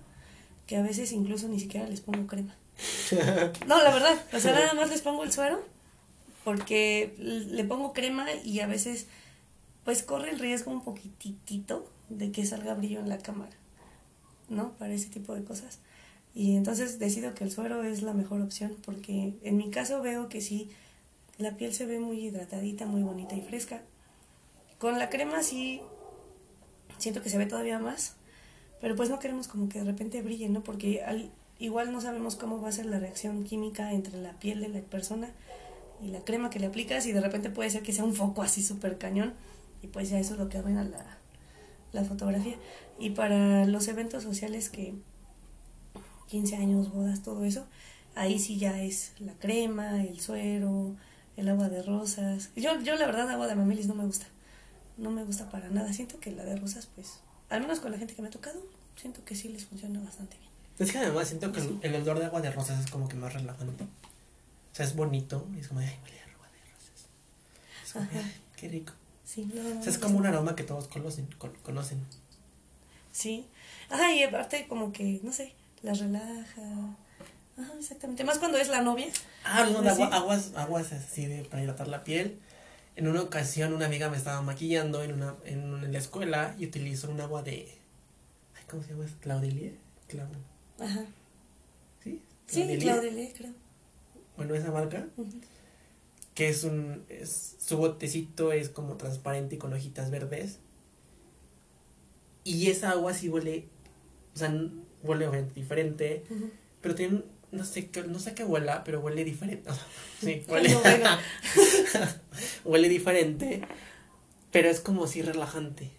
que 0.67 0.77
a 0.77 0.83
veces 0.83 1.13
incluso 1.13 1.49
ni 1.49 1.61
siquiera 1.61 1.87
les 1.89 2.01
pongo 2.01 2.27
crema. 2.27 2.57
No, 3.67 3.83
la 3.83 3.93
verdad, 3.93 4.17
o 4.33 4.41
sea, 4.41 4.53
nada 4.53 4.75
más 4.75 4.91
les 4.91 5.03
pongo 5.03 5.23
el 5.23 5.33
suero, 5.33 5.65
porque 6.45 7.15
le 7.19 7.65
pongo 7.65 7.93
crema 7.93 8.27
y 8.45 8.61
a 8.61 8.67
veces 8.67 9.07
pues 9.85 10.03
corre 10.03 10.31
el 10.31 10.39
riesgo 10.39 10.71
un 10.71 10.83
poquitito 10.83 11.91
de 12.09 12.31
que 12.31 12.47
salga 12.47 12.75
brillo 12.75 13.01
en 13.01 13.09
la 13.09 13.19
cámara, 13.19 13.53
¿no? 14.49 14.73
Para 14.73 14.93
ese 14.93 15.09
tipo 15.09 15.35
de 15.35 15.45
cosas. 15.45 15.81
Y 16.35 16.57
entonces 16.57 16.99
decido 16.99 17.35
que 17.35 17.45
el 17.45 17.51
suero 17.51 17.83
es 17.83 18.03
la 18.03 18.15
mejor 18.15 18.41
opción 18.41 18.77
porque 18.85 19.35
en 19.43 19.57
mi 19.57 19.71
caso 19.71 20.01
veo 20.03 20.29
que 20.29 20.41
sí, 20.41 20.71
la 21.39 21.57
piel 21.57 21.75
se 21.75 21.87
ve 21.87 21.99
muy 21.99 22.21
hidratadita, 22.21 22.87
muy 22.87 23.03
bonita 23.03 23.35
y 23.35 23.43
fresca. 23.43 23.83
Con 24.79 24.99
la 24.99 25.11
crema 25.11 25.43
sí 25.43 25.81
siento 26.99 27.23
que 27.23 27.31
se 27.31 27.39
ve 27.39 27.47
todavía 27.47 27.79
más, 27.79 28.17
pero 28.81 28.97
pues 28.97 29.11
no 29.11 29.19
queremos 29.19 29.49
como 29.49 29.69
que 29.69 29.81
de 29.81 29.85
repente 29.85 30.23
brille, 30.23 30.49
¿no? 30.49 30.63
Porque 30.63 31.03
al, 31.03 31.31
igual 31.59 31.93
no 31.93 32.01
sabemos 32.01 32.37
cómo 32.37 32.61
va 32.61 32.69
a 32.69 32.73
ser 32.73 32.87
la 32.87 32.99
reacción 32.99 33.45
química 33.45 33.93
entre 33.93 34.21
la 34.21 34.39
piel 34.39 34.61
de 34.61 34.69
la 34.69 34.81
persona 34.81 35.31
y 36.03 36.09
la 36.09 36.21
crema 36.21 36.51
que 36.51 36.59
le 36.59 36.67
aplicas 36.67 37.07
y 37.07 37.13
de 37.13 37.21
repente 37.21 37.51
puede 37.51 37.71
ser 37.71 37.83
que 37.83 37.93
sea 37.93 38.05
un 38.05 38.15
foco 38.15 38.43
así 38.43 38.63
súper 38.63 38.99
cañón 38.99 39.35
y 39.83 39.87
pues 39.87 40.11
ya 40.11 40.19
eso 40.19 40.35
es 40.35 40.41
lo 40.41 40.49
que 40.49 40.59
arruina 40.59 40.85
la, 40.85 41.19
la 41.93 42.05
fotografía. 42.05 42.57
Y 42.99 43.11
para 43.11 43.65
los 43.67 43.89
eventos 43.89 44.23
sociales 44.23 44.69
que 44.69 44.95
15 46.29 46.57
años, 46.57 46.93
bodas, 46.93 47.23
todo 47.23 47.45
eso, 47.45 47.67
ahí 48.15 48.39
sí 48.39 48.59
ya 48.59 48.83
es 48.83 49.13
la 49.19 49.35
crema, 49.35 50.03
el 50.03 50.21
suero, 50.21 50.97
el 51.37 51.49
agua 51.49 51.69
de 51.69 51.83
rosas. 51.83 52.51
Yo, 52.57 52.81
yo 52.81 52.95
la 52.97 53.07
verdad, 53.07 53.29
agua 53.31 53.47
de 53.47 53.55
mamelis 53.55 53.87
no 53.87 53.95
me 53.95 54.05
gusta. 54.05 54.27
No 54.97 55.11
me 55.11 55.25
gusta 55.25 55.51
para 55.51 55.69
nada. 55.69 55.93
Siento 55.93 56.21
que 56.21 56.31
la 56.31 56.45
de 56.45 56.57
rosas, 56.57 56.89
pues, 56.95 57.21
al 57.51 57.61
menos 57.61 57.81
con 57.81 57.91
la 57.93 57.99
gente 57.99 58.15
que 58.15 58.23
me 58.23 58.29
ha 58.29 58.31
tocado, 58.31 58.63
siento 58.97 59.25
que 59.25 59.35
sí 59.35 59.49
les 59.49 59.67
funciona 59.67 60.01
bastante 60.01 60.37
bien. 60.39 60.51
Es 60.79 60.91
que 60.91 60.99
además 60.99 61.29
siento 61.29 61.53
que 61.53 61.61
el, 61.61 61.95
olor 61.97 62.19
de 62.19 62.27
agua 62.27 62.41
de 62.41 62.51
rosas 62.51 62.85
es 62.85 62.91
como 62.91 63.09
que 63.09 63.17
más 63.17 63.33
relajante. 63.33 63.85
O 64.73 64.75
sea, 64.75 64.87
es 64.87 64.97
bonito 64.97 65.47
y 65.55 65.61
es 65.61 65.69
como, 65.69 65.81
ay, 65.81 65.99
huele 66.03 66.21
a 66.21 66.35
agua 66.35 66.49
de 66.49 68.03
rosas. 68.03 68.17
Es 68.17 68.57
qué 68.57 68.69
rico. 68.69 68.95
Sí, 69.25 69.51
o 69.51 69.83
sea, 69.83 69.93
es 69.93 69.99
como 69.99 70.19
un 70.19 70.27
aroma 70.27 70.57
que 70.57 70.63
todos 70.63 70.89
conocen. 70.89 71.29
conocen. 71.63 72.05
Sí. 73.13 73.47
Ajá, 73.91 74.15
y 74.15 74.23
aparte 74.23 74.67
como 74.69 74.93
que, 74.93 75.21
no 75.23 75.33
sé, 75.33 75.55
la 75.83 75.93
relaja. 75.93 76.63
Ajá, 77.59 77.73
exactamente. 77.79 78.25
Más 78.25 78.39
cuando 78.39 78.59
es 78.59 78.69
la 78.69 78.81
novia. 78.81 79.09
Ah, 79.45 79.69
no, 79.71 79.83
pues 79.83 79.99
aguas, 80.01 80.53
aguas 80.57 80.93
así 80.93 81.27
de, 81.27 81.45
para 81.45 81.63
hidratar 81.63 81.89
la 81.89 82.03
piel. 82.05 82.39
En 82.97 83.09
una 83.09 83.23
ocasión 83.23 83.73
una 83.73 83.87
amiga 83.87 84.11
me 84.11 84.17
estaba 84.17 84.43
maquillando 84.43 85.03
en 85.03 85.13
una 85.15 85.35
en, 85.45 85.93
la 85.93 85.99
escuela 85.99 86.55
y 86.59 86.67
utilizó 86.67 87.11
un 87.11 87.21
agua 87.21 87.43
de 87.43 87.75
ay, 88.55 88.65
¿cómo 88.71 88.83
se 88.83 88.91
llama? 88.91 89.07
Claudelie, 89.21 89.77
Clau. 90.09 90.29
Ajá. 90.79 91.05
¿Sí? 92.03 92.23
Sí, 92.47 92.79
Claudelie, 92.79 93.33
creo. 93.35 93.62
Bueno, 94.37 94.55
esa 94.55 94.71
marca. 94.71 95.07
Que 96.35 96.49
es 96.49 96.65
un 96.65 97.05
es, 97.09 97.57
su 97.59 97.77
botecito 97.77 98.53
es 98.53 98.69
como 98.69 98.97
transparente 98.97 99.57
y 99.57 99.59
con 99.59 99.73
hojitas 99.73 100.11
verdes. 100.11 100.59
Y 102.45 102.69
esa 102.69 102.91
agua 102.91 103.15
sí 103.15 103.29
huele 103.29 103.69
o 104.35 104.39
sea, 104.39 104.55
huele 105.03 105.45
diferente, 105.55 106.25
pero 106.81 106.95
tiene, 106.95 107.23
no 107.51 107.65
sé, 107.65 107.91
no 108.09 108.19
sé 108.19 108.35
qué 108.35 108.45
huela, 108.45 108.83
pero 108.85 109.01
huele 109.01 109.25
diferente. 109.25 109.71
sí, 110.21 110.45
huele, 110.49 110.75
huele 112.65 112.89
diferente, 112.89 113.63
pero 114.51 114.69
es 114.69 114.81
como 114.81 115.07
si 115.07 115.23
relajante. 115.23 115.91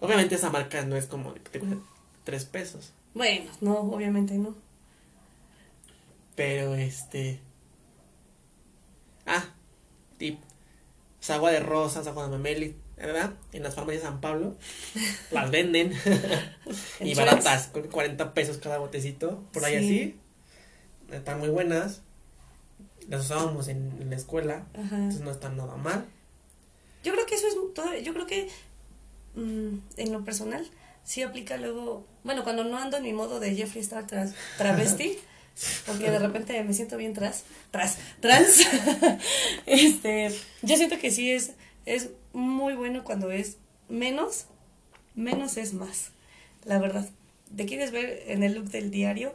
Obviamente 0.00 0.34
esa 0.34 0.50
marca 0.50 0.84
no 0.84 0.96
es 0.96 1.06
como 1.06 1.34
que 1.34 1.40
te 1.40 1.60
cuesta 1.60 1.78
tres 2.24 2.44
pesos. 2.44 2.92
Bueno, 3.14 3.50
no, 3.60 3.78
obviamente 3.78 4.34
no. 4.34 4.54
Pero 6.38 6.76
este... 6.76 7.40
Ah, 9.26 9.44
tip. 10.18 10.38
Es 11.20 11.30
agua 11.30 11.50
de 11.50 11.58
rosas, 11.58 12.06
agua 12.06 12.26
de 12.26 12.30
mameli, 12.30 12.76
¿verdad? 12.96 13.34
En 13.52 13.64
las 13.64 13.74
farmacias 13.74 14.04
de 14.04 14.08
San 14.08 14.20
Pablo 14.20 14.56
las 15.32 15.50
venden 15.50 15.92
y 17.00 17.14
baratas, 17.16 17.66
con 17.66 17.88
40 17.88 18.34
pesos 18.34 18.58
cada 18.58 18.78
botecito, 18.78 19.48
por 19.52 19.64
ahí 19.64 19.74
así. 19.74 20.20
Están 21.10 21.40
muy 21.40 21.48
buenas. 21.48 22.02
Las 23.08 23.24
usábamos 23.24 23.66
en, 23.66 24.08
la 24.08 24.14
escuela, 24.14 24.68
entonces 24.74 25.22
no 25.22 25.32
están 25.32 25.56
nada 25.56 25.76
mal. 25.76 26.06
Yo 27.02 27.14
creo 27.14 27.26
que 27.26 27.34
eso 27.34 27.48
es 27.48 27.74
todo, 27.74 27.96
yo 27.96 28.14
creo 28.14 28.26
que 28.28 28.48
mm, 29.34 29.78
en 29.96 30.12
lo 30.12 30.24
personal 30.24 30.64
sí 31.02 31.22
aplica 31.22 31.56
luego, 31.56 32.06
bueno, 32.22 32.44
cuando 32.44 32.62
no 32.62 32.78
ando 32.78 32.98
en 32.98 33.02
mi 33.02 33.12
modo 33.12 33.40
de 33.40 33.56
Jeffree 33.56 33.82
Star 33.82 34.06
tras, 34.06 34.34
travesti, 34.56 35.18
porque 35.86 36.10
de 36.10 36.18
repente 36.18 36.62
me 36.64 36.72
siento 36.72 36.96
bien 36.96 37.14
tras, 37.14 37.44
tras, 37.70 37.98
trans, 38.20 38.66
este, 39.66 40.32
yo 40.62 40.76
siento 40.76 40.98
que 40.98 41.10
sí 41.10 41.30
es, 41.30 41.52
es 41.86 42.10
muy 42.32 42.74
bueno 42.74 43.04
cuando 43.04 43.30
es 43.30 43.56
menos, 43.88 44.46
menos 45.14 45.56
es 45.56 45.74
más, 45.74 46.10
la 46.64 46.78
verdad. 46.78 47.08
¿Te 47.56 47.66
quieres 47.66 47.92
ver 47.92 48.24
en 48.26 48.42
el 48.42 48.54
look 48.54 48.70
del 48.70 48.90
diario? 48.90 49.34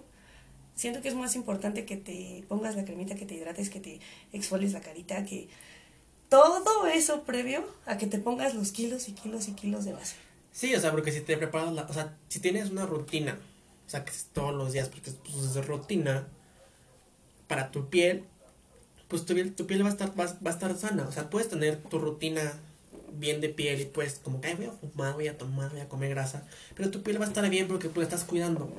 Siento 0.75 1.01
que 1.01 1.09
es 1.09 1.15
más 1.15 1.35
importante 1.35 1.85
que 1.85 1.97
te 1.97 2.43
pongas 2.47 2.75
la 2.75 2.85
cremita, 2.85 3.15
que 3.15 3.25
te 3.25 3.35
hidrates, 3.35 3.69
que 3.69 3.79
te 3.79 3.99
exfolies 4.31 4.73
la 4.73 4.81
carita, 4.81 5.25
que 5.25 5.47
todo 6.29 6.87
eso 6.87 7.23
previo 7.23 7.63
a 7.85 7.97
que 7.97 8.07
te 8.07 8.17
pongas 8.17 8.55
los 8.55 8.71
kilos 8.71 9.07
y 9.07 9.13
kilos 9.13 9.47
y 9.47 9.53
kilos 9.53 9.85
de 9.85 9.93
base. 9.93 10.15
Sí, 10.51 10.73
o 10.75 10.79
sea, 10.79 10.91
porque 10.91 11.11
si 11.11 11.21
te 11.21 11.37
preparas 11.37 11.73
la, 11.73 11.83
o 11.83 11.93
sea, 11.93 12.15
si 12.27 12.39
tienes 12.39 12.69
una 12.69 12.85
rutina, 12.85 13.37
o 13.85 13.89
sea, 13.89 14.05
que 14.05 14.11
es 14.11 14.29
todos 14.33 14.53
los 14.53 14.73
días, 14.73 14.89
porque 14.89 15.11
pues, 15.11 15.55
es 15.55 15.67
rutina 15.67 16.27
para 17.47 17.71
tu 17.71 17.89
piel, 17.89 18.25
pues 19.07 19.25
tu, 19.25 19.35
tu 19.51 19.67
piel 19.67 19.83
va 19.83 19.89
a 19.89 19.91
estar 19.91 20.19
va, 20.19 20.25
va 20.25 20.51
a 20.51 20.53
estar 20.53 20.75
sana, 20.75 21.07
o 21.07 21.11
sea, 21.11 21.29
puedes 21.29 21.49
tener 21.49 21.81
tu 21.83 21.99
rutina 21.99 22.59
bien 23.13 23.41
de 23.41 23.49
piel 23.49 23.81
y 23.81 23.85
pues 23.85 24.19
como 24.23 24.41
que 24.41 24.55
voy 24.55 24.65
a 24.65 24.71
fumar, 24.71 25.13
voy 25.13 25.27
a 25.27 25.37
tomar, 25.37 25.71
voy 25.71 25.81
a 25.81 25.89
comer 25.89 26.09
grasa, 26.09 26.47
pero 26.75 26.89
tu 26.91 27.03
piel 27.03 27.19
va 27.19 27.25
a 27.25 27.27
estar 27.27 27.47
bien 27.49 27.67
porque 27.67 27.89
pues 27.89 28.07
estás 28.07 28.23
cuidando. 28.23 28.71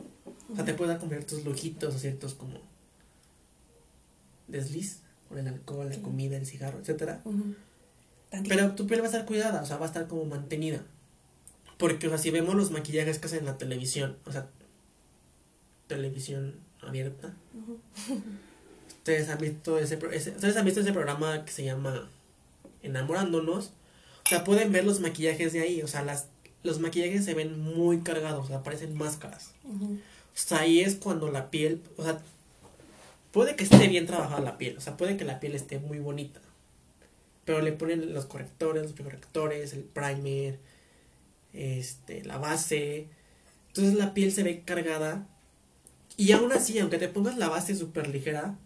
O 0.50 0.56
sea, 0.56 0.64
te 0.64 0.74
puedes 0.74 0.90
dar 0.90 0.98
como 0.98 1.10
ciertos 1.12 1.44
lujitos 1.44 1.94
o 1.94 1.98
ciertos 1.98 2.34
como 2.34 2.60
desliz 4.46 5.00
por 5.28 5.38
el 5.38 5.48
alcohol, 5.48 5.88
la 5.88 5.96
comida, 6.02 6.36
el 6.36 6.46
cigarro, 6.46 6.78
etcétera. 6.78 7.22
Pero 8.48 8.74
tu 8.74 8.86
piel 8.86 9.00
va 9.00 9.04
a 9.04 9.08
estar 9.08 9.24
cuidada, 9.24 9.62
o 9.62 9.66
sea, 9.66 9.78
va 9.78 9.86
a 9.86 9.88
estar 9.88 10.06
como 10.06 10.24
mantenida. 10.24 10.84
Porque, 11.78 12.06
o 12.06 12.10
sea, 12.10 12.18
si 12.18 12.30
vemos 12.30 12.54
los 12.54 12.70
maquillajes 12.70 13.18
que 13.18 13.26
hacen 13.26 13.40
en 13.40 13.46
la 13.46 13.58
televisión, 13.58 14.16
o 14.26 14.32
sea, 14.32 14.48
televisión 15.86 16.54
abierta. 16.80 17.34
Ustedes 18.88 19.28
han 19.28 19.38
visto 19.38 19.78
ese, 19.78 19.98
ese, 20.12 20.30
ustedes 20.30 20.56
han 20.56 20.64
visto 20.64 20.80
ese 20.80 20.92
programa 20.92 21.44
que 21.44 21.52
se 21.52 21.62
llama 21.62 22.08
Enamorándonos 22.82 23.72
o 24.24 24.28
sea, 24.28 24.42
pueden 24.42 24.72
ver 24.72 24.84
los 24.84 25.00
maquillajes 25.00 25.52
de 25.52 25.60
ahí, 25.60 25.82
o 25.82 25.86
sea, 25.86 26.02
las, 26.02 26.28
los 26.62 26.80
maquillajes 26.80 27.24
se 27.26 27.34
ven 27.34 27.60
muy 27.60 28.00
cargados, 28.00 28.46
o 28.46 28.48
sea, 28.48 28.62
parecen 28.62 28.96
máscaras. 28.96 29.52
O 29.66 29.98
sea, 30.32 30.60
ahí 30.60 30.80
es 30.80 30.94
cuando 30.94 31.30
la 31.30 31.50
piel, 31.50 31.82
o 31.98 32.04
sea, 32.04 32.18
puede 33.32 33.54
que 33.54 33.64
esté 33.64 33.86
bien 33.86 34.06
trabajada 34.06 34.40
la 34.40 34.56
piel, 34.56 34.78
o 34.78 34.80
sea, 34.80 34.96
puede 34.96 35.18
que 35.18 35.26
la 35.26 35.40
piel 35.40 35.54
esté 35.54 35.78
muy 35.78 35.98
bonita. 35.98 36.40
Pero 37.44 37.60
le 37.60 37.72
ponen 37.72 38.14
los 38.14 38.24
correctores, 38.24 38.84
los 38.84 38.94
correctores, 38.94 39.74
el 39.74 39.82
primer, 39.82 40.58
este, 41.52 42.24
la 42.24 42.38
base. 42.38 43.08
Entonces 43.68 43.94
la 43.94 44.14
piel 44.14 44.32
se 44.32 44.42
ve 44.42 44.62
cargada. 44.64 45.26
Y 46.16 46.32
aún 46.32 46.52
así, 46.52 46.78
aunque 46.78 46.98
te 46.98 47.08
pongas 47.08 47.36
la 47.36 47.48
base 47.48 47.74
súper 47.74 48.08
ligera, 48.08 48.56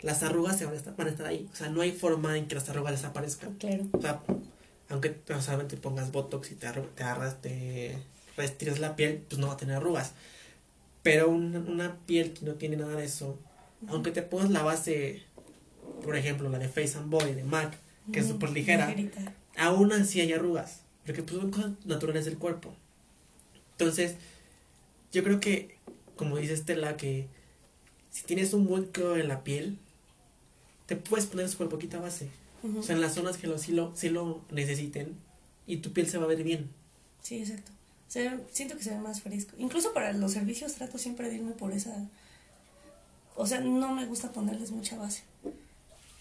las 0.00 0.22
arrugas 0.22 0.58
se 0.58 0.64
van 0.64 0.74
a, 0.74 0.76
estar, 0.76 0.96
van 0.96 1.06
a 1.08 1.10
estar 1.10 1.26
ahí. 1.26 1.48
O 1.52 1.56
sea, 1.56 1.68
no 1.68 1.80
hay 1.80 1.92
forma 1.92 2.36
en 2.36 2.48
que 2.48 2.54
las 2.54 2.68
arrugas 2.68 2.92
desaparezcan. 2.92 3.54
Claro. 3.54 3.86
O 3.92 4.00
sea, 4.00 4.22
aunque 4.88 5.16
solamente 5.40 5.76
pongas 5.76 6.12
botox 6.12 6.52
y 6.52 6.54
te, 6.54 6.70
te 6.70 7.02
agarras, 7.02 7.40
te 7.40 7.96
restires 8.36 8.78
la 8.78 8.96
piel, 8.96 9.24
pues 9.28 9.38
no 9.38 9.48
va 9.48 9.54
a 9.54 9.56
tener 9.56 9.76
arrugas. 9.76 10.12
Pero 11.02 11.28
una, 11.30 11.96
piel 12.06 12.32
que 12.32 12.44
no 12.46 12.54
tiene 12.54 12.76
nada 12.76 12.96
de 12.96 13.04
eso, 13.04 13.38
aunque 13.88 14.12
te 14.12 14.22
pongas 14.22 14.50
la 14.50 14.62
base, 14.62 15.22
por 16.04 16.16
ejemplo, 16.16 16.48
la 16.48 16.58
de 16.58 16.68
Face 16.68 16.96
and 16.96 17.10
Body 17.10 17.34
de 17.34 17.44
MAC, 17.44 17.76
que 18.12 18.20
es 18.20 18.28
súper 18.28 18.50
ligera, 18.50 18.94
aún 19.56 19.92
así 19.92 20.20
hay 20.20 20.32
arrugas. 20.32 20.80
Porque 21.04 21.22
pues 21.22 21.40
son 21.40 21.50
cosas 21.50 21.72
naturales 21.84 22.24
del 22.24 22.38
cuerpo. 22.38 22.74
Entonces, 23.72 24.16
yo 25.10 25.24
creo 25.24 25.40
que, 25.40 25.76
como 26.22 26.36
dice 26.36 26.54
Estela, 26.54 26.96
que 26.96 27.26
si 28.10 28.22
tienes 28.24 28.52
un 28.54 28.66
buen 28.66 28.84
cuidado 28.84 29.16
en 29.16 29.28
la 29.28 29.42
piel, 29.42 29.78
te 30.86 30.96
puedes 30.96 31.26
poner 31.26 31.48
súper 31.48 31.68
poquita 31.68 31.98
base. 31.98 32.28
O 32.78 32.82
sea, 32.82 32.94
en 32.94 33.00
las 33.00 33.14
zonas 33.14 33.38
que 33.38 33.48
lo, 33.48 33.58
sí, 33.58 33.72
lo, 33.72 33.92
lo 34.10 34.44
necesiten 34.52 35.16
y 35.66 35.78
tu 35.78 35.92
piel 35.92 36.08
se 36.08 36.18
va 36.18 36.24
a 36.24 36.28
ver 36.28 36.44
bien. 36.44 36.70
Sí, 37.20 37.38
exacto. 37.38 37.72
siento 38.52 38.76
que 38.76 38.84
se 38.84 38.90
ve 38.90 38.98
más 38.98 39.20
fresco. 39.20 39.56
Incluso 39.58 39.92
para 39.92 40.12
los 40.12 40.32
servicios 40.32 40.74
trato 40.74 40.98
siempre 40.98 41.28
de 41.28 41.36
irme 41.36 41.52
por 41.52 41.72
esa... 41.72 42.08
O 43.34 43.46
sea, 43.46 43.60
no 43.60 43.92
me 43.94 44.06
gusta 44.06 44.30
ponerles 44.30 44.70
mucha 44.70 44.96
base. 44.96 45.22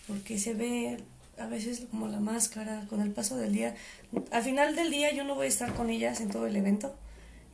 Porque 0.07 0.39
se 0.39 0.55
ve 0.55 0.97
a 1.37 1.45
veces 1.45 1.83
como 1.91 2.07
la 2.07 2.19
máscara 2.19 2.87
con 2.89 3.01
el 3.01 3.11
paso 3.11 3.37
del 3.37 3.53
día. 3.53 3.75
Al 4.31 4.41
final 4.41 4.75
del 4.75 4.89
día 4.89 5.13
yo 5.13 5.23
no 5.23 5.35
voy 5.35 5.45
a 5.45 5.49
estar 5.49 5.73
con 5.75 5.89
ellas 5.89 6.21
en 6.21 6.29
todo 6.29 6.47
el 6.47 6.55
evento. 6.55 6.95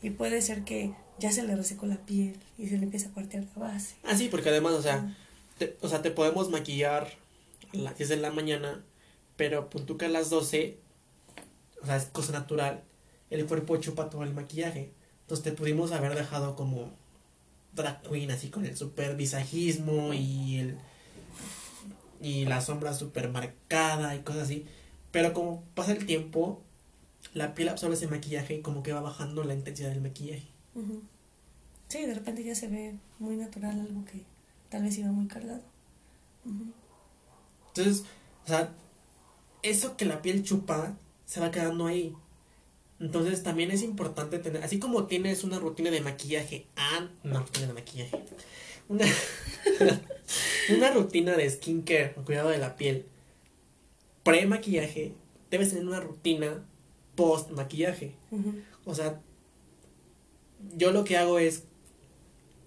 Y 0.01 0.11
puede 0.11 0.41
ser 0.41 0.63
que 0.63 0.93
ya 1.19 1.31
se 1.31 1.43
le 1.43 1.55
resecó 1.55 1.85
la 1.85 1.97
piel 1.97 2.35
y 2.57 2.67
se 2.67 2.77
le 2.77 2.83
empieza 2.83 3.09
a 3.09 3.13
cuartear 3.13 3.45
la 3.55 3.67
base. 3.67 3.95
Ah, 4.03 4.15
sí, 4.15 4.29
porque 4.29 4.49
además, 4.49 4.73
o 4.73 4.81
sea, 4.81 5.15
te, 5.57 5.77
o 5.81 5.89
sea, 5.89 6.01
te 6.01 6.11
podemos 6.11 6.49
maquillar 6.49 7.07
a 7.73 7.77
las 7.77 7.97
10 7.97 8.09
de 8.09 8.17
la 8.17 8.31
mañana, 8.31 8.83
pero 9.35 9.69
puntuca 9.69 10.05
a 10.05 10.09
las 10.09 10.29
12, 10.29 10.77
o 11.81 11.85
sea, 11.85 11.97
es 11.97 12.05
cosa 12.05 12.33
natural, 12.33 12.83
el 13.29 13.45
cuerpo 13.45 13.77
chupa 13.77 14.09
todo 14.09 14.23
el 14.23 14.33
maquillaje. 14.33 14.91
Entonces 15.21 15.43
te 15.43 15.51
pudimos 15.51 15.91
haber 15.91 16.15
dejado 16.15 16.55
como 16.55 16.91
drag 17.73 18.01
queen 18.01 18.31
así 18.31 18.49
con 18.49 18.65
el 18.65 18.77
super 18.77 19.15
visajismo 19.15 20.13
y 20.13 20.57
el 20.57 20.77
y 22.19 22.45
la 22.45 22.61
sombra 22.61 22.93
super 22.93 23.29
marcada 23.29 24.15
y 24.15 24.19
cosas 24.19 24.43
así. 24.43 24.65
Pero 25.11 25.33
como 25.33 25.63
pasa 25.75 25.91
el 25.91 26.05
tiempo, 26.05 26.61
la 27.33 27.53
piel 27.53 27.69
absorbe 27.69 27.95
ese 27.95 28.07
maquillaje 28.07 28.55
y 28.55 28.61
como 28.61 28.83
que 28.83 28.93
va 28.93 29.01
bajando 29.01 29.43
la 29.43 29.53
intensidad 29.53 29.89
del 29.89 30.01
maquillaje. 30.01 30.47
Ujú. 30.77 31.01
Sí, 31.87 32.05
de 32.05 32.13
repente 32.13 32.43
ya 32.43 32.55
se 32.55 32.67
ve 32.67 32.95
muy 33.19 33.35
natural 33.35 33.79
algo 33.79 34.05
que 34.05 34.23
tal 34.69 34.83
vez 34.83 34.97
iba 34.97 35.11
muy 35.11 35.27
cargado. 35.27 35.61
Entonces, 37.67 38.05
o 38.45 38.47
sea, 38.47 38.73
eso 39.63 39.97
que 39.97 40.05
la 40.05 40.21
piel 40.21 40.43
chupa 40.43 40.95
se 41.25 41.39
va 41.39 41.51
quedando 41.51 41.87
ahí. 41.87 42.15
Entonces 42.99 43.43
también 43.43 43.71
es 43.71 43.83
importante 43.83 44.39
tener, 44.39 44.63
así 44.63 44.79
como 44.79 45.05
tienes 45.05 45.43
una 45.43 45.59
rutina 45.59 45.91
de 45.91 46.01
maquillaje, 46.01 46.65
ah, 46.75 47.07
una 47.23 47.41
rutina 47.41 47.67
de 47.67 47.73
maquillaje, 47.73 48.23
una, 48.89 49.05
una 50.75 50.91
rutina 50.91 51.33
de 51.33 51.49
skincare, 51.49 52.15
cuidado 52.25 52.49
de 52.49 52.57
la 52.57 52.75
piel, 52.75 53.05
pre-maquillaje, 54.23 55.13
debes 55.51 55.69
tener 55.69 55.85
una 55.85 55.99
rutina 55.99 56.65
post-maquillaje. 57.15 58.15
O 58.83 58.95
sea, 58.95 59.21
yo 60.75 60.91
lo 60.91 61.03
que 61.03 61.17
hago 61.17 61.39
es 61.39 61.63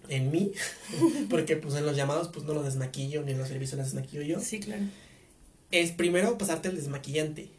en 0.09 0.31
mí, 0.31 0.51
porque 1.29 1.55
pues 1.57 1.75
en 1.75 1.85
los 1.85 1.95
llamados 1.95 2.29
pues 2.29 2.45
no 2.45 2.53
lo 2.53 2.63
desmaquillo, 2.63 3.21
ni 3.23 3.31
en 3.31 3.37
los 3.37 3.47
servicios 3.47 3.77
los 3.77 3.87
desmaquillo 3.87 4.21
yo, 4.23 4.39
Sí, 4.39 4.59
claro. 4.59 4.83
es 5.71 5.91
primero 5.91 6.37
pasarte 6.37 6.69
el 6.69 6.75
desmaquillante. 6.75 7.49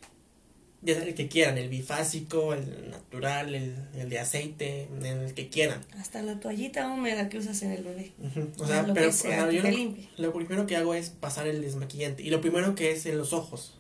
Ya 0.84 0.94
sea 0.94 1.04
el 1.04 1.14
que 1.14 1.28
quieran, 1.28 1.58
el 1.58 1.68
bifásico, 1.68 2.54
el 2.54 2.90
natural, 2.90 3.54
el, 3.54 3.76
el 3.94 4.08
de 4.08 4.18
aceite, 4.18 4.88
el 5.04 5.32
que 5.32 5.48
quieran. 5.48 5.80
Hasta 5.96 6.22
la 6.22 6.40
toallita 6.40 6.88
húmeda 6.92 7.28
que 7.28 7.38
usas 7.38 7.62
en 7.62 7.70
el 7.70 7.84
bebé. 7.84 8.10
O 8.58 8.66
sea, 8.66 8.82
lo 8.82 8.92
pero 8.92 9.06
que 9.06 9.12
sea, 9.12 9.46
o 9.46 9.50
sea, 9.52 9.62
que 9.62 9.70
yo 9.70 9.94
lo, 10.16 10.26
lo 10.26 10.32
primero 10.32 10.66
que 10.66 10.74
hago 10.76 10.94
es 10.94 11.10
pasar 11.10 11.46
el 11.46 11.62
desmaquillante. 11.62 12.24
Y 12.24 12.30
lo 12.30 12.40
primero 12.40 12.74
que 12.74 12.90
es 12.90 13.06
en 13.06 13.16
los 13.16 13.32
ojos. 13.32 13.78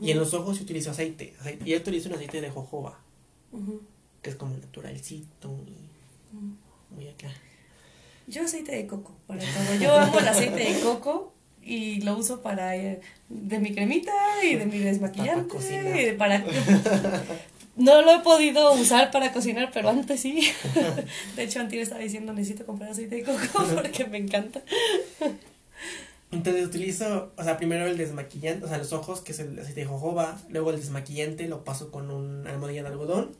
Y 0.00 0.12
en 0.12 0.18
los 0.20 0.32
ojos 0.32 0.58
yo 0.58 0.62
utilizo 0.62 0.92
aceite. 0.92 1.34
aceite. 1.40 1.64
Y 1.68 1.72
yo 1.72 1.78
utilizo 1.78 2.08
un 2.08 2.14
aceite 2.14 2.40
de 2.40 2.48
jojoba. 2.50 3.00
Que 4.22 4.30
es 4.30 4.36
como 4.36 4.56
naturalcito 4.56 5.48
y 5.66 6.36
Ujú. 6.36 6.54
muy 6.96 7.08
acá. 7.08 7.28
Yo 8.26 8.42
aceite 8.44 8.72
de 8.72 8.86
coco 8.86 9.12
para 9.26 9.40
todo. 9.40 9.80
Yo 9.80 9.96
amo 9.98 10.18
el 10.18 10.28
aceite 10.28 10.72
de 10.72 10.80
coco 10.80 11.32
y 11.62 12.00
lo 12.02 12.16
uso 12.16 12.40
para 12.42 12.76
eh, 12.76 13.00
de 13.28 13.58
mi 13.58 13.74
cremita 13.74 14.12
y 14.44 14.56
de 14.56 14.66
mi 14.66 14.78
desmaquillante 14.78 15.44
Para 15.44 15.48
cocinar. 15.48 16.00
y 16.00 16.04
de 16.04 16.12
para 16.14 16.44
no 17.76 18.02
lo 18.02 18.12
he 18.14 18.20
podido 18.20 18.72
usar 18.74 19.10
para 19.10 19.32
cocinar, 19.32 19.70
pero 19.72 19.88
antes 19.90 20.20
sí. 20.20 20.48
De 21.36 21.42
hecho, 21.44 21.60
Antía 21.60 21.82
estaba 21.82 22.00
diciendo 22.00 22.32
necesito 22.32 22.66
comprar 22.66 22.90
aceite 22.90 23.16
de 23.16 23.22
coco 23.24 23.64
porque 23.74 24.04
me 24.06 24.18
encanta. 24.18 24.62
Entonces 26.32 26.64
utilizo, 26.64 27.32
o 27.36 27.42
sea, 27.42 27.56
primero 27.56 27.86
el 27.86 27.96
desmaquillante, 27.96 28.64
o 28.64 28.68
sea, 28.68 28.78
los 28.78 28.92
ojos, 28.92 29.20
que 29.20 29.32
es 29.32 29.40
el 29.40 29.58
aceite 29.58 29.80
de 29.80 29.86
jojoba. 29.86 30.40
Luego 30.48 30.70
el 30.70 30.76
desmaquillante 30.76 31.48
lo 31.48 31.64
paso 31.64 31.90
con 31.90 32.10
un 32.10 32.46
almohadilla 32.46 32.82
de 32.82 32.88
algodón. 32.88 33.30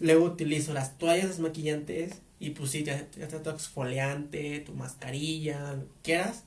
Luego 0.00 0.24
utilizo 0.24 0.72
las 0.74 0.98
toallas 0.98 1.28
desmaquillantes 1.28 2.20
y 2.40 2.50
pues 2.50 2.70
sí, 2.70 2.84
ya, 2.84 3.06
tu 3.08 3.50
exfoliante, 3.50 4.60
tu 4.60 4.74
mascarilla, 4.74 5.74
lo 5.74 5.84
que 5.84 5.92
quieras. 6.02 6.44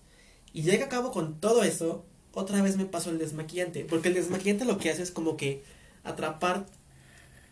Y 0.54 0.64
ya 0.64 0.78
que 0.78 0.84
acabo 0.84 1.12
con 1.12 1.40
todo 1.40 1.64
eso, 1.64 2.06
otra 2.34 2.62
vez 2.62 2.78
me 2.78 2.86
paso 2.86 3.10
el 3.10 3.18
desmaquillante. 3.18 3.86
Porque 3.86 4.10
el 4.10 4.16
desmaquillante 4.16 4.66
lo 4.66 4.78
que 4.78 4.90
hace 4.90 5.02
es 5.02 5.12
como 5.12 5.38
que 5.38 5.64
atrapar 6.04 6.66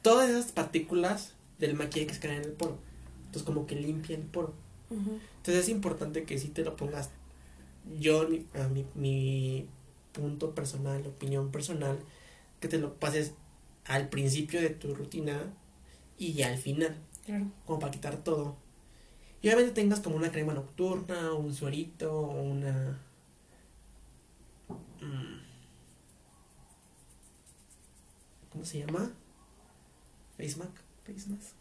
todas 0.01 0.29
esas 0.29 0.51
partículas 0.51 1.33
del 1.59 1.73
maquillaje 1.75 2.07
que 2.07 2.13
se 2.13 2.19
quedan 2.19 2.37
en 2.37 2.43
el 2.43 2.51
poro. 2.51 2.77
Entonces 3.25 3.43
como 3.43 3.65
que 3.65 3.75
limpia 3.75 4.15
el 4.15 4.23
poro. 4.23 4.53
Entonces 4.89 5.63
es 5.63 5.69
importante 5.69 6.23
que 6.23 6.37
si 6.37 6.49
te 6.49 6.63
lo 6.63 6.75
pongas 6.75 7.09
yo, 7.99 8.27
mi, 8.27 8.45
a 8.53 8.67
mi, 8.67 8.85
mi 8.95 9.67
punto 10.11 10.55
personal, 10.55 11.05
opinión 11.05 11.51
personal, 11.51 11.97
que 12.59 12.67
te 12.67 12.77
lo 12.77 12.93
pases 12.95 13.33
al 13.85 14.09
principio 14.09 14.61
de 14.61 14.69
tu 14.69 14.93
rutina 14.95 15.53
y 16.17 16.41
al 16.43 16.57
final, 16.57 16.95
Claro. 17.25 17.45
como 17.65 17.79
para 17.79 17.91
quitar 17.91 18.17
todo. 18.17 18.55
Y 19.41 19.47
obviamente 19.49 19.73
tengas 19.73 19.99
como 19.99 20.15
una 20.15 20.31
crema 20.31 20.53
nocturna, 20.53 21.33
un 21.33 21.53
suerito, 21.53 22.11
o 22.19 22.41
una... 22.41 22.99
mm, 25.01 25.35
¿Cómo 28.51 28.65
se 28.65 28.79
llama? 28.79 29.11
Face 30.37 30.55
mask. 30.57 30.71
Face 31.05 31.29
mask. 31.29 31.55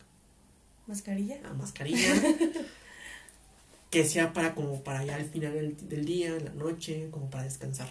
Mascarilla. 0.87 1.41
La 1.43 1.53
mascarilla. 1.55 2.15
que 3.91 4.05
sea 4.05 4.33
para 4.33 4.55
como 4.55 4.83
para 4.83 5.05
ya 5.05 5.17
al 5.17 5.25
final 5.25 5.53
del, 5.55 5.89
del 5.89 6.05
día, 6.05 6.37
en 6.37 6.45
la 6.47 6.53
noche, 6.53 7.09
como 7.11 7.31
para 7.31 7.45
descansar. 7.45 7.89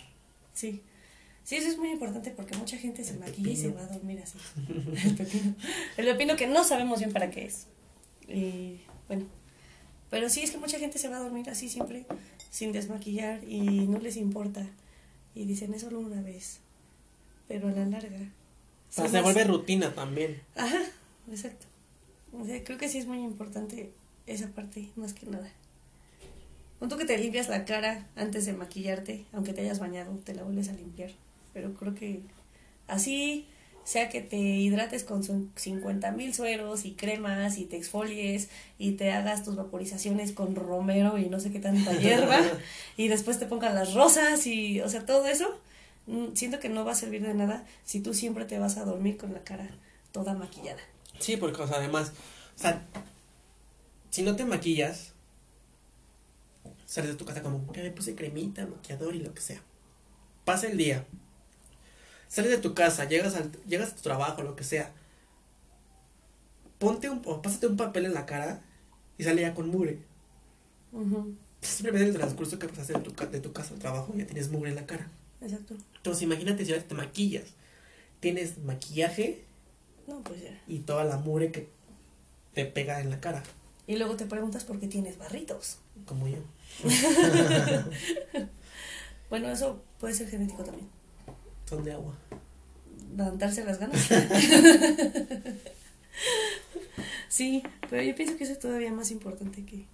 Sí. 0.53 0.81
Sí, 1.43 1.55
eso 1.55 1.67
es 1.67 1.77
muy 1.77 1.89
importante 1.91 2.31
porque 2.31 2.55
mucha 2.55 2.77
gente 2.77 3.03
se 3.03 3.13
El 3.13 3.19
maquilla 3.19 3.51
y 3.51 3.55
se 3.55 3.71
va 3.71 3.81
a 3.81 3.87
dormir 3.87 4.21
así. 4.21 4.37
El 5.05 5.15
pepino. 5.15 5.55
El 5.97 6.05
pepino 6.05 6.35
que 6.35 6.47
no 6.47 6.63
sabemos 6.63 6.99
bien 6.99 7.11
para 7.11 7.29
qué 7.29 7.45
es. 7.45 7.67
Y 8.27 8.79
bueno. 9.07 9.25
Pero 10.09 10.29
sí, 10.29 10.41
es 10.41 10.51
que 10.51 10.57
mucha 10.57 10.79
gente 10.79 10.99
se 10.99 11.09
va 11.09 11.17
a 11.17 11.19
dormir 11.21 11.49
así 11.49 11.69
siempre, 11.69 12.05
sin 12.51 12.71
desmaquillar 12.71 13.43
y 13.43 13.87
no 13.87 13.99
les 13.99 14.15
importa. 14.15 14.65
Y 15.35 15.45
dicen, 15.45 15.73
es 15.73 15.81
solo 15.81 15.99
una 15.99 16.21
vez. 16.21 16.59
Pero 17.47 17.67
a 17.67 17.71
la 17.71 17.85
larga. 17.85 18.19
Se 18.89 19.21
vuelve 19.21 19.43
rutina 19.43 19.93
también. 19.93 20.39
Ajá, 20.55 20.81
exacto. 21.31 21.65
O 22.31 22.45
sea, 22.45 22.63
creo 22.63 22.77
que 22.77 22.89
sí 22.89 22.99
es 22.99 23.07
muy 23.07 23.19
importante 23.19 23.91
esa 24.27 24.47
parte, 24.49 24.89
más 24.95 25.13
que 25.13 25.25
nada. 25.25 25.51
Con 26.79 26.89
tú 26.89 26.97
que 26.97 27.05
te 27.05 27.17
limpias 27.17 27.49
la 27.49 27.65
cara 27.65 28.07
antes 28.15 28.45
de 28.45 28.53
maquillarte, 28.53 29.25
aunque 29.33 29.53
te 29.53 29.61
hayas 29.61 29.79
bañado, 29.79 30.15
te 30.23 30.33
la 30.33 30.43
vuelves 30.43 30.69
a 30.69 30.73
limpiar. 30.73 31.11
Pero 31.53 31.73
creo 31.73 31.93
que 31.95 32.21
así, 32.87 33.47
sea 33.83 34.09
que 34.09 34.21
te 34.21 34.37
hidrates 34.37 35.03
con 35.03 35.23
50 35.23 36.11
mil 36.11 36.33
sueros 36.33 36.85
y 36.85 36.93
cremas 36.93 37.57
y 37.57 37.65
te 37.65 37.77
exfolies 37.77 38.49
y 38.77 38.93
te 38.93 39.11
hagas 39.11 39.43
tus 39.43 39.55
vaporizaciones 39.55 40.31
con 40.31 40.55
romero 40.55 41.17
y 41.17 41.29
no 41.29 41.39
sé 41.39 41.51
qué 41.51 41.59
tanta 41.59 41.93
hierba 41.99 42.39
y 42.95 43.09
después 43.09 43.39
te 43.39 43.45
pongan 43.45 43.75
las 43.75 43.93
rosas 43.93 44.47
y, 44.47 44.79
o 44.81 44.89
sea, 44.89 45.05
todo 45.05 45.27
eso, 45.27 45.59
mm, 46.07 46.33
siento 46.33 46.59
que 46.59 46.69
no 46.69 46.85
va 46.85 46.93
a 46.93 46.95
servir 46.95 47.23
de 47.23 47.33
nada 47.33 47.65
si 47.83 47.99
tú 47.99 48.13
siempre 48.13 48.45
te 48.45 48.57
vas 48.57 48.77
a 48.77 48.85
dormir 48.85 49.17
con 49.17 49.33
la 49.33 49.43
cara 49.43 49.69
toda 50.11 50.33
maquillada. 50.33 50.81
Sí, 51.19 51.37
porque, 51.37 51.61
o 51.61 51.67
sea, 51.67 51.77
además, 51.77 52.13
o 52.55 52.61
sea, 52.61 52.85
si 54.09 54.21
no 54.21 54.35
te 54.35 54.45
maquillas, 54.45 55.13
sales 56.85 57.11
de 57.11 57.17
tu 57.17 57.25
casa 57.25 57.41
como, 57.41 57.71
ya 57.73 57.83
me 57.83 57.91
puse 57.91 58.15
cremita, 58.15 58.65
maquillador 58.65 59.15
y 59.15 59.19
lo 59.19 59.33
que 59.33 59.41
sea. 59.41 59.61
Pasa 60.45 60.67
el 60.67 60.77
día. 60.77 61.05
Sales 62.33 62.49
de 62.49 62.57
tu 62.57 62.73
casa, 62.73 63.05
llegas, 63.05 63.35
al, 63.35 63.51
llegas 63.67 63.91
a 63.91 63.95
tu 63.95 64.01
trabajo, 64.01 64.41
lo 64.41 64.55
que 64.55 64.63
sea. 64.63 64.91
Ponte 66.79 67.07
un, 67.07 67.21
o 67.25 67.41
pásate 67.43 67.67
un 67.67 67.77
papel 67.77 68.05
en 68.05 68.15
la 68.15 68.25
cara 68.25 68.61
y 69.19 69.23
sale 69.23 69.41
ya 69.43 69.53
con 69.53 69.69
mugre. 69.69 69.99
Ujú, 70.91 71.35
Simplemente 71.61 72.09
el 72.09 72.15
transcurso 72.15 72.57
que 72.57 72.67
pasaste 72.67 72.93
de 72.93 72.99
tu, 73.01 73.11
de 73.27 73.39
tu 73.39 73.53
casa 73.53 73.75
al 73.75 73.79
trabajo 73.79 74.13
ya 74.17 74.25
tienes 74.25 74.49
mugre 74.49 74.71
en 74.71 74.75
la 74.77 74.87
cara. 74.87 75.07
Exacto. 75.41 75.75
Entonces 75.97 76.23
imagínate 76.23 76.65
si 76.65 76.73
ahora 76.73 76.83
te 76.87 76.95
maquillas. 76.95 77.45
Tienes 78.19 78.57
maquillaje 78.57 79.43
No, 80.07 80.21
pues 80.23 80.41
ya. 80.41 80.59
y 80.67 80.79
toda 80.79 81.03
la 81.03 81.17
mugre 81.17 81.51
que 81.51 81.69
te 82.55 82.65
pega 82.65 82.99
en 83.01 83.09
la 83.11 83.19
cara, 83.21 83.43
Y 83.85 83.97
luego 83.97 84.15
te 84.15 84.25
preguntas 84.25 84.63
por 84.63 84.79
qué 84.79 84.87
tienes 84.87 85.19
barritos. 85.19 85.77
como 86.07 86.27
yo. 86.27 86.39
Bueno, 89.29 89.49
eso 89.49 89.81
puede 89.99 90.13
ser 90.13 90.29
genético 90.29 90.63
también. 90.63 90.87
Son 91.73 91.83
de 91.83 91.93
agua. 91.93 92.15
levantarse 93.15 93.65
las 93.65 93.79
ganas. 93.79 93.99
sí, 97.29 97.63
pero 97.89 98.03
yo 98.03 98.15
pienso 98.15 98.37
que 98.37 98.43
eso 98.43 98.53
es 98.53 98.59
todavía 98.59 98.91
más 98.91 99.11
importante 99.11 99.65
que, 99.65 99.85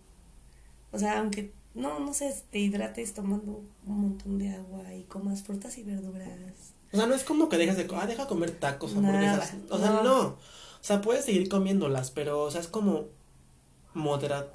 o 0.92 1.00
sea, 1.00 1.20
aunque 1.20 1.54
no, 1.74 2.00
no 2.00 2.14
sé, 2.14 2.36
te 2.52 2.60
hidrates 2.60 3.14
tomando 3.14 3.62
un 3.86 4.02
montón 4.02 4.38
de 4.38 4.50
agua 4.50 4.94
y 4.94 5.04
comas 5.04 5.44
frutas 5.44 5.78
y 5.78 5.84
verduras. 5.84 6.28
O 6.92 6.98
sea, 6.98 7.06
no 7.06 7.14
es 7.14 7.24
como 7.24 7.50
que 7.50 7.58
dejas 7.58 7.78
de... 7.78 7.88
Ah, 7.94 8.08
deja 8.08 8.28
comer 8.28 8.52
tacos, 8.52 8.96
hamburguesas. 8.96 9.54
Nada, 9.54 9.66
o 9.70 9.78
sea, 9.78 9.90
no. 9.92 10.04
no. 10.04 10.20
O 10.22 10.38
sea, 10.82 11.02
puedes 11.02 11.26
seguir 11.26 11.48
comiéndolas, 11.50 12.12
pero, 12.12 12.42
o 12.42 12.52
sea, 12.52 12.62
es 12.62 12.68
como 12.68 13.06
moderado. 13.94 14.52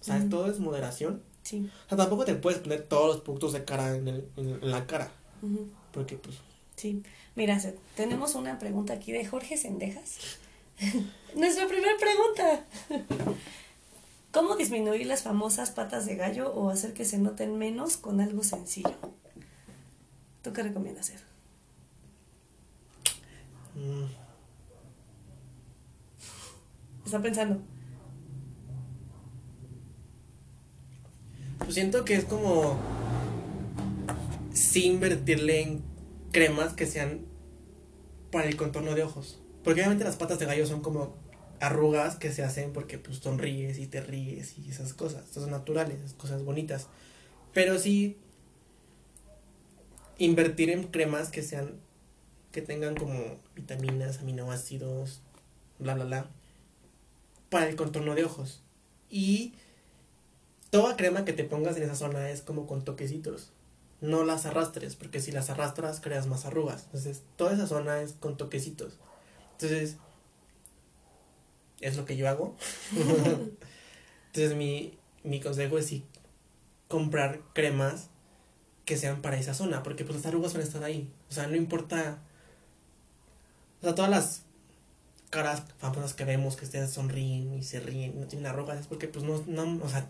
O 0.00 0.04
sea, 0.04 0.28
todo 0.28 0.50
es 0.50 0.58
moderación. 0.58 1.22
Sí. 1.42 1.70
O 1.86 1.88
sea, 1.88 1.98
tampoco 1.98 2.24
te 2.24 2.34
puedes 2.34 2.60
poner 2.60 2.82
todos 2.82 3.14
los 3.14 3.20
productos 3.22 3.52
de 3.52 3.64
cara 3.64 3.94
en, 3.94 4.08
el, 4.08 4.28
en, 4.36 4.70
la 4.70 4.86
cara. 4.86 5.10
ujú, 5.42 5.68
Porque, 5.94 6.16
pues, 6.16 6.36
Sí. 6.76 7.02
Mira, 7.36 7.60
tenemos 7.96 8.34
una 8.34 8.58
pregunta 8.58 8.94
aquí 8.94 9.12
de 9.12 9.24
Jorge 9.24 9.56
Sendejas. 9.56 10.16
Nuestra 11.36 11.68
primera 11.68 11.92
pregunta. 11.98 12.64
¿Cómo 14.32 14.56
disminuir 14.56 15.06
las 15.06 15.22
famosas 15.22 15.70
patas 15.70 16.04
de 16.06 16.16
gallo 16.16 16.52
o 16.52 16.70
hacer 16.70 16.92
que 16.92 17.04
se 17.04 17.18
noten 17.18 17.56
menos 17.56 17.96
con 17.96 18.20
algo 18.20 18.42
sencillo? 18.42 18.92
¿Tú 20.42 20.52
qué 20.52 20.64
recomiendas 20.64 21.08
hacer? 21.10 21.20
mm, 23.76 24.04
Está 27.06 27.22
pensando. 27.22 27.60
Pues 31.58 31.74
siento 31.74 32.04
que 32.04 32.14
es 32.16 32.24
como. 32.24 32.76
Sí 34.54 34.86
invertirle 34.86 35.60
en 35.60 35.82
cremas 36.32 36.72
que 36.72 36.86
sean 36.86 37.26
para 38.32 38.48
el 38.48 38.56
contorno 38.56 38.94
de 38.94 39.02
ojos. 39.02 39.42
Porque 39.62 39.80
obviamente 39.80 40.04
las 40.04 40.16
patas 40.16 40.38
de 40.38 40.46
gallo 40.46 40.66
son 40.66 40.80
como 40.80 41.16
arrugas 41.60 42.16
que 42.16 42.32
se 42.32 42.42
hacen 42.42 42.72
porque 42.72 42.98
pues 42.98 43.18
sonríes 43.18 43.78
y 43.78 43.86
te 43.86 44.00
ríes 44.00 44.58
y 44.58 44.70
esas 44.70 44.94
cosas. 44.94 45.26
Son 45.30 45.50
naturales, 45.50 45.98
esas 45.98 46.14
cosas 46.14 46.42
bonitas. 46.42 46.88
Pero 47.52 47.78
sí 47.78 48.16
invertir 50.18 50.70
en 50.70 50.84
cremas 50.84 51.30
que 51.30 51.42
sean 51.42 51.80
que 52.52 52.62
tengan 52.62 52.94
como 52.94 53.38
vitaminas, 53.56 54.20
aminoácidos, 54.20 55.20
bla 55.78 55.94
bla 55.94 56.04
bla 56.04 56.30
para 57.48 57.68
el 57.68 57.76
contorno 57.76 58.14
de 58.14 58.24
ojos. 58.24 58.62
Y 59.10 59.54
toda 60.70 60.96
crema 60.96 61.24
que 61.24 61.32
te 61.32 61.44
pongas 61.44 61.76
en 61.76 61.84
esa 61.84 61.94
zona 61.94 62.30
es 62.30 62.42
como 62.42 62.66
con 62.66 62.84
toquecitos. 62.84 63.52
No 64.00 64.24
las 64.24 64.46
arrastres, 64.46 64.96
porque 64.96 65.20
si 65.20 65.32
las 65.32 65.50
arrastras 65.50 66.00
creas 66.00 66.26
más 66.26 66.44
arrugas. 66.44 66.84
Entonces, 66.86 67.22
toda 67.36 67.52
esa 67.54 67.66
zona 67.66 68.00
es 68.00 68.12
con 68.12 68.36
toquecitos. 68.36 68.98
Entonces, 69.52 69.96
es 71.80 71.96
lo 71.96 72.04
que 72.04 72.16
yo 72.16 72.28
hago. 72.28 72.56
Entonces, 74.26 74.56
mi, 74.56 74.98
mi 75.22 75.40
consejo 75.40 75.78
es 75.78 75.86
si 75.86 76.04
comprar 76.88 77.40
cremas 77.54 78.08
que 78.84 78.96
sean 78.96 79.22
para 79.22 79.38
esa 79.38 79.54
zona, 79.54 79.82
porque 79.82 80.04
pues 80.04 80.16
las 80.16 80.26
arrugas 80.26 80.52
van 80.52 80.62
a 80.62 80.64
estar 80.64 80.84
ahí. 80.84 81.10
O 81.30 81.32
sea, 81.32 81.46
no 81.46 81.56
importa. 81.56 82.18
O 83.80 83.84
sea, 83.84 83.94
todas 83.94 84.10
las 84.10 84.42
caras 85.30 85.62
famosas 85.78 86.14
que 86.14 86.24
vemos 86.24 86.56
que 86.56 86.64
ustedes 86.64 86.90
sonríen 86.90 87.54
y 87.54 87.62
se 87.64 87.80
ríen 87.80 88.12
y 88.16 88.20
no 88.20 88.26
tienen 88.26 88.46
arrugas 88.46 88.78
es 88.78 88.86
porque 88.86 89.08
pues 89.08 89.24
no, 89.24 89.42
no 89.46 89.84
o 89.84 89.88
sea, 89.88 90.08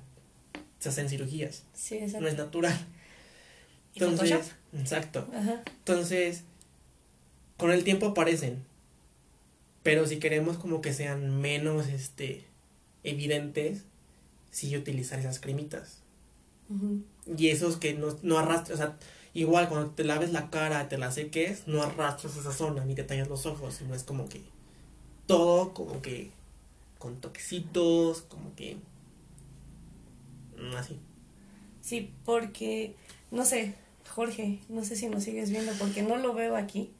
se 0.78 0.88
hacen 0.90 1.08
cirugías. 1.08 1.64
Sí, 1.72 1.96
exacto. 1.96 2.20
No 2.20 2.28
es 2.28 2.36
natural. 2.36 2.78
¿Y 3.94 4.00
Photoshop? 4.00 4.42
exacto. 4.78 5.28
Ajá. 5.34 5.62
Entonces, 5.66 6.42
con 7.56 7.70
el 7.70 7.84
tiempo 7.84 8.06
aparecen. 8.08 8.64
Pero 9.82 10.06
si 10.06 10.18
queremos 10.18 10.56
como 10.58 10.80
que 10.80 10.92
sean 10.92 11.40
menos 11.40 11.88
este 11.88 12.44
evidentes, 13.02 13.84
sí 14.50 14.76
utilizar 14.76 15.18
esas 15.18 15.38
cremitas. 15.38 15.98
Y 17.36 17.48
esos 17.48 17.76
que 17.76 17.92
no, 17.92 18.16
no 18.22 18.38
arrastras, 18.38 18.80
o 18.80 18.82
sea, 18.82 18.96
igual 19.34 19.68
cuando 19.68 19.90
te 19.90 20.02
laves 20.02 20.32
la 20.32 20.48
cara, 20.48 20.88
te 20.88 20.96
la 20.96 21.12
seques, 21.12 21.68
no 21.68 21.82
arrastras 21.82 22.36
esa 22.36 22.52
zona, 22.52 22.84
ni 22.86 22.94
te 22.94 23.04
tallas 23.04 23.28
los 23.28 23.44
ojos, 23.44 23.74
sino 23.74 23.94
es 23.94 24.02
como 24.02 24.28
que 24.28 24.40
todo 25.26 25.74
como 25.74 26.00
que 26.00 26.30
con 26.98 27.20
toquecitos, 27.20 28.22
como 28.22 28.54
que 28.54 28.78
así. 30.76 30.98
Sí, 31.82 32.12
porque, 32.24 32.96
no 33.30 33.44
sé, 33.44 33.74
Jorge, 34.14 34.60
no 34.68 34.84
sé 34.84 34.94
si 34.94 35.08
nos 35.08 35.24
sigues 35.24 35.50
viendo 35.50 35.72
porque 35.72 36.02
no 36.02 36.16
lo 36.16 36.34
veo 36.34 36.54
aquí, 36.54 36.92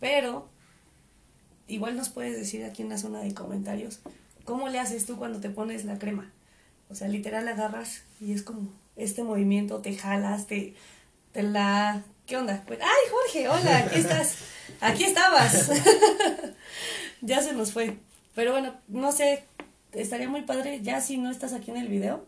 pero 0.00 0.48
igual 1.68 1.96
nos 1.96 2.08
puedes 2.08 2.36
decir 2.36 2.64
aquí 2.64 2.82
en 2.82 2.88
la 2.88 2.98
zona 2.98 3.20
de 3.20 3.32
comentarios 3.34 4.00
cómo 4.44 4.68
le 4.68 4.80
haces 4.80 5.06
tú 5.06 5.16
cuando 5.16 5.38
te 5.38 5.48
pones 5.48 5.84
la 5.84 6.00
crema. 6.00 6.32
O 6.88 6.96
sea, 6.96 7.06
literal 7.06 7.46
agarras 7.46 8.02
y 8.20 8.32
es 8.32 8.42
como 8.42 8.72
este 8.96 9.22
movimiento, 9.22 9.78
te 9.78 9.94
jalas, 9.94 10.48
te, 10.48 10.74
la... 11.34 12.02
¿Qué 12.26 12.36
onda? 12.36 12.64
Pues, 12.66 12.80
¡Ay, 12.82 13.10
Jorge! 13.12 13.48
Hola, 13.48 13.78
aquí 13.78 14.00
estás. 14.00 14.38
Aquí 14.80 15.04
estabas. 15.04 15.70
ya 17.20 17.42
se 17.42 17.52
nos 17.52 17.70
fue. 17.70 17.96
Pero 18.34 18.50
bueno, 18.50 18.74
no 18.88 19.12
sé, 19.12 19.44
estaría 19.92 20.28
muy 20.28 20.42
padre, 20.42 20.80
ya 20.82 21.00
si 21.00 21.16
no 21.16 21.30
estás 21.30 21.52
aquí 21.52 21.70
en 21.70 21.76
el 21.76 21.86
video, 21.86 22.26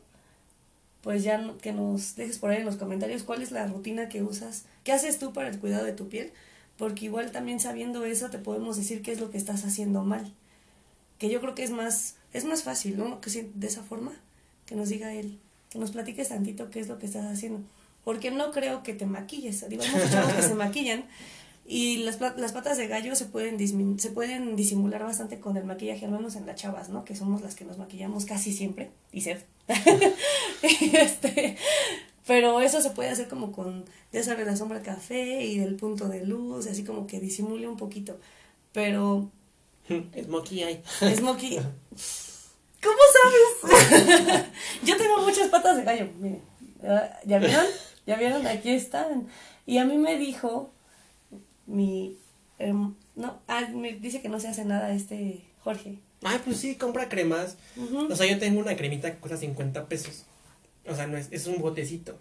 pues 1.02 1.24
ya 1.24 1.54
que 1.60 1.72
nos 1.72 2.16
dejes 2.16 2.38
por 2.38 2.50
ahí 2.50 2.58
en 2.58 2.64
los 2.64 2.76
comentarios 2.76 3.24
cuál 3.24 3.42
es 3.42 3.50
la 3.50 3.66
rutina 3.66 4.08
que 4.08 4.22
usas, 4.22 4.64
qué 4.84 4.92
haces 4.92 5.18
tú 5.18 5.32
para 5.32 5.48
el 5.48 5.58
cuidado 5.58 5.84
de 5.84 5.92
tu 5.92 6.08
piel, 6.08 6.32
porque 6.78 7.06
igual 7.06 7.32
también 7.32 7.60
sabiendo 7.60 8.04
eso 8.04 8.30
te 8.30 8.38
podemos 8.38 8.76
decir 8.76 9.02
qué 9.02 9.12
es 9.12 9.20
lo 9.20 9.30
que 9.30 9.38
estás 9.38 9.64
haciendo 9.64 10.02
mal. 10.02 10.32
Que 11.18 11.28
yo 11.28 11.40
creo 11.40 11.54
que 11.54 11.64
es 11.64 11.70
más, 11.70 12.16
es 12.32 12.44
más 12.44 12.62
fácil, 12.62 12.98
¿no? 12.98 13.20
Que 13.20 13.30
de 13.54 13.66
esa 13.66 13.82
forma, 13.82 14.12
que 14.66 14.74
nos 14.74 14.88
diga 14.88 15.12
él, 15.12 15.38
que 15.70 15.78
nos 15.78 15.90
platiques 15.90 16.28
tantito 16.28 16.70
qué 16.70 16.80
es 16.80 16.88
lo 16.88 16.98
que 16.98 17.06
estás 17.06 17.26
haciendo. 17.26 17.60
Porque 18.04 18.30
no 18.30 18.50
creo 18.50 18.82
que 18.82 18.94
te 18.94 19.06
maquilles. 19.06 19.68
Digo, 19.68 19.84
muchos 19.84 20.34
que 20.34 20.42
se 20.42 20.54
maquillan 20.54 21.04
y 21.72 21.96
las, 21.96 22.20
las 22.20 22.52
patas 22.52 22.76
de 22.76 22.86
gallo 22.86 23.14
se 23.14 23.24
pueden, 23.24 23.58
se 23.98 24.10
pueden 24.10 24.56
disimular 24.56 25.02
bastante 25.04 25.40
con 25.40 25.56
el 25.56 25.64
maquillaje, 25.64 26.04
al 26.04 26.10
menos 26.12 26.36
en 26.36 26.44
las 26.44 26.56
chavas, 26.56 26.90
¿no? 26.90 27.02
Que 27.06 27.16
somos 27.16 27.40
las 27.40 27.54
que 27.54 27.64
nos 27.64 27.78
maquillamos 27.78 28.26
casi 28.26 28.52
siempre. 28.52 28.90
Y 29.10 29.26
este, 30.62 31.56
pero 32.26 32.60
eso 32.60 32.82
se 32.82 32.90
puede 32.90 33.08
hacer 33.08 33.26
como 33.26 33.52
con, 33.52 33.86
ya 34.12 34.22
sabes, 34.22 34.46
la 34.46 34.54
sombra 34.54 34.82
café 34.82 35.46
y 35.46 35.60
del 35.60 35.76
punto 35.76 36.10
de 36.10 36.26
luz, 36.26 36.66
así 36.66 36.84
como 36.84 37.06
que 37.06 37.20
disimule 37.20 37.66
un 37.66 37.78
poquito. 37.78 38.20
Pero 38.72 39.30
Smokey 39.88 40.64
Eye. 40.64 40.82
Smokey. 41.16 41.56
¿Cómo 42.82 43.00
sabes? 43.62 44.44
Yo 44.84 44.98
tengo 44.98 45.22
muchas 45.22 45.48
patas 45.48 45.78
de 45.78 45.84
gallo. 45.84 46.10
Miren. 46.20 46.42
Ah, 46.84 47.18
¿Ya 47.24 47.38
vieron? 47.38 47.64
¿Ya 48.06 48.16
vieron? 48.16 48.46
Aquí 48.46 48.72
están. 48.72 49.26
Y 49.64 49.78
a 49.78 49.86
mí 49.86 49.96
me 49.96 50.18
dijo 50.18 50.70
mi. 51.66 52.16
no, 52.58 53.40
ah, 53.48 53.68
me 53.74 53.94
dice 53.94 54.20
que 54.20 54.28
no 54.28 54.40
se 54.40 54.48
hace 54.48 54.64
nada 54.64 54.94
este 54.94 55.44
Jorge. 55.62 55.98
Ay, 56.22 56.40
pues 56.44 56.58
sí, 56.58 56.76
compra 56.76 57.08
cremas. 57.08 57.56
O 58.10 58.14
sea, 58.14 58.26
yo 58.26 58.38
tengo 58.38 58.60
una 58.60 58.76
cremita 58.76 59.10
que 59.10 59.18
cuesta 59.18 59.36
50 59.36 59.86
pesos. 59.88 60.24
O 60.86 60.94
sea, 60.94 61.06
no 61.06 61.16
es, 61.16 61.28
es 61.30 61.46
un 61.46 61.60
botecito. 61.60 62.18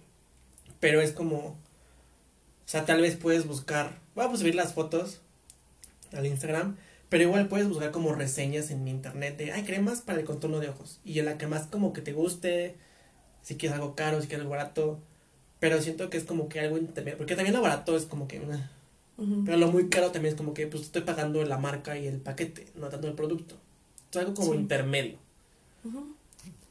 Pero 0.79 1.01
es 1.01 1.11
como. 1.11 1.37
O 1.37 1.57
sea, 2.65 2.85
tal 2.85 3.01
vez 3.01 3.15
puedes 3.15 3.45
buscar. 3.45 3.99
Voy 4.15 4.25
a 4.25 4.35
subir 4.35 4.55
las 4.55 4.73
fotos 4.73 5.21
al 6.13 6.25
Instagram. 6.25 6.77
Pero 7.09 7.23
igual 7.23 7.47
puedes 7.47 7.67
buscar 7.67 7.91
como 7.91 8.13
reseñas 8.13 8.71
en 8.71 8.87
internet 8.87 9.37
de. 9.37 9.51
Hay 9.51 9.63
cremas 9.63 10.01
para 10.01 10.19
el 10.19 10.25
contorno 10.25 10.59
de 10.59 10.69
ojos. 10.69 10.99
Y 11.03 11.21
la 11.21 11.37
que 11.37 11.47
más 11.47 11.67
como 11.67 11.93
que 11.93 12.01
te 12.01 12.13
guste. 12.13 12.77
Si 13.43 13.55
quieres 13.55 13.75
algo 13.75 13.95
caro, 13.95 14.21
si 14.21 14.27
quieres 14.27 14.41
algo 14.41 14.51
barato. 14.51 14.99
Pero 15.59 15.81
siento 15.81 16.09
que 16.09 16.17
es 16.17 16.23
como 16.23 16.49
que 16.49 16.59
algo 16.59 16.77
intermedio. 16.77 17.17
Porque 17.17 17.35
también 17.35 17.55
lo 17.55 17.61
barato 17.61 17.95
es 17.95 18.05
como 18.05 18.27
que. 18.27 18.41
Pero 19.45 19.57
lo 19.57 19.67
muy 19.71 19.89
caro 19.89 20.11
también 20.11 20.33
es 20.33 20.37
como 20.37 20.53
que 20.53 20.67
pues 20.67 20.83
estoy 20.83 21.01
pagando 21.03 21.43
la 21.45 21.57
marca 21.57 21.97
y 21.97 22.07
el 22.07 22.17
paquete, 22.19 22.67
no 22.75 22.89
tanto 22.89 23.07
el 23.07 23.13
producto. 23.13 23.57
Es 24.11 24.17
algo 24.17 24.33
como 24.33 24.53
Sí. 24.53 24.57
intermedio. 24.59 25.17
Ujú. 25.83 26.15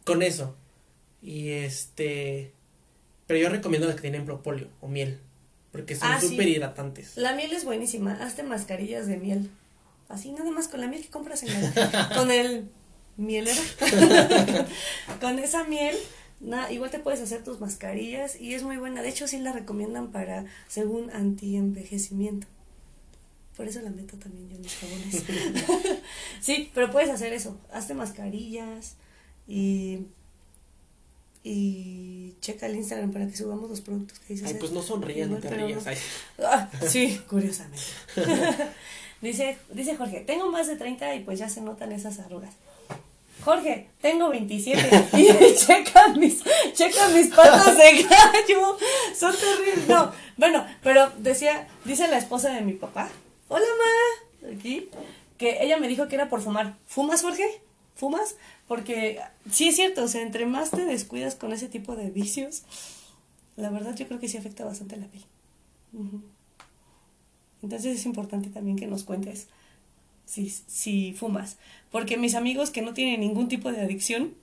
Con 0.04 0.22
eso. 0.22 0.54
Y 1.22 1.50
este. 1.50 2.52
Pero 3.26 3.40
yo 3.40 3.48
recomiendo 3.48 3.86
las 3.86 3.96
que 3.96 4.02
tienen 4.02 4.24
propóleo 4.24 4.68
o 4.80 4.88
miel. 4.88 5.20
Porque 5.72 5.94
son 5.94 6.08
Ah, 6.10 6.20
sí. 6.20 6.30
súper 6.30 6.48
hidratantes. 6.48 7.16
La 7.16 7.34
miel 7.34 7.52
es 7.52 7.64
buenísima. 7.64 8.14
Hazte 8.14 8.42
mascarillas 8.42 9.06
de 9.06 9.16
miel. 9.18 9.50
Así 10.08 10.32
nada 10.32 10.50
más 10.50 10.66
con 10.66 10.80
la 10.80 10.88
miel 10.88 11.02
que 11.02 11.08
compras 11.10 11.42
en 11.44 11.52
la, 11.52 12.10
con 12.16 12.30
el 12.32 12.68
mielero. 13.16 13.60
con 15.20 15.38
esa 15.38 15.64
miel, 15.64 15.94
na- 16.40 16.70
igual 16.72 16.90
te 16.90 16.98
puedes 16.98 17.20
hacer 17.20 17.44
tus 17.44 17.60
mascarillas 17.60 18.40
y 18.40 18.54
es 18.54 18.62
muy 18.62 18.76
buena. 18.78 19.02
De 19.02 19.08
hecho, 19.08 19.28
sí 19.28 19.38
la 19.38 19.52
recomiendan 19.52 20.10
para, 20.10 20.46
según 20.68 21.10
anti-envejecimiento. 21.10 22.46
Por 23.56 23.68
eso 23.68 23.80
la 23.82 23.90
meto 23.90 24.16
también 24.16 24.48
yo 24.48 24.56
en 24.56 24.62
mis 24.62 24.74
jabones. 24.76 25.22
sí, 26.40 26.70
pero 26.74 26.90
puedes 26.90 27.10
hacer 27.10 27.32
eso. 27.32 27.58
Hazte 27.72 27.94
mascarillas 27.94 28.94
y. 29.46 30.06
Y 31.42 32.34
checa 32.42 32.66
el 32.66 32.76
Instagram 32.76 33.12
para 33.12 33.26
que 33.26 33.34
subamos 33.36 33.70
los 33.70 33.80
productos 33.80 34.18
que 34.18 34.34
dices. 34.34 34.48
Ay, 34.48 34.56
pues 34.60 34.72
no 34.72 34.82
sonrías 34.82 35.28
ni 35.28 35.36
Igual, 35.36 35.40
te 35.40 35.50
rías. 35.66 35.84
no. 36.38 36.44
Ah, 36.46 36.70
sí, 36.86 37.18
curiosamente. 37.30 37.82
dice, 39.22 39.56
dice 39.72 39.96
Jorge, 39.96 40.20
tengo 40.20 40.50
más 40.50 40.66
de 40.68 40.76
30 40.76 41.14
y 41.14 41.24
pues 41.24 41.38
ya 41.38 41.48
se 41.48 41.62
notan 41.62 41.92
esas 41.92 42.18
arrugas. 42.18 42.54
Jorge, 43.44 43.88
tengo 44.00 44.28
27 44.28 45.08
y 45.16 45.54
checa 45.56 46.08
mis, 46.08 46.42
checa 46.74 47.08
mis 47.08 47.28
patas 47.28 47.76
de 47.76 48.02
gallo. 48.02 48.76
Son 49.14 49.34
terribles. 49.34 49.88
No, 49.88 50.12
bueno, 50.36 50.66
pero 50.82 51.10
decía, 51.18 51.68
dice 51.84 52.08
la 52.08 52.18
esposa 52.18 52.50
de 52.50 52.60
mi 52.60 52.72
papá. 52.72 53.08
Hola, 53.48 53.64
ma. 53.78 54.50
Aquí. 54.54 54.88
Que 55.38 55.64
ella 55.64 55.78
me 55.78 55.88
dijo 55.88 56.08
que 56.08 56.16
era 56.16 56.28
por 56.28 56.42
fumar. 56.42 56.76
¿Fumas, 56.86 57.22
Jorge? 57.22 57.62
¿Fumas? 57.94 58.36
Porque 58.68 59.20
sí 59.50 59.68
es 59.68 59.76
cierto, 59.76 60.04
o 60.04 60.08
sea, 60.08 60.22
entre 60.22 60.46
más 60.46 60.70
te 60.70 60.84
descuidas 60.84 61.34
con 61.34 61.52
ese 61.52 61.68
tipo 61.68 61.96
de 61.96 62.10
vicios, 62.10 62.62
la 63.56 63.70
verdad 63.70 63.96
yo 63.96 64.06
creo 64.06 64.20
que 64.20 64.28
sí 64.28 64.36
afecta 64.36 64.64
bastante 64.64 64.96
la 64.96 65.06
piel. 65.06 65.24
Entonces 67.62 67.98
es 67.98 68.06
importante 68.06 68.48
también 68.48 68.76
que 68.76 68.86
nos 68.86 69.04
cuentes 69.04 69.48
si, 70.30 70.48
si 70.48 71.12
fumas. 71.12 71.56
Porque 71.90 72.16
mis 72.16 72.34
amigos 72.34 72.70
que 72.70 72.82
no 72.82 72.94
tienen 72.94 73.20
ningún 73.20 73.48
tipo 73.48 73.72
de 73.72 73.80
adicción, 73.80 74.34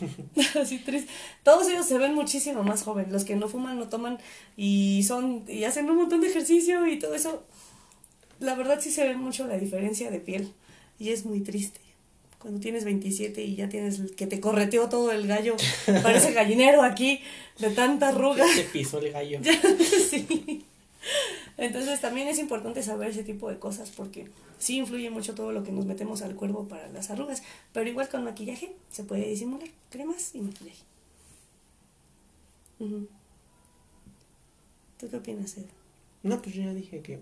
así 0.60 0.78
triste, 0.78 1.10
todos 1.42 1.68
ellos 1.68 1.86
se 1.86 1.98
ven 1.98 2.14
muchísimo 2.14 2.62
más 2.62 2.82
jóvenes. 2.82 3.12
Los 3.12 3.24
que 3.24 3.36
no 3.36 3.48
fuman, 3.48 3.78
no 3.78 3.88
toman 3.88 4.18
y 4.56 5.02
son 5.06 5.44
y 5.48 5.64
hacen 5.64 5.88
un 5.88 5.96
montón 5.96 6.20
de 6.20 6.28
ejercicio 6.28 6.86
y 6.86 6.98
todo 6.98 7.14
eso. 7.14 7.44
La 8.40 8.54
verdad 8.54 8.78
sí 8.80 8.90
se 8.90 9.04
ve 9.04 9.16
mucho 9.16 9.46
la 9.46 9.56
diferencia 9.56 10.10
de 10.10 10.20
piel 10.20 10.52
y 10.98 11.10
es 11.10 11.24
muy 11.24 11.40
triste. 11.40 11.80
cuando 12.38 12.60
tienes 12.60 12.84
27 12.84 13.42
y 13.42 13.56
ya 13.56 13.70
tienes 13.70 13.98
el 13.98 14.14
que 14.14 14.26
te 14.26 14.40
correteó 14.40 14.90
todo 14.90 15.12
el 15.12 15.26
gallo, 15.26 15.56
parece 16.02 16.32
gallinero 16.32 16.82
aquí, 16.82 17.20
de 17.58 17.70
tanta 17.70 18.08
arruga. 18.10 18.44
Te 18.54 18.64
pisó 18.64 18.98
el 18.98 19.12
gallo. 19.12 19.40
sí. 20.10 20.64
Entonces 21.58 22.00
también 22.00 22.28
es 22.28 22.38
importante 22.38 22.82
saber 22.82 23.10
ese 23.10 23.24
tipo 23.24 23.48
de 23.48 23.58
cosas 23.58 23.90
porque 23.90 24.28
sí 24.58 24.76
influye 24.76 25.10
mucho 25.10 25.34
todo 25.34 25.52
lo 25.52 25.62
que 25.62 25.72
nos 25.72 25.86
metemos 25.86 26.22
al 26.22 26.36
cuerpo 26.36 26.68
para 26.68 26.88
las 26.88 27.10
arrugas, 27.10 27.42
pero 27.72 27.88
igual 27.88 28.08
con 28.08 28.24
maquillaje 28.24 28.74
se 28.90 29.04
puede 29.04 29.28
disimular, 29.28 29.68
cremas 29.90 30.34
y 30.34 30.40
maquillaje. 30.40 30.84
¿Tú 32.78 33.08
qué 35.10 35.16
opinas, 35.16 35.56
Ed? 35.56 35.64
No, 36.22 36.42
pues 36.42 36.54
yo 36.54 36.62
ya 36.62 36.74
dije 36.74 37.00
que. 37.00 37.20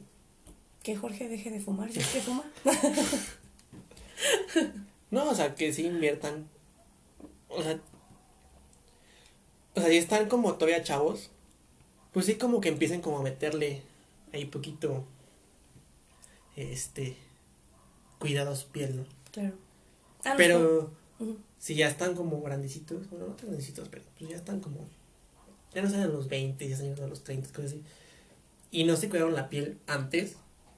Que 0.82 0.96
Jorge 0.96 1.28
deje 1.28 1.50
de 1.50 1.60
fumar, 1.60 1.90
¿ya 1.90 2.00
es 2.00 2.08
que 2.08 2.20
fuma? 2.20 2.44
No, 5.10 5.30
o 5.30 5.34
sea, 5.34 5.54
que 5.54 5.72
sí 5.72 5.86
inviertan. 5.86 6.48
O 7.48 7.62
sea. 7.62 7.80
O 9.76 9.80
sea, 9.80 9.88
si 9.88 9.96
están 9.96 10.28
como 10.28 10.54
todavía 10.54 10.82
chavos. 10.82 11.30
Pues 12.12 12.26
sí, 12.26 12.34
como 12.34 12.60
que 12.60 12.68
empiecen 12.68 13.00
como 13.00 13.18
a 13.18 13.22
meterle 13.22 13.82
ahí 14.34 14.44
poquito. 14.46 15.04
Este. 16.56 17.16
Cuidado 18.18 18.52
a 18.52 18.56
su 18.56 18.68
piel, 18.68 18.96
¿no? 18.96 19.04
Claro. 19.32 19.54
Ah, 20.24 20.34
Pero. 20.36 20.92
Si 21.58 21.74
ya 21.74 21.88
están 21.88 22.14
como 22.14 22.42
grandecitos. 22.42 23.08
Bueno, 23.10 23.28
no 23.28 23.32
tan 23.34 23.46
grandecitos, 23.48 23.88
pero 23.88 24.04
pues 24.18 24.30
ya 24.30 24.36
están 24.36 24.60
como. 24.60 24.86
Ya 25.74 25.82
no 25.82 25.88
salen 25.90 26.04
a 26.04 26.12
los 26.12 26.28
20, 26.28 26.68
ya 26.68 26.76
salen 26.76 27.00
a 27.02 27.06
los 27.06 27.24
30, 27.24 27.48
cosas 27.48 27.72
así. 27.72 27.82
Y 28.70 28.84
no 28.84 28.96
se 28.96 29.08
cuidaron 29.08 29.34
la 29.34 29.48
piel 29.48 29.78
antes. 29.86 30.36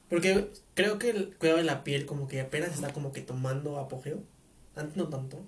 Porque 0.09 0.53
creo 0.75 0.99
que 0.99 1.11
el 1.11 1.37
cuidado 1.37 1.59
de 1.59 1.65
la 1.65 1.83
piel 1.83 2.07
como 2.07 2.29
que 2.29 2.41
apenas 2.41 2.73
está 2.75 2.93
como 2.93 3.13
que 3.13 3.21
tomando 3.23 3.79
apogeo. 3.79 4.23
Antes 4.77 4.97
no 4.97 5.09
tanto. 5.09 5.39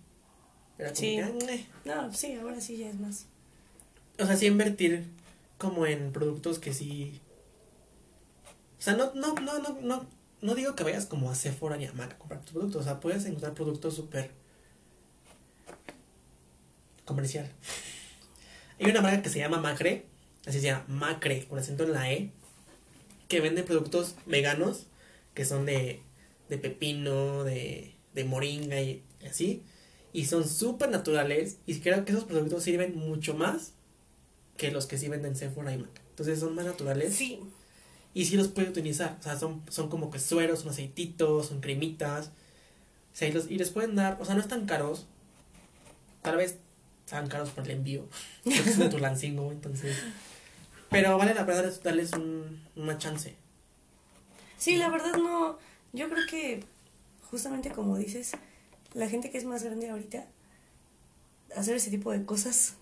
Era 0.78 0.88
como 0.88 0.96
Sí. 1.00 1.16
que, 1.16 1.22
ah, 1.22 1.32
eh. 1.50 1.66
No, 1.84 2.12
sí, 2.12 2.34
ahora 2.34 2.60
sí 2.60 2.76
ya 2.78 2.88
es 2.90 2.98
más. 2.98 3.26
O 4.18 4.26
sea, 4.26 4.36
sí 4.36 4.46
invertir 4.46 5.06
como 5.58 5.86
en 5.86 6.12
productos 6.12 6.58
que 6.58 6.74
sí. 6.74 7.20
O 8.78 8.82
sea, 8.82 8.94
no, 8.94 9.12
no, 9.14 9.34
no, 9.34 9.58
no, 9.58 9.78
no, 9.80 10.06
no 10.40 10.54
digo 10.54 10.74
que 10.74 10.84
vayas 10.84 11.06
como 11.06 11.30
a 11.30 11.34
Sephora 11.34 11.76
ni 11.76 11.86
a 11.86 11.92
Mac 11.92 12.12
a 12.12 12.18
comprar 12.18 12.40
tus 12.42 12.52
productos. 12.52 12.82
O 12.82 12.84
sea, 12.84 13.00
puedes 13.00 13.24
encontrar 13.24 13.54
productos 13.54 13.94
súper 13.94 14.30
comercial. 17.04 17.50
Hay 18.78 18.90
una 18.90 19.00
marca 19.00 19.22
que 19.22 19.30
se 19.30 19.40
llama 19.40 19.58
Macre, 19.58 20.06
así 20.46 20.60
se 20.60 20.66
llama 20.66 20.84
Macre, 20.86 21.46
con 21.48 21.58
acento 21.58 21.84
en 21.84 21.92
la 21.92 22.12
E, 22.12 22.30
que 23.26 23.40
vende 23.40 23.64
productos 23.64 24.14
veganos, 24.26 24.86
que 25.34 25.44
son 25.44 25.66
de, 25.66 26.02
de 26.48 26.58
pepino, 26.58 27.42
de, 27.42 27.96
de 28.14 28.24
moringa 28.24 28.80
y 28.80 29.02
así. 29.28 29.64
Y 30.12 30.26
son 30.26 30.48
súper 30.48 30.90
naturales. 30.90 31.58
Y 31.66 31.80
creo 31.80 32.04
que 32.04 32.12
esos 32.12 32.24
productos 32.24 32.62
sirven 32.62 32.96
mucho 32.96 33.34
más 33.34 33.72
que 34.56 34.70
los 34.70 34.86
que 34.86 34.98
sí 34.98 35.08
venden 35.08 35.34
Sephora 35.34 35.72
y 35.72 35.78
Mac. 35.78 36.00
Entonces 36.10 36.38
son 36.38 36.54
más 36.54 36.64
naturales. 36.64 37.14
Sí, 37.14 37.40
Y 38.14 38.24
sí 38.24 38.36
los 38.36 38.48
puedes 38.48 38.70
utilizar. 38.70 39.16
O 39.20 39.22
sea, 39.22 39.38
son, 39.38 39.62
son 39.68 39.88
como 39.88 40.10
que 40.10 40.18
sueros, 40.18 40.60
son 40.60 40.70
aceititos, 40.70 41.46
son 41.46 41.60
cremitas. 41.60 42.30
O 43.20 43.24
y, 43.24 43.32
los, 43.32 43.50
y 43.50 43.58
les 43.58 43.70
pueden 43.70 43.96
dar, 43.96 44.18
o 44.20 44.24
sea, 44.24 44.34
no 44.34 44.40
están 44.40 44.66
caros. 44.66 45.06
Tal 46.22 46.36
vez 46.36 46.58
sean 47.06 47.28
caros 47.28 47.50
por 47.50 47.64
el 47.64 47.72
envío. 47.72 48.06
Es 48.44 48.78
de 48.78 48.84
entonces. 48.84 49.96
Pero 50.90 51.18
vale 51.18 51.34
la 51.34 51.46
pena 51.46 51.62
darles 51.62 52.12
un, 52.12 52.62
una 52.76 52.96
chance. 52.98 53.34
sí, 54.56 54.76
la 54.76 54.88
verdad 54.88 55.16
no. 55.16 55.58
Yo 55.92 56.08
creo 56.08 56.26
que 56.26 56.64
justamente 57.30 57.70
como 57.70 57.96
dices, 57.96 58.32
la 58.94 59.08
gente 59.08 59.30
que 59.30 59.38
es 59.38 59.44
más 59.44 59.62
grande 59.62 59.90
ahorita, 59.90 60.26
hacer 61.56 61.76
ese 61.76 61.90
tipo 61.90 62.12
de 62.12 62.24
cosas, 62.24 62.74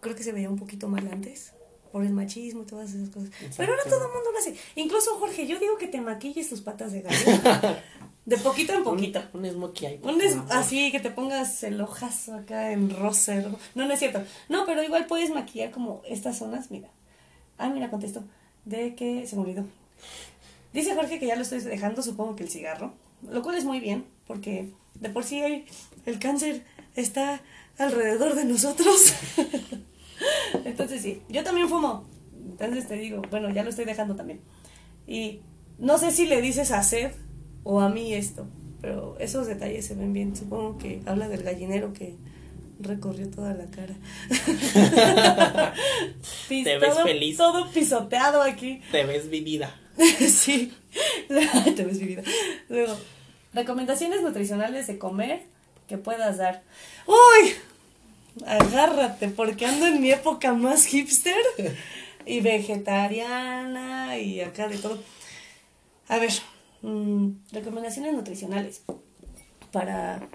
creo 0.00 0.14
que 0.14 0.22
se 0.22 0.32
veía 0.32 0.50
un 0.50 0.58
poquito 0.58 0.88
mal 0.88 1.08
antes. 1.08 1.52
Por 1.96 2.04
el 2.04 2.12
machismo 2.12 2.60
y 2.64 2.66
todas 2.66 2.92
esas 2.92 3.08
cosas. 3.08 3.30
Pero 3.56 3.72
ahora 3.72 3.84
todo 3.84 4.04
el 4.06 4.12
mundo 4.12 4.30
lo 4.30 4.38
hace. 4.38 4.54
Incluso, 4.74 5.12
Jorge, 5.18 5.46
yo 5.46 5.58
digo 5.58 5.78
que 5.78 5.86
te 5.88 5.98
maquilles 5.98 6.46
tus 6.50 6.60
patas 6.60 6.92
de 6.92 7.00
gallo. 7.00 7.16
De 8.26 8.36
poquito 8.36 8.74
en 8.74 8.84
poquito. 8.84 9.22
Un, 9.32 9.46
un 9.46 9.50
smokey 9.52 9.96
por 9.96 10.12
Un 10.12 10.20
es- 10.20 10.36
así 10.50 10.92
que 10.92 11.00
te 11.00 11.10
pongas 11.10 11.62
el 11.62 11.80
ojazo 11.80 12.34
acá 12.34 12.70
en 12.72 12.90
rosa. 12.90 13.34
No, 13.74 13.86
no 13.86 13.90
es 13.94 13.98
cierto. 13.98 14.22
No, 14.50 14.66
pero 14.66 14.82
igual 14.82 15.06
puedes 15.06 15.30
maquillar 15.30 15.70
como 15.70 16.02
estas 16.06 16.36
zonas. 16.36 16.70
Mira. 16.70 16.90
Ah, 17.56 17.70
mira, 17.70 17.88
contestó. 17.88 18.22
De 18.66 18.94
que 18.94 19.26
se 19.26 19.36
me 19.36 19.40
olvidó. 19.42 19.64
Dice 20.74 20.94
Jorge 20.94 21.18
que 21.18 21.26
ya 21.28 21.36
lo 21.36 21.42
estoy 21.42 21.60
dejando, 21.60 22.02
supongo 22.02 22.36
que 22.36 22.42
el 22.42 22.50
cigarro. 22.50 22.92
Lo 23.26 23.40
cual 23.40 23.56
es 23.56 23.64
muy 23.64 23.80
bien, 23.80 24.04
porque 24.26 24.68
de 25.00 25.08
por 25.08 25.24
sí 25.24 25.40
hay- 25.40 25.64
el 26.04 26.18
cáncer 26.18 26.62
está 26.94 27.40
alrededor 27.78 28.34
de 28.34 28.44
nosotros. 28.44 29.14
Entonces 30.64 31.02
sí, 31.02 31.22
yo 31.28 31.42
también 31.44 31.68
fumo. 31.68 32.08
Entonces 32.50 32.86
te 32.88 32.94
digo, 32.96 33.22
bueno, 33.30 33.50
ya 33.50 33.62
lo 33.64 33.70
estoy 33.70 33.84
dejando 33.84 34.14
también. 34.16 34.40
Y 35.06 35.40
no 35.78 35.98
sé 35.98 36.10
si 36.10 36.26
le 36.26 36.40
dices 36.40 36.70
a 36.72 36.82
Seth 36.82 37.14
o 37.64 37.80
a 37.80 37.88
mí 37.88 38.14
esto, 38.14 38.46
pero 38.80 39.16
esos 39.18 39.46
detalles 39.46 39.86
se 39.86 39.94
ven 39.94 40.12
bien. 40.12 40.34
Supongo 40.36 40.78
que 40.78 41.02
habla 41.06 41.28
del 41.28 41.42
gallinero 41.42 41.92
que 41.92 42.16
recorrió 42.80 43.28
toda 43.30 43.54
la 43.54 43.66
cara. 43.66 43.94
Pis- 46.48 46.64
Te 46.64 46.78
ves 46.78 46.94
todo, 46.94 47.04
feliz. 47.04 47.36
Todo 47.36 47.70
pisoteado 47.70 48.42
aquí. 48.42 48.80
Te 48.90 49.04
ves 49.04 49.28
vivida. 49.30 49.74
sí, 49.96 50.72
te 51.28 51.84
ves 51.84 51.98
vivida. 51.98 52.22
Luego, 52.68 52.94
recomendaciones 53.54 54.22
nutricionales 54.22 54.86
de 54.86 54.98
comer 54.98 55.42
que 55.88 55.96
puedas 55.98 56.36
dar. 56.36 56.62
¡Uy! 57.06 57.50
Agárrate, 58.44 59.28
porque 59.28 59.66
ando 59.66 59.86
en 59.86 60.00
mi 60.00 60.10
época 60.10 60.52
más 60.52 60.84
hipster 60.86 61.36
y 62.26 62.40
vegetariana 62.40 64.18
y 64.18 64.40
acá 64.40 64.68
de 64.68 64.78
todo. 64.78 64.98
A 66.08 66.18
ver, 66.18 66.32
mm, 66.82 67.30
recomendaciones 67.52 68.12
nutricionales 68.12 68.82
para, 69.72 70.28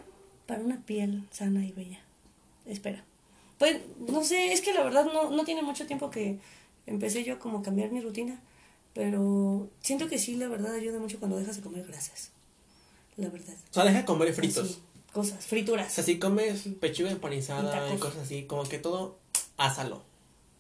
para 0.48 0.62
una 0.62 0.78
piel 0.78 1.28
sana 1.32 1.66
y 1.66 1.72
bella. 1.72 2.00
Espera. 2.66 3.04
Pues, 3.60 3.78
no 4.00 4.24
sé, 4.24 4.54
es 4.54 4.62
que 4.62 4.74
la 4.74 4.84
verdad 4.84 5.06
no, 5.06 5.30
no 5.30 5.44
tiene 5.44 5.62
mucho 5.62 5.86
tiempo 5.86 6.10
que 6.10 6.40
empecé 6.88 7.24
yo 7.24 7.38
como 7.38 7.60
a 7.60 7.64
cambiar 7.64 7.92
mi 7.92 8.02
rutina, 8.02 8.40
pero 8.94 9.70
siento 9.82 10.08
que 10.08 10.18
sí, 10.18 10.36
la 10.36 10.48
verdad 10.48 10.74
ayuda 10.74 11.00
mucho 11.00 11.20
cuando 11.20 11.38
dejas 11.38 11.58
de 11.58 11.62
comer 11.62 11.86
grasas. 11.86 12.32
La 13.18 13.30
verdad. 13.30 13.54
O 13.70 13.74
sea, 13.74 13.84
deja 13.84 14.00
de 14.00 14.06
comer 14.06 14.34
fritos. 14.34 14.66
Así, 14.66 14.82
cosas, 15.14 15.40
O 15.40 15.42
frituras. 15.48 15.92
sea, 15.92 16.04
si 16.04 16.20
comes 16.20 16.68
pechuga 16.80 17.12
empanizada 17.12 17.94
y 17.94 17.98
cosas 17.98 18.24
así, 18.24 18.44
como 18.44 18.64
que 18.64 18.80
todo, 18.80 19.18
házalo. 19.58 20.04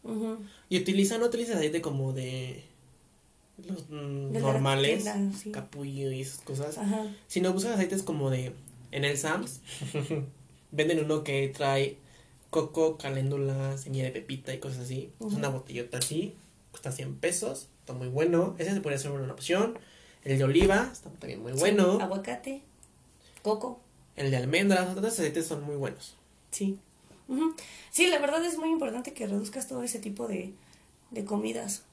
Ujú. 0.04 0.38
Y 0.70 0.80
utiliza, 0.80 1.18
no 1.18 1.26
utilices 1.28 1.56
aceite 1.56 1.82
como 1.82 2.14
de 2.14 2.64
los 3.68 3.90
mm, 3.90 4.32
De 4.32 4.40
normales, 4.40 5.04
tienda, 5.04 5.38
sí. 5.38 5.52
capullo 5.52 6.12
y 6.12 6.22
esas 6.22 6.42
cosas. 6.42 6.78
Ajá. 6.78 7.06
Sino 7.28 7.54
buscas 7.54 7.74
aceites 7.74 8.04
como 8.04 8.30
de, 8.30 8.54
en 8.92 9.06
el 9.06 9.18
Sams, 9.18 9.62
venden 10.72 11.04
uno 11.04 11.24
que 11.24 11.48
trae 11.50 11.98
coco, 12.50 12.98
caléndula, 12.98 13.78
semilla 13.78 14.06
de 14.06 14.12
pepita 14.12 14.54
y 14.54 14.60
cosas 14.60 14.80
así. 14.80 15.12
Es 15.26 15.34
una 15.34 15.50
botellota 15.50 16.00
así, 16.00 16.36
cuesta 16.72 16.92
100 16.92 17.16
pesos, 17.18 17.68
está 17.80 17.94
muy 17.94 18.08
bueno. 18.08 18.56
Ese 18.58 18.74
se 18.74 18.82
podría 18.82 18.98
ser 19.00 19.12
una 19.12 19.32
opción. 19.32 19.78
El 20.24 20.38
de 20.38 20.44
oliva, 20.44 20.90
está 20.92 21.10
también 21.12 21.42
muy 21.42 21.54
bueno. 21.54 21.98
Sí, 21.98 22.02
Aguacate, 22.04 22.62
coco. 23.42 23.80
El 24.22 24.30
de 24.30 24.38
almendras, 24.38 24.90
otros 24.92 25.14
aceites 25.14 25.48
son 25.48 25.64
muy 25.64 25.76
buenos. 25.76 26.16
Sí. 26.52 26.78
Ujú. 27.28 27.56
Sí, 27.90 28.06
la 28.06 28.20
verdad 28.20 28.46
es 28.46 28.58
muy 28.58 28.70
importante 28.70 29.14
que 29.14 29.26
reduzcas 29.26 29.68
todo 29.68 29.82
ese 29.82 29.98
tipo 29.98 30.28
de, 30.28 30.54
de 31.10 31.26
comidas. 31.26 31.84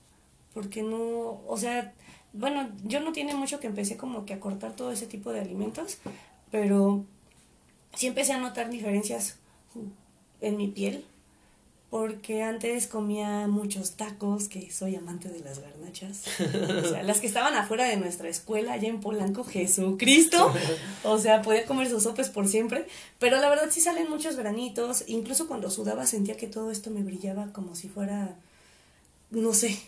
Porque 0.52 0.82
no, 0.82 1.40
o 1.46 1.56
sea, 1.56 1.94
bueno, 2.34 2.70
yo 2.84 3.00
no 3.00 3.12
tiene 3.12 3.34
mucho 3.34 3.60
que 3.60 3.66
empecé 3.66 3.96
como 3.96 4.26
que 4.26 4.34
a 4.34 4.40
cortar 4.40 4.76
todo 4.76 4.92
ese 4.92 5.06
tipo 5.06 5.32
de 5.32 5.40
alimentos, 5.40 5.98
pero 6.50 7.04
sí 7.94 8.08
empecé 8.08 8.34
a 8.34 8.38
notar 8.38 8.68
diferencias 8.68 9.38
en 10.42 10.56
mi 10.58 10.68
piel. 10.68 11.06
Porque 11.90 12.42
antes 12.42 12.86
comía 12.86 13.46
muchos 13.46 13.92
tacos, 13.92 14.48
que 14.48 14.70
soy 14.70 14.94
amante 14.94 15.30
de 15.30 15.40
las 15.40 15.60
garnachas. 15.60 16.24
O 16.84 16.88
sea, 16.88 17.02
las 17.02 17.20
que 17.20 17.26
estaban 17.26 17.54
afuera 17.54 17.84
de 17.84 17.96
nuestra 17.96 18.28
escuela, 18.28 18.74
allá 18.74 18.88
en 18.88 19.00
Polanco, 19.00 19.42
Jesucristo. 19.42 20.52
O 21.04 21.18
sea, 21.18 21.40
podía 21.40 21.64
comer 21.64 21.88
sus 21.88 22.02
sopes 22.02 22.28
por 22.28 22.46
siempre. 22.46 22.86
Pero 23.18 23.40
la 23.40 23.48
verdad 23.48 23.68
sí 23.70 23.80
salen 23.80 24.10
muchos 24.10 24.36
granitos. 24.36 25.04
Incluso 25.06 25.48
cuando 25.48 25.70
sudaba 25.70 26.04
sentía 26.04 26.36
que 26.36 26.46
todo 26.46 26.70
esto 26.70 26.90
me 26.90 27.02
brillaba 27.02 27.52
como 27.54 27.74
si 27.74 27.88
fuera, 27.88 28.36
no 29.30 29.54
sé, 29.54 29.78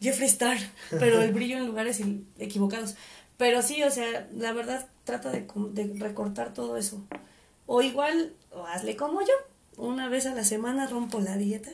Jeffree 0.00 0.26
Star. 0.26 0.56
Pero 0.88 1.20
el 1.20 1.34
brillo 1.34 1.58
en 1.58 1.66
lugares 1.66 2.00
equivocados. 2.38 2.94
Pero 3.36 3.62
sí, 3.62 3.82
o 3.82 3.90
sea, 3.90 4.28
la 4.34 4.52
verdad 4.52 4.88
trata 5.04 5.30
de, 5.30 5.46
recortar 5.98 6.54
todo 6.54 6.76
eso. 6.76 7.02
O 7.66 7.82
igual, 7.82 8.32
hazle 8.68 8.96
como 8.96 9.20
yo. 9.20 9.34
Una 9.76 10.08
vez 10.08 10.26
a 10.26 10.34
la 10.34 10.44
semana 10.44 10.86
rompo 10.86 11.20
la 11.20 11.36
dieta. 11.36 11.70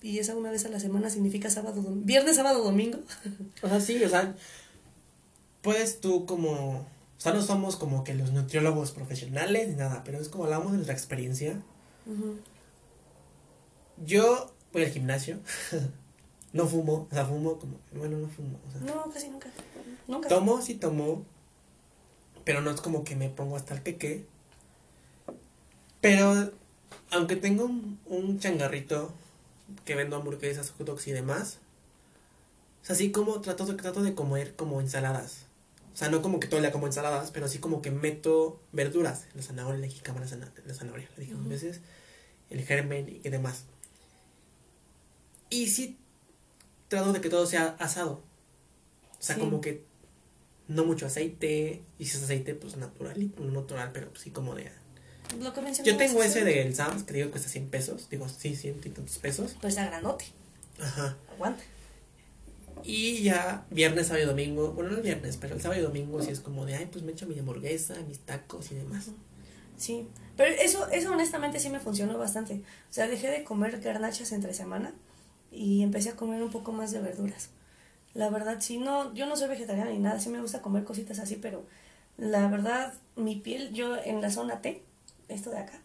Y 0.00 0.18
esa 0.18 0.34
una 0.36 0.50
vez 0.50 0.64
a 0.64 0.68
la 0.68 0.80
semana 0.80 1.10
significa 1.10 1.48
sábado, 1.48 1.80
viernes, 1.86 2.36
sábado, 2.36 2.62
domingo. 2.64 2.98
O 3.62 3.68
sea, 3.68 3.80
sí, 3.80 4.02
o 4.02 4.08
sea, 4.08 4.34
puedes 5.62 6.00
tú 6.00 6.26
como... 6.26 6.80
O 6.80 7.20
sea, 7.22 7.32
no 7.32 7.40
somos 7.40 7.76
como 7.76 8.02
que 8.02 8.14
los 8.14 8.32
nutriólogos 8.32 8.90
profesionales 8.90 9.68
ni 9.68 9.76
nada, 9.76 10.02
pero 10.04 10.18
es 10.18 10.28
como 10.28 10.44
hablamos 10.44 10.72
de 10.72 10.78
nuestra 10.78 10.94
experiencia. 10.94 11.62
Yo 14.04 14.52
voy 14.72 14.82
al 14.82 14.90
gimnasio, 14.90 15.38
no 16.52 16.66
fumo, 16.66 17.06
o 17.08 17.14
sea, 17.14 17.24
fumo 17.24 17.60
como, 17.60 17.78
bueno, 17.92 18.18
no 18.18 18.26
fumo, 18.26 18.58
o 18.66 18.72
sea, 18.72 18.80
No, 18.80 19.08
casi 19.12 19.28
nunca. 19.28 19.48
Nunca. 20.08 20.28
tomo, 20.28 20.60
sí 20.60 20.74
tomo, 20.74 21.24
pero 22.44 22.60
no 22.60 22.70
es 22.70 22.80
como 22.80 23.04
que 23.04 23.14
me 23.14 23.28
pongo 23.28 23.54
hasta 23.54 23.74
el 23.74 23.84
queque. 23.84 24.26
Pero, 26.00 26.50
aunque 27.10 27.36
tengo 27.36 27.64
un, 27.64 27.98
un 28.06 28.38
changarrito 28.38 29.12
que 29.84 29.94
vendo 29.94 30.16
hamburguesas, 30.16 30.70
hot 30.72 30.86
dogs 30.86 31.06
y 31.08 31.12
demás, 31.12 31.58
o 32.82 32.84
sea, 32.84 32.96
sí 32.96 33.12
como, 33.12 33.40
trato 33.40 33.64
de, 33.66 33.74
trato 33.74 34.02
de 34.02 34.14
comer 34.14 34.54
como 34.56 34.80
ensaladas. 34.80 35.46
O 35.94 35.96
sea, 35.96 36.08
no 36.08 36.22
como 36.22 36.40
que 36.40 36.48
todo 36.48 36.60
día 36.60 36.72
como 36.72 36.86
ensaladas, 36.86 37.30
pero 37.30 37.48
sí 37.48 37.58
como 37.58 37.82
que 37.82 37.90
meto 37.90 38.60
verduras, 38.72 39.26
la 39.34 39.42
zanahoria, 39.42 39.78
la 39.80 39.86
jícama, 39.88 40.20
la, 40.20 40.26
zana- 40.26 40.52
la 40.66 40.74
zanahoria, 40.74 41.08
le 41.16 41.24
dije 41.24 41.34
a 41.36 41.48
veces, 41.48 41.80
el 42.50 42.64
germen 42.64 43.20
y 43.22 43.28
demás. 43.28 43.64
Y 45.50 45.68
sí 45.68 45.98
trato 46.88 47.12
de 47.12 47.20
que 47.20 47.28
todo 47.28 47.46
sea 47.46 47.76
asado. 47.78 48.22
O 49.18 49.22
sea, 49.22 49.36
Sí. 49.36 49.40
como 49.40 49.60
que 49.60 49.84
no 50.68 50.84
mucho 50.84 51.06
aceite, 51.06 51.82
y 51.98 52.06
si 52.06 52.16
es 52.16 52.22
aceite, 52.24 52.54
pues 52.54 52.76
natural, 52.76 53.20
y 53.22 53.26
no 53.38 53.50
natural, 53.52 53.90
pero 53.92 54.14
sí 54.16 54.30
como 54.30 54.54
de... 54.54 54.72
Lo 55.40 55.52
que 55.52 55.60
Yo 55.82 55.96
tengo 55.96 56.22
ese 56.22 56.44
del 56.44 56.74
Sam's, 56.74 57.04
que 57.04 57.14
digo 57.14 57.26
que 57.26 57.32
cuesta 57.32 57.48
100 57.48 57.68
pesos, 57.68 58.08
digo, 58.10 58.28
sí, 58.28 58.54
100 58.54 58.80
y 58.84 58.88
tantos 58.90 59.18
pesos. 59.18 59.56
Pues 59.60 59.78
a 59.78 59.86
granote. 59.86 60.26
Ajá. 60.78 61.16
Aguanta. 61.32 61.62
Y 62.84 63.22
ya 63.22 63.64
viernes, 63.70 64.08
sábado 64.08 64.24
y 64.24 64.26
domingo, 64.26 64.72
bueno, 64.72 64.90
no 64.90 64.96
el 64.96 65.02
viernes, 65.02 65.36
pero 65.36 65.54
el 65.54 65.62
sábado 65.62 65.80
y 65.80 65.84
domingo 65.84 66.20
sí 66.20 66.30
es 66.30 66.40
como 66.40 66.66
de, 66.66 66.74
ay, 66.74 66.88
pues 66.90 67.04
me 67.04 67.12
echo 67.12 67.26
mi 67.26 67.38
hamburguesa, 67.38 67.94
mis 68.08 68.18
tacos 68.18 68.72
y 68.72 68.74
demás. 68.74 69.06
Sí, 69.76 70.06
pero 70.36 70.50
eso, 70.54 70.88
eso 70.90 71.12
honestamente 71.12 71.60
sí 71.60 71.70
me 71.70 71.80
funcionó 71.80 72.18
bastante. 72.18 72.62
O 72.90 72.92
sea, 72.92 73.06
dejé 73.06 73.28
de 73.30 73.44
comer 73.44 73.80
garnachas 73.80 74.32
entre 74.32 74.52
semana 74.54 74.92
y 75.50 75.82
empecé 75.82 76.10
a 76.10 76.16
comer 76.16 76.42
un 76.42 76.50
poco 76.50 76.72
más 76.72 76.90
de 76.92 77.00
verduras. 77.00 77.50
La 78.14 78.28
verdad, 78.30 78.58
sí, 78.60 78.78
no, 78.78 79.14
yo 79.14 79.26
no 79.26 79.36
soy 79.36 79.48
vegetariana 79.48 79.90
ni 79.90 79.98
nada, 79.98 80.20
sí 80.20 80.28
me 80.28 80.40
gusta 80.40 80.60
comer 80.60 80.84
cositas 80.84 81.18
así, 81.18 81.36
pero 81.36 81.64
la 82.18 82.48
verdad, 82.48 82.94
mi 83.16 83.36
piel, 83.36 83.72
yo 83.72 83.96
en 83.96 84.20
la 84.20 84.30
zona 84.30 84.60
T, 84.60 84.82
esto 85.32 85.50
de 85.50 85.58
acá, 85.58 85.80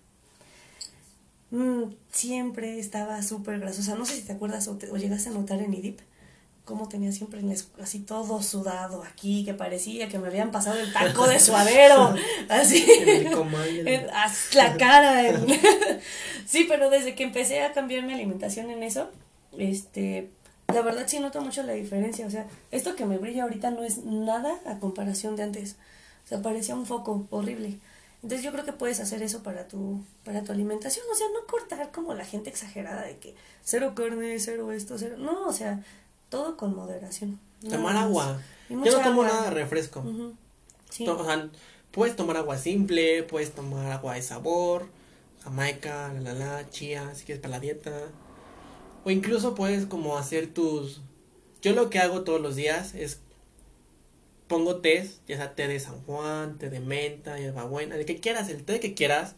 mm, 1.52 1.84
siempre 2.12 2.80
estaba 2.80 3.22
súper 3.24 3.60
grasosa. 3.60 3.96
No 3.96 4.06
sé 4.06 4.16
si 4.16 4.22
te 4.24 4.34
acuerdas 4.34 4.68
o, 4.68 4.76
te- 4.78 4.90
o 4.92 4.98
llegaste 4.98 5.30
a 5.30 5.34
notar 5.34 5.60
en 5.62 5.74
IDIP 5.74 6.00
cómo 6.66 6.90
tenía 6.90 7.14
siempre 7.14 7.42
así 7.82 8.00
todo 8.00 8.44
sudado 8.44 9.02
aquí, 9.04 9.46
que 9.46 9.54
parecía 9.54 10.10
que 10.10 10.20
me 10.20 10.28
habían 10.28 10.52
pasado 10.52 10.78
el 10.78 10.92
taco 10.92 11.26
de 11.26 11.40
suadero, 11.40 12.14
así. 12.50 12.86
En 13.00 13.28
el 13.28 13.32
comal, 13.32 13.68
el- 13.70 13.88
En- 13.88 14.10
haz 14.10 14.54
la 14.54 14.76
cara. 14.78 15.28
en- 15.30 15.46
sí, 16.46 16.66
pero 16.68 16.90
desde 16.90 17.16
que 17.16 17.24
empecé 17.24 17.62
a 17.62 17.72
cambiar 17.72 18.04
mi 18.04 18.12
alimentación 18.14 18.70
en 18.70 18.84
eso, 18.84 19.10
este, 19.58 20.30
la 20.68 20.82
verdad 20.82 21.06
sí 21.08 21.22
noto 21.22 21.40
mucho 21.40 21.64
la 21.64 21.72
diferencia. 21.72 22.28
O 22.28 22.30
sea, 22.30 22.46
esto 22.72 22.98
que 22.98 23.06
me 23.06 23.18
brilla 23.18 23.44
ahorita 23.44 23.72
no 23.72 23.84
es 23.86 24.00
nada 24.04 24.54
a 24.66 24.80
comparación 24.80 25.38
de 25.38 25.44
antes. 25.44 25.78
O 26.26 26.28
sea, 26.28 26.42
parecía 26.42 26.76
un 26.76 26.86
foco 26.86 27.26
horrible. 27.30 27.80
Entonces 28.24 28.44
yo 28.44 28.52
creo 28.52 28.66
que 28.66 28.74
puedes 28.74 29.00
hacer 29.00 29.22
eso 29.22 29.44
para 29.44 29.68
tu, 29.68 30.04
para 30.24 30.44
tu 30.44 30.52
alimentación. 30.52 31.06
O 31.12 31.16
sea, 31.16 31.28
no 31.34 31.46
cortar 31.48 31.92
como 31.92 32.14
la 32.14 32.26
gente 32.26 32.50
exagerada 32.50 33.04
de 33.04 33.18
que 33.18 33.36
cero 33.64 33.94
carne, 33.96 34.40
cero 34.40 34.72
esto, 34.72 34.98
cero. 34.98 35.16
No, 35.20 35.48
o 35.48 35.54
sea, 35.54 35.84
todo 36.30 36.58
con 36.58 36.76
moderación. 36.76 37.40
Tomar 37.62 37.94
más. 37.94 38.04
agua. 38.06 38.42
Yo 38.70 38.76
no 38.78 38.84
tomo 38.86 39.22
agua. 39.24 39.28
nada 39.28 39.44
de 39.46 39.52
refresco. 39.52 40.04
Sí. 40.90 41.06
To- 41.06 41.18
O 41.20 41.26
sea, 41.26 41.50
puedes 41.92 42.16
tomar 42.16 42.38
agua 42.38 42.58
simple, 42.58 43.24
puedes 43.24 43.52
tomar 43.54 43.92
agua 43.92 44.16
de 44.16 44.22
sabor, 44.22 44.88
jamaica, 45.44 46.12
la 46.14 46.22
la 46.22 46.34
la, 46.34 46.70
chía, 46.70 47.14
si 47.16 47.24
quieres 47.26 47.42
para 47.42 47.52
la 47.56 47.60
dieta. 47.60 47.92
O 49.06 49.12
incluso 49.12 49.56
puedes 49.56 49.86
como 49.86 50.18
hacer 50.18 50.54
tus... 50.54 51.02
Yo 51.62 51.74
lo 51.74 51.90
que 51.90 52.00
hago 52.00 52.24
todos 52.24 52.42
los 52.42 52.56
días 52.56 52.94
es 52.94 53.20
pongo 54.48 54.78
tés, 54.78 55.22
ya 55.28 55.38
sea 55.38 55.56
té 55.56 55.68
de 55.68 55.80
San 55.80 56.02
Juan, 56.04 56.58
té 56.58 56.70
de 56.70 56.80
menta, 56.80 57.38
hierbabuena, 57.38 57.96
el 57.96 58.06
que 58.06 58.20
quieras, 58.20 58.50
el 58.50 58.64
té 58.64 58.80
que 58.80 58.94
quieras, 58.94 59.36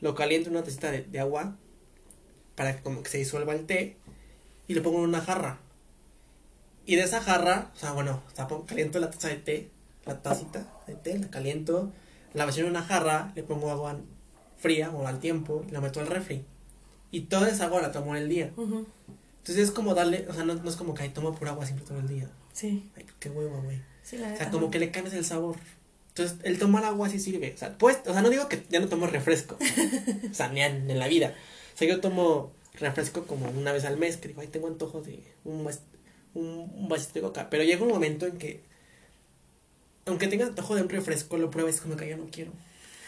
lo 0.00 0.14
caliento 0.14 0.48
en 0.48 0.56
una 0.56 0.64
tacita 0.64 0.90
de, 0.90 1.02
de 1.02 1.20
agua 1.20 1.56
para 2.54 2.76
que 2.76 2.82
como 2.82 3.02
que 3.02 3.10
se 3.10 3.18
disuelva 3.18 3.54
el 3.54 3.66
té 3.66 3.96
y 4.66 4.74
lo 4.74 4.82
pongo 4.82 4.98
en 4.98 5.04
una 5.04 5.20
jarra. 5.20 5.60
Y 6.86 6.96
de 6.96 7.02
esa 7.02 7.20
jarra, 7.20 7.70
o 7.74 7.78
sea, 7.78 7.92
bueno, 7.92 8.22
o 8.26 8.34
sea, 8.34 8.48
caliento 8.66 8.98
la 8.98 9.10
taza 9.10 9.28
de 9.28 9.36
té, 9.36 9.70
la 10.06 10.22
tacita 10.22 10.66
de 10.86 10.94
té, 10.94 11.18
la 11.18 11.28
caliento, 11.30 11.92
la 12.34 12.46
vacío 12.46 12.64
en 12.64 12.70
una 12.70 12.82
jarra, 12.82 13.32
le 13.34 13.42
pongo 13.42 13.70
agua 13.70 13.98
fría 14.56 14.90
o 14.90 15.06
al 15.06 15.20
tiempo 15.20 15.64
y 15.68 15.70
la 15.70 15.80
meto 15.80 16.00
al 16.00 16.06
refri. 16.06 16.44
Y 17.10 17.22
toda 17.22 17.48
esa 17.48 17.66
agua 17.66 17.80
la 17.80 17.92
tomo 17.92 18.16
en 18.16 18.22
el 18.22 18.28
día. 18.28 18.52
Entonces 18.56 19.68
es 19.68 19.70
como 19.70 19.94
darle, 19.94 20.26
o 20.28 20.34
sea, 20.34 20.44
no, 20.44 20.54
no 20.54 20.68
es 20.68 20.76
como 20.76 20.94
que 20.94 21.04
ay, 21.04 21.10
tomo 21.10 21.34
pura 21.34 21.52
agua 21.52 21.64
siempre 21.64 21.86
todo 21.86 21.98
el 22.00 22.08
día. 22.08 22.30
Sí, 22.52 22.90
Ay, 22.96 23.06
qué 23.20 23.30
huevo, 23.30 23.62
güey. 23.62 23.80
Sí, 24.08 24.16
la 24.18 24.32
O 24.32 24.36
sea, 24.36 24.50
como 24.50 24.70
que 24.70 24.78
le 24.78 24.90
cambias 24.90 25.14
el 25.14 25.24
sabor. 25.24 25.56
Entonces, 26.08 26.38
el 26.42 26.58
tomar 26.58 26.84
agua 26.84 27.08
sí 27.08 27.18
sirve. 27.20 27.52
O 27.54 27.58
sea, 27.58 27.76
pues, 27.78 27.98
o 28.06 28.12
sea, 28.12 28.22
no 28.22 28.30
digo 28.30 28.48
que 28.48 28.62
ya 28.68 28.80
no 28.80 28.88
tomo 28.88 29.06
refresco. 29.06 29.56
o 30.30 30.34
sea, 30.34 30.48
ni 30.48 30.62
en, 30.62 30.90
en 30.90 30.98
la 30.98 31.08
vida. 31.08 31.34
O 31.74 31.78
sea, 31.78 31.88
yo 31.88 32.00
tomo 32.00 32.52
refresco 32.74 33.26
como 33.26 33.48
una 33.50 33.72
vez 33.72 33.84
al 33.84 33.98
mes, 33.98 34.16
que 34.16 34.28
digo, 34.28 34.40
ay, 34.40 34.48
tengo 34.48 34.66
antojo 34.66 35.00
de 35.00 35.22
un, 35.44 35.68
un, 36.34 36.70
un 36.74 36.88
vasito 36.88 37.14
de 37.14 37.20
coca. 37.20 37.50
Pero 37.50 37.64
llega 37.64 37.82
un 37.82 37.90
momento 37.90 38.26
en 38.26 38.38
que, 38.38 38.62
aunque 40.06 40.26
tengas 40.28 40.48
antojo 40.48 40.74
de 40.74 40.82
un 40.82 40.88
refresco, 40.88 41.38
lo 41.38 41.50
pruebas 41.50 41.80
como 41.80 41.96
que 41.96 42.08
ya 42.08 42.16
no 42.16 42.26
quiero. 42.30 42.52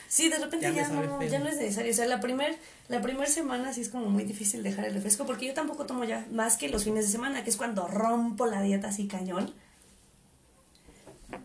Sí, 0.09 0.29
de 0.29 0.39
repente 0.39 0.67
Ya 0.67 0.73
ya, 0.73 0.89
no, 0.89 1.23
ya 1.23 1.39
no 1.39 1.49
es 1.49 1.57
necesario. 1.57 1.93
O 1.93 1.95
sea, 1.95 2.07
la 2.07 2.19
primer, 2.19 2.57
la 2.89 3.01
primer 3.01 3.29
semana 3.29 3.73
sí 3.73 3.81
es 3.81 3.89
como 3.89 4.07
muy 4.07 4.25
difícil 4.25 4.63
dejar 4.63 4.85
el 4.85 4.95
refresco 4.95 5.25
porque 5.25 5.47
yo 5.47 5.55
tampoco 5.55 5.87
tomo 5.87 6.03
ya 6.03 6.27
más 6.33 6.57
que 6.57 6.69
los 6.69 6.83
fines 6.83 7.07
de 7.07 7.13
semana, 7.13 7.45
que 7.45 7.51
es 7.51 7.57
cuando 7.57 7.87
rompo 7.87 8.47
la 8.47 8.61
dieta 8.61 8.89
así 8.89 9.07
cañón. 9.07 9.55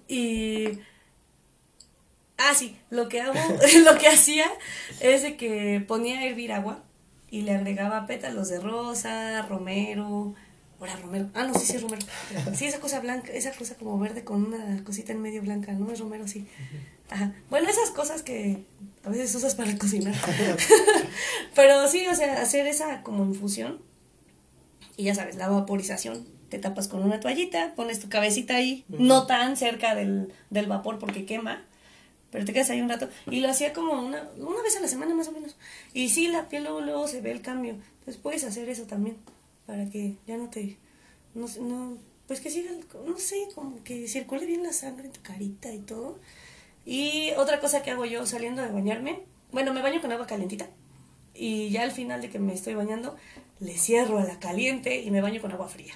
Y... 0.08 0.80
Ah, 2.38 2.54
sí, 2.54 2.78
lo 2.90 3.08
que 3.08 3.22
hago, 3.22 3.34
lo 3.84 3.98
que 3.98 4.08
hacía 4.08 4.46
es 5.00 5.22
de 5.22 5.38
que 5.38 5.84
ponía 5.88 6.20
a 6.20 6.26
hervir 6.26 6.52
agua 6.52 6.84
y 7.30 7.42
le 7.42 7.52
agregaba 7.52 8.06
pétalos 8.08 8.50
de 8.50 8.60
rosa, 8.60 9.42
romero, 9.44 10.36
ahora 10.80 10.96
romero, 10.98 11.30
ah, 11.34 11.44
no, 11.46 11.54
sí, 11.58 11.66
sí, 11.66 11.78
romero. 11.78 12.06
Sí, 12.54 12.66
esa 12.66 12.80
cosa 12.80 13.00
blanca, 13.00 13.32
esa 13.32 13.52
cosa 13.52 13.76
como 13.76 13.98
verde 14.00 14.24
con 14.24 14.46
una 14.46 14.84
cosita 14.84 15.12
en 15.12 15.22
medio 15.22 15.42
blanca, 15.42 15.72
¿no? 15.74 15.92
Es 15.92 16.00
romero, 16.00 16.28
sí. 16.28 16.46
Ajá. 17.10 17.34
Bueno, 17.50 17.70
esas 17.70 17.92
cosas 17.92 18.24
que 18.24 18.66
a 19.04 19.10
veces 19.10 19.34
usas 19.36 19.56
para 19.56 19.78
cocinar. 19.78 20.16
Pero 21.56 21.88
sí, 21.88 22.06
o 22.08 22.16
sea, 22.16 22.42
hacer 22.42 22.68
esa 22.68 23.04
como 23.04 23.24
infusión. 23.26 23.82
Y 24.98 25.04
ya 25.04 25.16
sabes, 25.16 25.36
la 25.36 25.50
vaporización. 25.50 26.26
Te 26.50 26.60
tapas 26.60 26.88
con 26.88 27.04
una 27.04 27.20
toallita, 27.20 27.74
pones 27.76 28.00
tu 28.00 28.10
cabecita 28.10 28.56
ahí, 28.56 28.86
no 28.88 29.26
tan 29.26 29.58
cerca 29.58 29.96
del, 29.96 30.34
del 30.50 30.68
vapor 30.68 31.00
porque 31.00 31.26
quema. 31.26 31.64
Pero 32.32 32.46
te 32.46 32.54
quedas 32.54 32.70
ahí 32.70 32.82
un 32.82 32.90
rato. 32.90 33.10
Y 33.30 33.40
lo 33.40 33.50
hacía 33.50 33.74
como 33.74 33.94
una, 33.94 34.30
una 34.38 34.62
vez 34.62 34.76
a 34.78 34.82
la 34.82 34.88
semana 34.88 35.16
más 35.16 35.28
o 35.30 35.32
menos. 35.32 35.56
Y 35.94 36.10
sí, 36.10 36.28
la 36.28 36.50
piel 36.50 36.64
luego, 36.64 36.82
luego 36.82 37.08
se 37.08 37.22
ve 37.22 37.32
el 37.32 37.42
cambio. 37.42 37.78
Entonces 38.00 38.18
puedes 38.22 38.44
hacer 38.44 38.68
eso 38.70 38.84
también. 38.84 39.18
Para 39.66 39.90
que 39.90 40.16
ya 40.28 40.38
no 40.38 40.50
te... 40.50 40.78
No, 41.34 41.48
no, 41.62 41.98
pues 42.28 42.42
que 42.42 42.50
siga, 42.50 42.72
no 43.06 43.18
sé, 43.18 43.36
como 43.54 43.84
que 43.84 44.08
circule 44.08 44.46
bien 44.46 44.64
la 44.64 44.74
sangre 44.74 45.08
en 45.08 45.14
tu 45.14 45.22
carita 45.22 45.74
y 45.74 45.80
todo. 45.80 46.20
Y 46.86 47.32
otra 47.38 47.60
cosa 47.60 47.84
que 47.84 47.92
hago 47.92 48.06
yo 48.06 48.26
saliendo 48.26 48.62
de 48.62 48.70
bañarme, 48.70 49.22
bueno, 49.52 49.74
me 49.74 49.82
baño 49.82 50.02
con 50.02 50.12
agua 50.12 50.28
calentita 50.28 50.70
y 51.36 51.70
ya 51.70 51.84
al 51.84 51.92
final 51.92 52.22
de 52.22 52.30
que 52.30 52.40
me 52.40 52.54
estoy 52.54 52.74
bañando, 52.74 53.16
le 53.60 53.78
cierro 53.78 54.20
a 54.20 54.24
la 54.24 54.40
caliente 54.40 55.02
y 55.02 55.12
me 55.12 55.22
baño 55.22 55.42
con 55.42 55.52
agua 55.52 55.68
fría. 55.68 55.94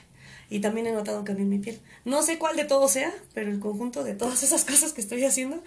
Y 0.50 0.62
también 0.62 0.88
he 0.88 0.92
notado 0.92 1.20
un 1.20 1.26
cambio 1.26 1.44
en 1.44 1.50
mi 1.50 1.60
piel. 1.60 1.80
No 2.06 2.24
sé 2.24 2.40
cuál 2.40 2.56
de 2.56 2.66
todo 2.66 2.88
sea, 2.88 3.14
pero 3.34 3.52
el 3.52 3.60
conjunto 3.60 4.04
de 4.04 4.16
todas 4.16 4.42
esas 4.44 4.66
cosas 4.72 4.94
que 4.94 5.02
estoy 5.02 5.24
haciendo, 5.24 5.64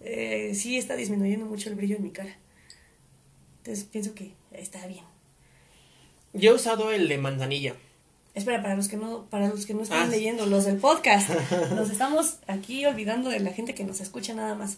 eh, 0.00 0.52
sí 0.54 0.76
está 0.76 0.96
disminuyendo 0.96 1.46
mucho 1.46 1.68
el 1.70 1.74
brillo 1.76 1.96
en 1.96 2.02
mi 2.02 2.10
cara. 2.10 2.36
Entonces 3.58 3.84
pienso 3.84 4.14
que 4.14 4.32
está 4.52 4.86
bien. 4.86 5.04
Yo 6.34 6.50
he 6.52 6.54
usado 6.54 6.92
el 6.92 7.08
de 7.08 7.18
manzanilla. 7.18 7.74
Espera, 8.34 8.62
para 8.62 8.76
los 8.76 8.86
que 8.88 8.96
no, 8.98 9.24
para 9.30 9.48
los 9.48 9.66
que 9.66 9.74
no 9.74 9.82
están 9.82 10.02
Ah. 10.02 10.06
leyendo, 10.06 10.46
los 10.46 10.66
del 10.66 10.76
podcast, 10.76 11.28
nos 11.74 11.90
estamos 11.90 12.36
aquí 12.46 12.84
olvidando 12.86 13.30
de 13.30 13.40
la 13.40 13.52
gente 13.52 13.74
que 13.74 13.84
nos 13.84 14.00
escucha 14.00 14.34
nada 14.34 14.54
más. 14.54 14.76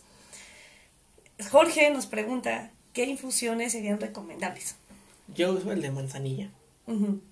Jorge 1.51 1.91
nos 1.91 2.07
pregunta 2.07 2.71
qué 2.93 3.05
infusiones 3.05 3.73
serían 3.73 4.01
recomendables. 4.01 4.77
Yo 5.35 5.53
uso 5.53 5.73
el 5.73 5.83
de 5.83 5.91
manzanilla. 5.91 6.51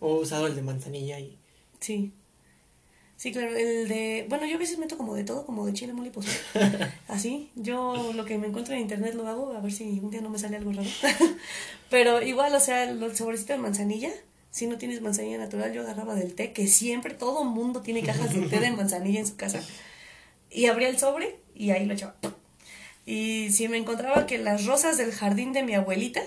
O 0.01 0.19
he 0.19 0.21
usado 0.21 0.47
el 0.49 0.55
de 0.57 0.63
manzanilla 0.63 1.19
y... 1.21 1.38
Sí. 1.81 2.13
Sí, 3.17 3.33
claro, 3.33 3.57
el 3.57 3.89
de... 3.89 4.27
Bueno, 4.29 4.47
yo 4.47 4.55
a 4.55 4.59
veces 4.59 4.79
meto 4.79 4.97
como 4.97 5.17
de 5.17 5.25
todo, 5.25 5.45
como 5.45 5.67
de 5.67 5.73
chile, 5.73 5.93
mole 5.93 6.09
y 6.09 6.13
pozole. 6.13 6.37
Así, 7.09 7.51
yo 7.57 8.13
lo 8.15 8.25
que 8.25 8.39
me 8.39 8.47
encuentro 8.47 8.75
en 8.75 8.81
internet 8.81 9.15
lo 9.15 9.27
hago, 9.27 9.53
a 9.53 9.61
ver 9.61 9.73
si 9.73 9.99
un 10.01 10.11
día 10.11 10.21
no 10.21 10.31
me 10.31 10.39
sale 10.39 10.57
algo 10.57 10.71
raro. 10.71 10.89
Pero 11.91 12.23
igual, 12.23 12.55
o 12.55 12.61
sea, 12.61 12.85
el 12.85 13.17
sobrecito 13.17 13.55
de 13.55 13.59
manzanilla, 13.59 14.11
si 14.53 14.69
no 14.69 14.79
tienes 14.79 15.03
manzanilla 15.03 15.37
natural, 15.37 15.73
yo 15.73 15.83
agarraba 15.83 16.15
del 16.15 16.35
té, 16.35 16.53
que 16.53 16.69
siempre 16.69 17.13
todo 17.13 17.43
mundo 17.43 17.83
tiene 17.83 18.05
cajas 18.05 18.33
de 18.33 18.43
té 18.43 18.61
de 18.61 18.71
manzanilla 18.71 19.19
en 19.19 19.27
su 19.27 19.35
casa. 19.35 19.61
Y 20.49 20.67
abría 20.67 20.89
el 20.89 20.99
sobre 20.99 21.41
y 21.57 21.71
ahí 21.71 21.87
lo 21.87 21.95
echaba. 21.95 22.15
Y 23.05 23.51
si 23.51 23.67
me 23.67 23.79
encontraba 23.79 24.27
que 24.27 24.39
las 24.39 24.65
rosas 24.65 24.97
del 24.97 25.11
jardín 25.11 25.53
de 25.53 25.65
mi 25.65 25.75
abuelita, 25.75 26.23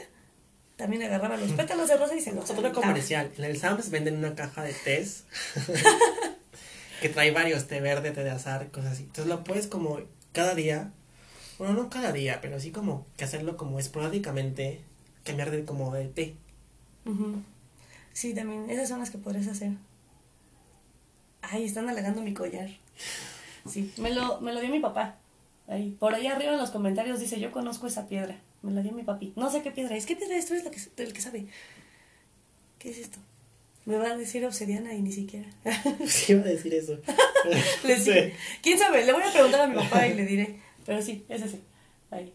también 0.81 1.03
agarraba 1.03 1.37
los 1.37 1.51
pétalos 1.51 1.87
de 1.87 1.95
rosa 1.95 2.15
y 2.15 2.21
se 2.21 2.31
los 2.31 2.49
Otro 2.49 2.73
comercial. 2.73 3.31
En 3.37 3.43
el 3.43 3.59
Sam's 3.59 3.91
venden 3.91 4.17
una 4.17 4.33
caja 4.33 4.63
de 4.63 4.73
tés 4.73 5.25
que 7.01 7.07
trae 7.07 7.29
varios 7.29 7.67
té 7.67 7.81
verde, 7.81 8.09
té 8.09 8.23
de 8.23 8.31
azar, 8.31 8.71
cosas 8.71 8.93
así. 8.93 9.03
Entonces 9.03 9.27
lo 9.27 9.43
puedes 9.43 9.67
como 9.67 9.99
cada 10.31 10.55
día, 10.55 10.91
bueno, 11.59 11.75
no 11.75 11.91
cada 11.91 12.11
día, 12.11 12.39
pero 12.41 12.59
sí 12.59 12.71
como 12.71 13.05
que 13.15 13.25
hacerlo 13.25 13.57
como 13.57 13.77
esporádicamente, 13.77 14.81
cambiar 15.23 15.51
de 15.51 15.65
como 15.65 15.93
de 15.93 16.07
té. 16.07 16.35
Sí, 18.11 18.33
también, 18.33 18.67
esas 18.71 18.89
son 18.89 18.97
las 18.97 19.11
que 19.11 19.19
podrías 19.19 19.49
hacer. 19.49 19.73
Ay, 21.43 21.65
están 21.65 21.89
halagando 21.89 22.23
mi 22.23 22.33
collar. 22.33 22.69
Sí, 23.69 23.93
me 23.97 24.09
lo, 24.15 24.41
me 24.41 24.51
lo 24.51 24.61
dio 24.61 24.71
mi 24.71 24.79
papá. 24.79 25.17
Ahí, 25.67 25.95
por 25.99 26.15
allá 26.15 26.35
arriba 26.35 26.53
en 26.53 26.59
los 26.59 26.71
comentarios 26.71 27.19
dice, 27.19 27.39
yo 27.39 27.51
conozco 27.51 27.85
esa 27.85 28.07
piedra. 28.07 28.39
Me 28.61 28.71
la 28.71 28.81
dio 28.81 28.91
mi 28.91 29.03
papi. 29.03 29.33
No 29.35 29.49
sé 29.51 29.61
qué 29.61 29.71
piedra 29.71 29.95
es. 29.95 30.05
¿Qué 30.05 30.15
piedra 30.15 30.35
es? 30.35 30.45
Tú 30.45 30.53
eres 30.53 30.65
la 30.65 30.71
que, 30.71 31.03
el 31.03 31.13
que 31.13 31.21
sabe. 31.21 31.47
¿Qué 32.77 32.89
es 32.89 32.97
esto? 32.97 33.19
Me 33.85 33.97
va 33.97 34.11
a 34.11 34.17
decir 34.17 34.45
obsidiana 34.45 34.93
y 34.93 35.01
ni 35.01 35.11
siquiera. 35.11 35.49
Sí, 36.07 36.33
iba 36.33 36.41
a 36.41 36.45
decir 36.45 36.73
eso. 36.73 36.99
Le 37.83 37.99
Sí. 37.99 38.33
¿Quién 38.61 38.77
sabe? 38.77 39.05
Le 39.05 39.13
voy 39.13 39.23
a 39.23 39.31
preguntar 39.31 39.61
a 39.61 39.67
mi 39.67 39.75
papá 39.75 40.07
y 40.07 40.13
le 40.13 40.25
diré. 40.25 40.59
Pero 40.85 41.01
sí, 41.01 41.25
es 41.29 41.41
ese. 41.41 41.59
Ahí. 42.11 42.33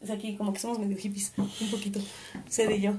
Es 0.00 0.10
aquí, 0.10 0.36
como 0.36 0.52
que 0.52 0.60
somos 0.60 0.78
medio 0.78 0.96
hippies. 0.96 1.32
Un 1.38 1.70
poquito. 1.70 2.00
Sé 2.48 2.66
de 2.66 2.80
yo. 2.80 2.94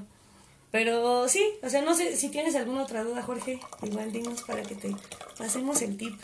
Pero 0.70 1.28
sí, 1.28 1.44
o 1.62 1.68
sea, 1.68 1.82
no 1.82 1.94
sé 1.94 2.16
si 2.16 2.30
tienes 2.30 2.56
alguna 2.56 2.82
otra 2.82 3.04
duda, 3.04 3.22
Jorge. 3.22 3.60
Igual 3.82 4.10
dinos 4.10 4.42
para 4.42 4.62
que 4.62 4.74
te 4.74 4.92
pasemos 5.38 5.80
el 5.82 5.96
tip 5.96 6.18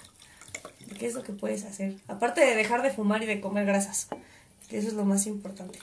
de 0.86 0.96
qué 0.96 1.06
es 1.06 1.14
lo 1.14 1.22
que 1.22 1.32
puedes 1.32 1.64
hacer. 1.64 1.94
Aparte 2.08 2.40
de 2.40 2.56
dejar 2.56 2.82
de 2.82 2.90
fumar 2.90 3.22
y 3.22 3.26
de 3.26 3.40
comer 3.40 3.64
grasas. 3.64 4.08
Que 4.68 4.78
eso 4.78 4.88
es 4.88 4.94
lo 4.94 5.04
más 5.04 5.26
importante. 5.26 5.78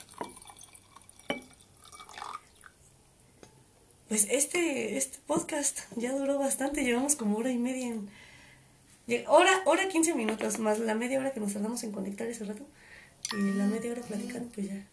Pues 4.08 4.26
este, 4.30 4.96
este 4.96 5.18
podcast 5.26 5.80
ya 5.96 6.12
duró 6.12 6.38
bastante. 6.38 6.82
Llevamos 6.82 7.14
como 7.14 7.36
hora 7.36 7.50
y 7.50 7.58
media 7.58 7.88
en. 7.88 8.08
Hora, 9.26 9.62
hora 9.66 9.88
15 9.88 10.14
minutos, 10.14 10.58
más 10.58 10.78
la 10.78 10.94
media 10.94 11.18
hora 11.18 11.32
que 11.32 11.40
nos 11.40 11.52
tardamos 11.52 11.82
en 11.82 11.92
conectar 11.92 12.26
ese 12.26 12.44
rato. 12.44 12.66
Y 13.32 13.52
la 13.52 13.66
media 13.66 13.92
hora 13.92 14.00
platicando, 14.02 14.48
pues 14.54 14.68
ya. 14.68 14.86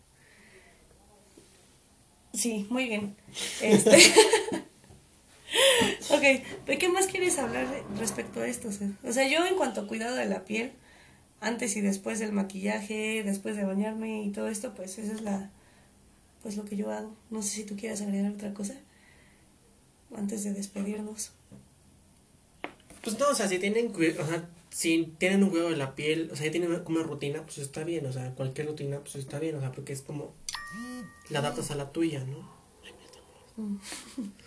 Sí, 2.33 2.67
muy 2.69 2.89
bien. 2.89 3.15
Este. 3.61 3.95
ok, 6.09 6.65
¿de 6.65 6.77
qué 6.77 6.89
más 6.89 7.07
quieres 7.07 7.39
hablar 7.39 7.67
respecto 7.97 8.41
a 8.41 8.47
esto? 8.47 8.69
O 9.03 9.13
sea, 9.13 9.29
yo 9.29 9.45
en 9.45 9.55
cuanto 9.55 9.81
a 9.81 9.87
cuidado 9.87 10.15
de 10.15 10.25
la 10.25 10.43
piel, 10.43 10.73
antes 11.39 11.77
y 11.77 11.81
después 11.81 12.19
del 12.19 12.33
maquillaje, 12.33 13.23
después 13.23 13.55
de 13.55 13.63
bañarme 13.63 14.23
y 14.23 14.31
todo 14.31 14.49
esto, 14.49 14.75
pues 14.75 14.97
esa 14.97 15.13
es 15.13 15.21
la. 15.21 15.51
Pues 16.43 16.57
lo 16.57 16.65
que 16.65 16.75
yo 16.75 16.91
hago. 16.91 17.15
No 17.29 17.41
sé 17.41 17.49
si 17.49 17.63
tú 17.63 17.77
quieras 17.77 18.01
agregar 18.01 18.33
otra 18.33 18.53
cosa 18.53 18.75
antes 20.17 20.43
de 20.43 20.53
despedirnos. 20.53 21.31
Pues 23.03 23.19
no, 23.19 23.29
o 23.29 23.35
sea, 23.35 23.47
si 23.47 23.59
tienen, 23.59 23.93
o 23.93 24.25
sea, 24.25 24.49
si 24.69 25.13
tienen 25.17 25.43
un 25.43 25.49
cuidado 25.49 25.69
de 25.69 25.77
la 25.77 25.95
piel, 25.95 26.29
o 26.31 26.35
sea, 26.35 26.47
ya 26.47 26.51
tienen 26.51 26.83
como 26.83 26.99
una 26.99 27.07
rutina, 27.07 27.43
pues 27.43 27.59
está 27.59 27.83
bien, 27.83 28.05
o 28.05 28.11
sea, 28.11 28.33
cualquier 28.33 28.67
rutina, 28.67 28.99
pues 28.99 29.15
está 29.15 29.39
bien, 29.39 29.55
o 29.55 29.59
sea, 29.59 29.71
porque 29.71 29.93
es 29.93 30.01
como, 30.01 30.33
la 31.29 31.39
adaptas 31.39 31.71
a 31.71 31.75
la 31.75 31.91
tuya, 31.91 32.25
¿no? 32.25 32.49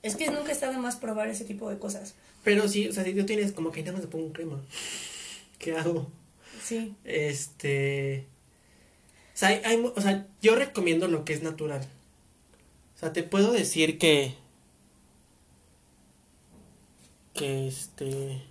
Es 0.00 0.14
que 0.14 0.30
nunca 0.30 0.52
está 0.52 0.70
de 0.70 0.78
más 0.78 0.94
probar 0.94 1.28
ese 1.28 1.44
tipo 1.44 1.68
de 1.68 1.78
cosas. 1.78 2.14
Pero 2.44 2.68
sí, 2.68 2.88
o 2.88 2.92
sea, 2.92 3.02
si 3.02 3.14
tú 3.14 3.26
tienes 3.26 3.50
como 3.50 3.72
que 3.72 3.80
nada 3.80 3.94
más 3.94 4.02
te 4.02 4.06
pongo 4.06 4.32
crema, 4.32 4.62
¿qué 5.58 5.76
hago? 5.76 6.08
Sí. 6.62 6.94
Este, 7.04 8.26
o 9.34 9.38
sea, 9.38 9.48
hay, 9.48 9.60
hay 9.64 9.84
o 9.84 10.00
sea, 10.00 10.26
yo 10.40 10.54
recomiendo 10.54 11.08
lo 11.08 11.24
que 11.24 11.32
es 11.32 11.42
natural. 11.42 11.84
O 12.98 13.00
sea, 13.00 13.12
te 13.12 13.22
puedo 13.22 13.52
decir 13.52 13.96
que, 13.96 14.34
que 17.32 17.68
este, 17.68 18.42